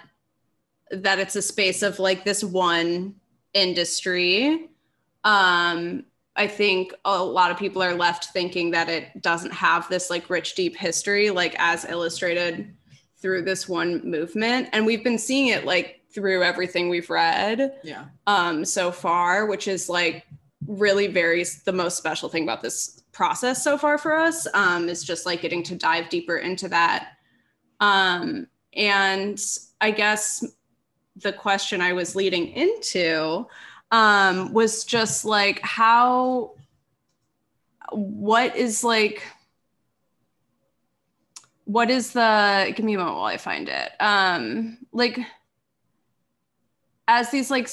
[0.91, 3.15] that it's a space of like this one
[3.53, 4.69] industry
[5.23, 6.03] um
[6.35, 10.29] I think a lot of people are left thinking that it doesn't have this like
[10.29, 12.73] rich, deep history, like as illustrated
[13.21, 14.69] through this one movement.
[14.71, 18.05] And we've been seeing it like through everything we've read yeah.
[18.27, 20.25] um, so far, which is like
[20.67, 25.03] really very the most special thing about this process so far for us um, is
[25.03, 27.13] just like getting to dive deeper into that.
[27.79, 29.41] Um, and
[29.81, 30.45] I guess
[31.17, 33.47] the question I was leading into
[33.91, 36.53] um, was just like how,
[37.91, 39.21] what is like,
[41.65, 43.91] what is the, give me a moment while I find it.
[43.99, 45.19] Um, like,
[47.07, 47.69] as these like,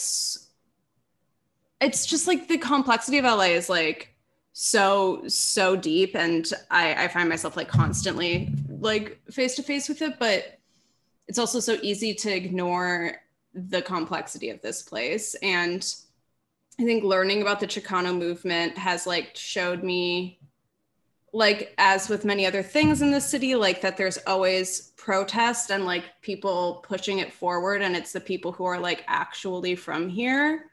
[1.81, 4.15] it's just like the complexity of LA is like
[4.53, 6.17] so, so deep.
[6.17, 10.59] And I, I find myself like constantly like face to face with it, but
[11.29, 13.17] it's also so easy to ignore
[13.55, 15.35] the complexity of this place.
[15.43, 15.87] And
[16.81, 20.39] I think learning about the Chicano movement has like showed me
[21.33, 25.85] like as with many other things in the city like that there's always protest and
[25.85, 30.67] like people pushing it forward and it's the people who are like actually from here.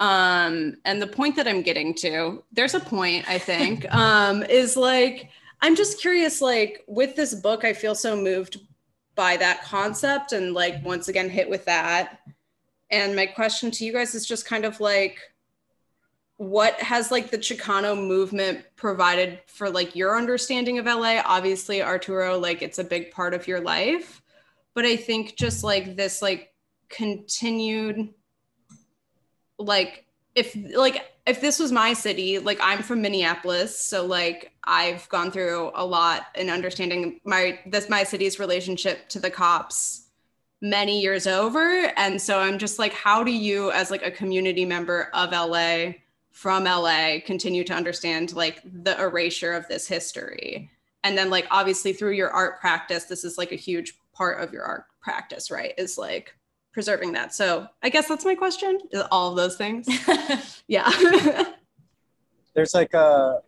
[0.00, 4.76] Um and the point that i'm getting to there's a point i think um is
[4.76, 5.28] like
[5.60, 8.58] i'm just curious like with this book i feel so moved
[9.18, 12.20] by that concept and like once again hit with that.
[12.88, 15.18] And my question to you guys is just kind of like
[16.38, 21.20] what has like the Chicano movement provided for like your understanding of LA?
[21.24, 24.22] Obviously, Arturo, like it's a big part of your life,
[24.72, 26.54] but I think just like this like
[26.88, 28.14] continued
[29.58, 30.06] like
[30.36, 35.32] if like if this was my city, like I'm from Minneapolis, so like I've gone
[35.32, 40.04] through a lot in understanding my this my city's relationship to the cops
[40.60, 44.64] many years over and so i'm just like how do you as like a community
[44.64, 45.92] member of la
[46.38, 50.70] from LA continue to understand like the erasure of this history.
[51.02, 54.52] And then like obviously through your art practice, this is like a huge part of
[54.52, 55.74] your art practice, right?
[55.76, 56.36] Is like
[56.72, 57.34] preserving that.
[57.34, 58.78] So I guess that's my question.
[58.92, 59.88] Is all of those things.
[60.68, 60.88] yeah.
[62.54, 63.40] There's like a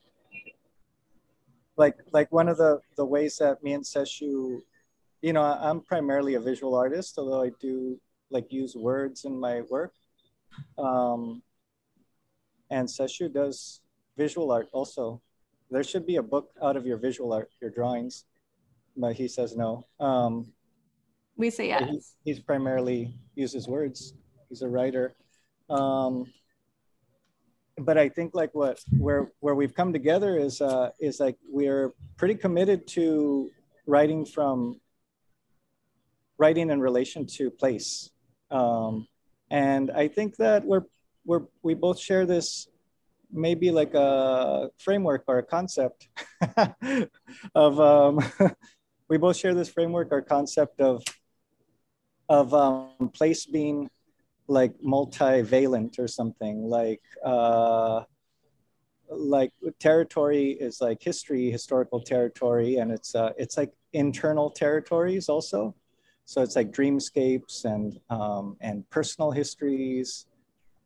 [1.77, 4.63] like like one of the the ways that me and Sesshu,
[5.23, 8.01] you know, I'm primarily a visual artist, although I do
[8.31, 9.93] like use words in my work.
[10.77, 11.43] Um,
[12.71, 13.81] and Sesshu does
[14.17, 15.21] visual art also.
[15.71, 18.25] There should be a book out of your visual art, your drawings,
[18.97, 19.87] but he says no.
[19.99, 20.53] Um,
[21.37, 22.15] we say yes.
[22.25, 24.15] He, he's primarily uses words.
[24.49, 25.15] He's a writer.
[25.69, 26.27] Um,
[27.79, 31.93] but I think like what where where we've come together is uh, is like we're
[32.17, 33.51] pretty committed to
[33.87, 34.81] writing from
[36.37, 38.11] writing in relation to place,
[38.51, 39.07] um,
[39.51, 40.85] and I think that we're
[41.25, 42.69] we're we both share this
[43.33, 46.09] maybe like a framework or a concept
[47.55, 48.19] of um,
[49.09, 51.03] we both share this framework or concept of
[52.29, 53.91] of um, place being
[54.47, 56.65] like multivalent or something.
[56.65, 58.03] Like uh,
[59.09, 65.75] like territory is like history historical territory and it's uh, it's like internal territories also.
[66.25, 70.27] So it's like dreamscapes and um, and personal histories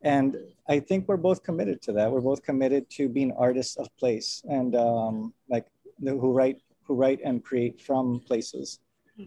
[0.05, 0.36] and
[0.68, 2.10] i think we're both committed to that.
[2.10, 5.66] We're both committed to being artists of place and um, like
[6.01, 8.81] who write who write and create from places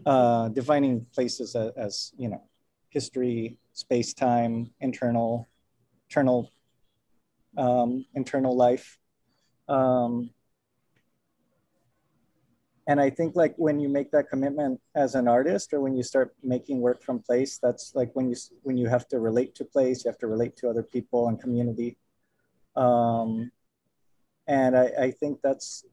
[0.06, 2.42] uh, defining places as, as you know
[2.90, 5.48] history space time internal
[6.10, 6.52] internal
[7.58, 8.98] um, internal life.
[9.68, 10.30] Um,
[12.88, 16.04] and i think like when you make that commitment as an artist or when you
[16.04, 19.66] start making work from place that's like when you when you have to relate to
[19.66, 21.98] place you have to relate to other people and community
[22.76, 23.52] um,
[24.48, 25.84] and I, I think that's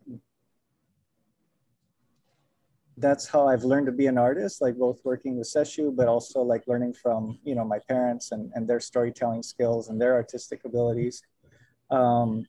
[2.97, 6.43] that's how I've learned to be an artist, like both working with Sesshu, but also
[6.43, 10.65] like learning from, you know, my parents and, and their storytelling skills and their artistic
[10.65, 11.21] abilities.
[11.91, 12.47] Um,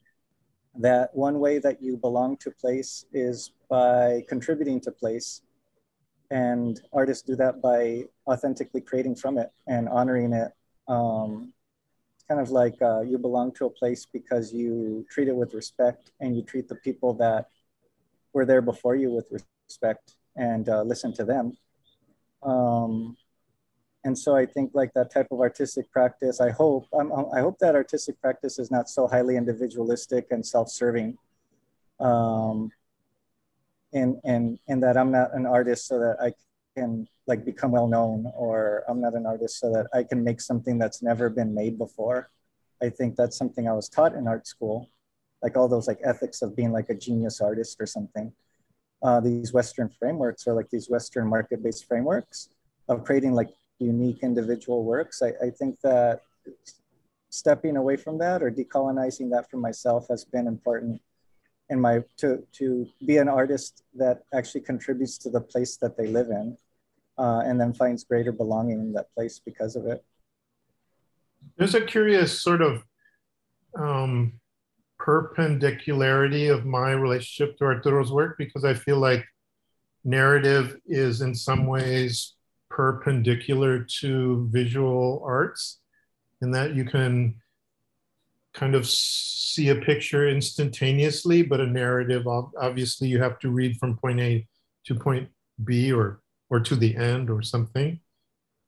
[0.80, 5.42] that one way that you belong to place is by contributing to place.
[6.32, 10.52] And artists do that by authentically creating from it and honoring it.
[10.88, 11.54] Um,
[12.16, 15.54] it's kind of like uh, you belong to a place because you treat it with
[15.54, 17.50] respect and you treat the people that
[18.34, 19.28] were there before you with
[19.70, 21.58] respect and uh, listen to them.
[22.44, 23.16] Um,
[24.06, 27.58] and so I think like that type of artistic practice, I hope, I'm, i hope
[27.60, 31.18] that artistic practice is not so highly individualistic and self-serving.
[32.00, 32.72] Um,
[33.94, 36.34] and, and, and that I'm not an artist so that I
[36.78, 40.40] can like become well known or I'm not an artist so that I can make
[40.40, 42.30] something that's never been made before.
[42.84, 44.90] I think that's something I was taught in art school,
[45.42, 48.32] like all those like ethics of being like a genius artist or something
[49.06, 52.50] uh, these Western frameworks or like these Western market-based frameworks
[52.88, 53.50] of creating like
[53.80, 55.22] unique individual works.
[55.22, 56.22] I, I think that
[57.30, 61.02] stepping away from that or decolonizing that for myself has been important
[61.70, 66.08] in my to to be an artist that actually contributes to the place that they
[66.08, 66.56] live in
[67.18, 70.06] uh, and then finds greater belonging in that place because of it
[71.58, 72.84] there's a curious sort of
[73.78, 74.34] um,
[75.00, 79.26] perpendicularity of my relationship to Arturo's work because I feel like
[80.04, 82.36] narrative is in some ways
[82.76, 85.80] perpendicular to visual arts
[86.42, 87.36] in that you can
[88.54, 93.98] kind of see a picture instantaneously, but a narrative, obviously you have to read from
[93.98, 94.46] point A
[94.88, 95.30] to point
[95.64, 96.20] B or,
[96.50, 98.00] or to the end or something.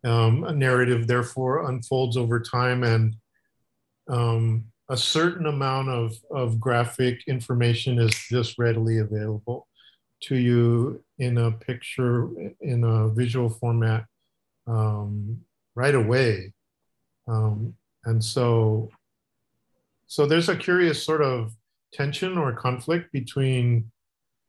[0.06, 3.16] Um, a narrative therefore unfolds over time and
[4.08, 9.68] um, a certain amount of, of graphic information is just readily available
[10.22, 12.30] to you in a picture,
[12.62, 14.06] in a visual format
[14.68, 15.40] um,
[15.76, 16.54] right away.
[17.28, 17.74] Um,
[18.06, 18.90] and so,
[20.06, 21.54] so there's a curious sort of
[21.94, 23.92] tension or conflict between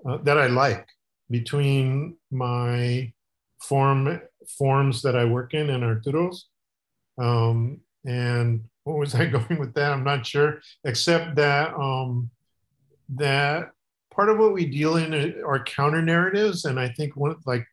[0.08, 0.86] uh, that I like
[1.30, 3.12] between my
[3.60, 4.20] form
[4.56, 6.46] forms that I work in and Arturo's
[7.18, 9.92] um, and what was I going with that?
[9.92, 12.30] I'm not sure, except that um,
[13.10, 13.70] that
[14.18, 15.14] part of what we deal in
[15.44, 17.64] are counter narratives, and I think one like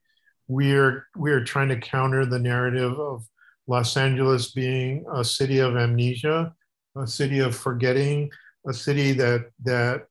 [0.48, 3.26] we're we're trying to counter the narrative of
[3.66, 6.54] Los Angeles being a city of amnesia,
[6.96, 8.30] a city of forgetting,
[8.68, 10.06] a city that that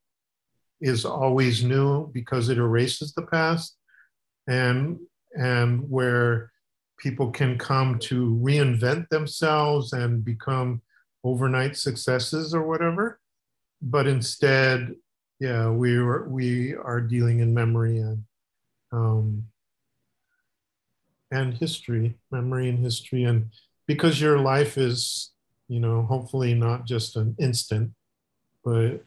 [0.80, 3.76] is always new because it erases the past,
[4.48, 4.98] and
[5.36, 6.50] and where
[6.98, 10.82] people can come to reinvent themselves and become
[11.22, 13.20] overnight successes or whatever.
[13.82, 14.94] but instead,
[15.44, 18.24] yeah, we were we are dealing in memory and
[18.92, 19.44] um,
[21.30, 23.50] and history, memory and history, and
[23.86, 25.32] because your life is,
[25.68, 27.92] you know, hopefully not just an instant,
[28.64, 29.04] but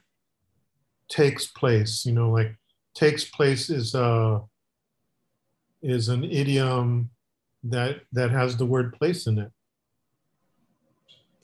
[1.09, 2.05] takes place.
[2.05, 2.55] You know, like
[2.93, 4.41] takes place is a
[5.81, 7.09] is an idiom
[7.63, 9.51] that that has the word place in it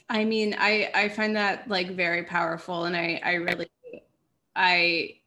[0.09, 3.67] I mean, I I find that like very powerful, and I I really
[4.55, 5.17] I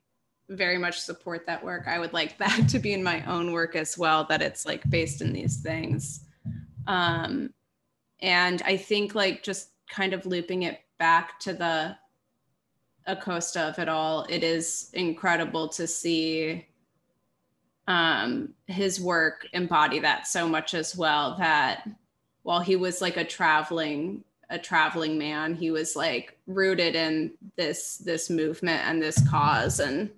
[0.49, 1.89] very much support that work.
[1.89, 4.25] I would like that to be in my own work as well.
[4.25, 6.21] That it's like based in these things,
[6.87, 7.53] um,
[8.21, 11.97] and I think like just kind of looping it back to the
[13.07, 14.27] Acosta of it all.
[14.29, 16.67] It is incredible to see
[17.87, 21.37] um, his work embody that so much as well.
[21.39, 21.89] That
[22.43, 25.55] while he was like a traveling a traveling man.
[25.55, 30.11] He was like rooted in this this movement and this cause and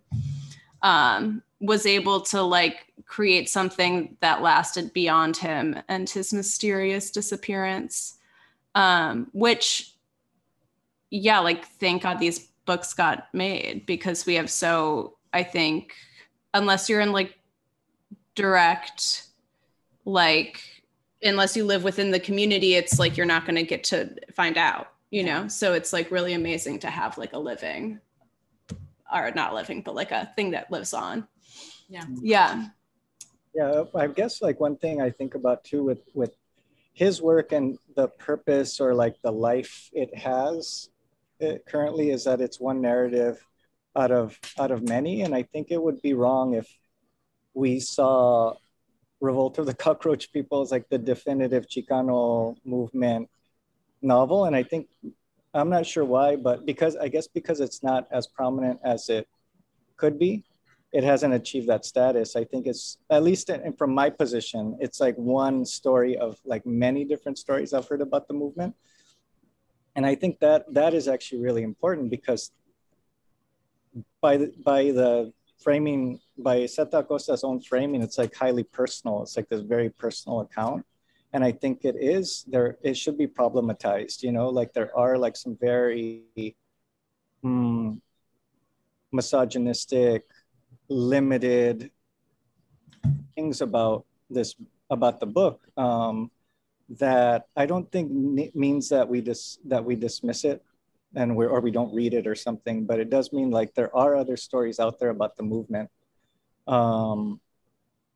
[0.82, 8.18] um, was able to like create something that lasted beyond him and his mysterious disappearance.
[8.74, 9.94] Um, which
[11.10, 15.94] yeah, like thank God these books got made because we have so I think
[16.52, 17.38] unless you're in like
[18.34, 19.24] direct
[20.04, 20.62] like
[21.22, 24.56] unless you live within the community, it's like you're not going to get to find
[24.56, 25.48] out, you know?
[25.48, 28.00] So it's like really amazing to have like a living
[29.12, 31.26] or not living, but like a thing that lives on.
[31.88, 32.04] Yeah.
[32.22, 32.66] Yeah.
[33.54, 33.84] Yeah.
[33.94, 36.36] I guess like one thing I think about too with, with
[36.98, 40.88] his work and the purpose or like the life it has
[41.38, 43.40] it currently is that it's one narrative
[43.94, 46.68] out of out of many and i think it would be wrong if
[47.54, 48.52] we saw
[49.20, 53.28] Revolt of the Cockroach People is like the definitive Chicano movement
[54.00, 54.44] novel.
[54.44, 54.88] And I think,
[55.54, 59.26] I'm not sure why, but because I guess because it's not as prominent as it
[59.96, 60.44] could be,
[60.92, 62.36] it hasn't achieved that status.
[62.36, 66.64] I think it's, at least in, from my position, it's like one story of like
[66.64, 68.74] many different stories I've heard about the movement.
[69.96, 72.52] And I think that that is actually really important because
[74.20, 79.22] by the, by the framing by Zeta Acosta's own framing, it's like highly personal.
[79.22, 80.84] It's like this very personal account.
[81.32, 85.18] And I think it is there, it should be problematized, you know, like there are
[85.18, 86.24] like some very
[87.44, 88.00] mm,
[89.12, 90.24] misogynistic,
[90.88, 91.90] limited
[93.34, 94.54] things about this,
[94.88, 96.30] about the book um,
[96.98, 98.10] that I don't think
[98.54, 100.64] means that we dis, that we dismiss it
[101.18, 103.94] and we or we don't read it or something but it does mean like there
[103.94, 105.90] are other stories out there about the movement.
[106.66, 107.40] Um,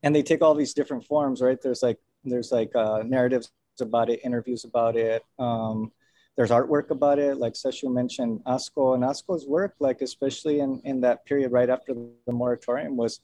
[0.03, 1.59] and they take all these different forms right?
[1.61, 3.51] There's like there's like uh, narratives
[3.81, 5.91] about it interviews about it um,
[6.35, 8.95] there's artwork about it like Sesshu mentioned ASCO.
[8.95, 13.19] And ASCO's work like especially in in that period right after the moratorium was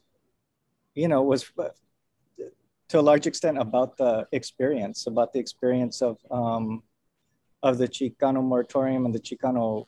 [0.94, 1.42] you know was
[2.90, 6.84] to a large extent about the experience about the experience of um,
[7.64, 9.88] of the Chicano moratorium and the Chicano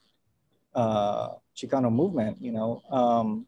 [0.75, 2.81] uh, Chicano movement, you know.
[2.91, 3.45] Um,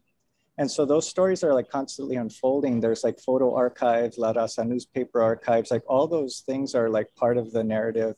[0.56, 2.80] and so those stories are like constantly unfolding.
[2.80, 7.36] There's like photo archives, La Raza newspaper archives, like all those things are like part
[7.38, 8.14] of the narrative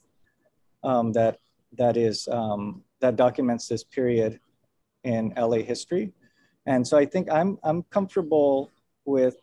[0.84, 1.38] um, that
[1.78, 4.38] that is um, that documents this period
[5.04, 6.12] in LA history.
[6.66, 8.70] And so I think I'm I'm comfortable
[9.04, 9.36] with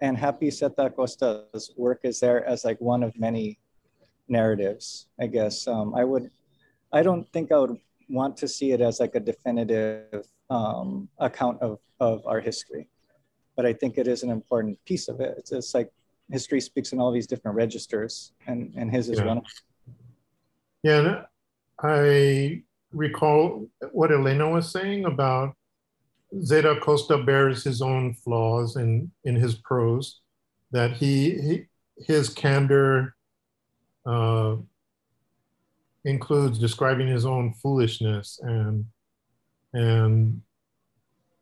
[0.00, 3.58] and happy Zeta Acosta's work is there as like one of many
[4.28, 5.66] narratives, I guess.
[5.66, 6.30] Um, I would,
[6.92, 7.76] I don't think I would
[8.08, 12.88] want to see it as like a definitive um, account of, of our history,
[13.56, 15.34] but I think it is an important piece of it.
[15.38, 15.90] It's just like
[16.30, 19.24] history speaks in all these different registers, and, and his is yeah.
[19.24, 19.42] one.
[20.82, 21.22] Yeah,
[21.82, 25.54] I recall what Elena was saying about
[26.42, 30.20] Zeta Acosta bears his own flaws in, in his prose,
[30.70, 31.64] that he, he
[32.06, 33.16] his candor
[34.08, 34.56] uh,
[36.04, 38.86] includes describing his own foolishness and
[39.74, 40.40] and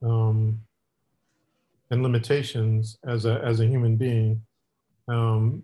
[0.02, 0.60] um,
[1.90, 4.42] and limitations as a as a human being
[5.08, 5.62] um,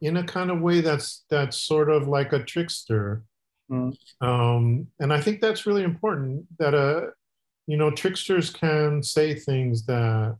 [0.00, 3.24] in a kind of way that's that's sort of like a trickster
[3.68, 3.92] mm.
[4.20, 7.06] um, and I think that's really important that uh
[7.66, 10.36] you know tricksters can say things that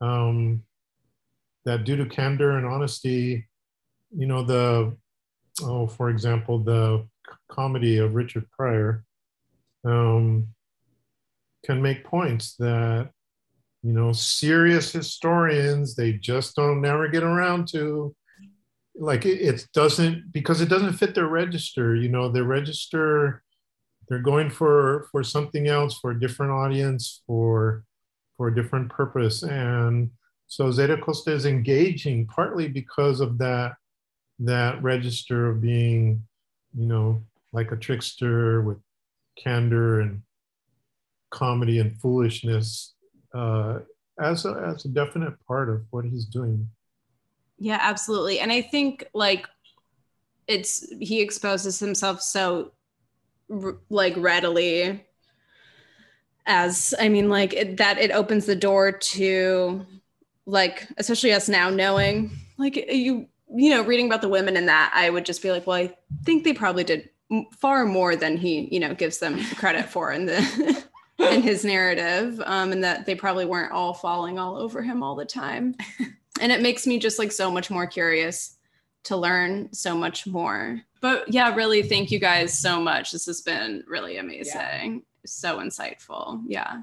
[0.00, 0.62] um,
[1.64, 3.46] that due to candor and honesty
[4.16, 4.96] you know the
[5.62, 7.06] oh for example the
[7.48, 9.04] comedy of richard pryor
[9.84, 10.46] um,
[11.64, 13.10] can make points that
[13.82, 18.14] you know serious historians they just don't never get around to
[18.94, 23.42] like it, it doesn't because it doesn't fit their register you know their register
[24.12, 27.84] they're going for for something else, for a different audience, for
[28.36, 29.42] for a different purpose.
[29.42, 30.10] And
[30.48, 33.72] so Zeta Acosta is engaging partly because of that
[34.44, 36.22] that register of being,
[36.76, 38.78] you know, like a trickster with
[39.38, 40.22] candor and
[41.30, 42.94] comedy and foolishness
[43.34, 43.78] uh,
[44.20, 46.68] as a, as a definite part of what he's doing.
[47.58, 48.40] Yeah, absolutely.
[48.40, 49.46] And I think like
[50.48, 52.72] it's he exposes himself so
[53.88, 55.06] like readily
[56.46, 59.86] as I mean like it, that it opens the door to
[60.46, 64.92] like especially us now knowing like you you know reading about the women in that
[64.94, 67.08] I would just be like well I think they probably did
[67.58, 70.84] far more than he you know gives them credit for in the
[71.18, 75.14] in his narrative um and that they probably weren't all falling all over him all
[75.14, 75.74] the time.
[76.40, 78.56] And it makes me just like so much more curious
[79.04, 80.80] to learn so much more.
[81.00, 83.12] But yeah really thank you guys so much.
[83.12, 84.54] This has been really amazing.
[84.54, 84.98] Yeah.
[85.26, 86.42] so insightful.
[86.46, 86.82] Yeah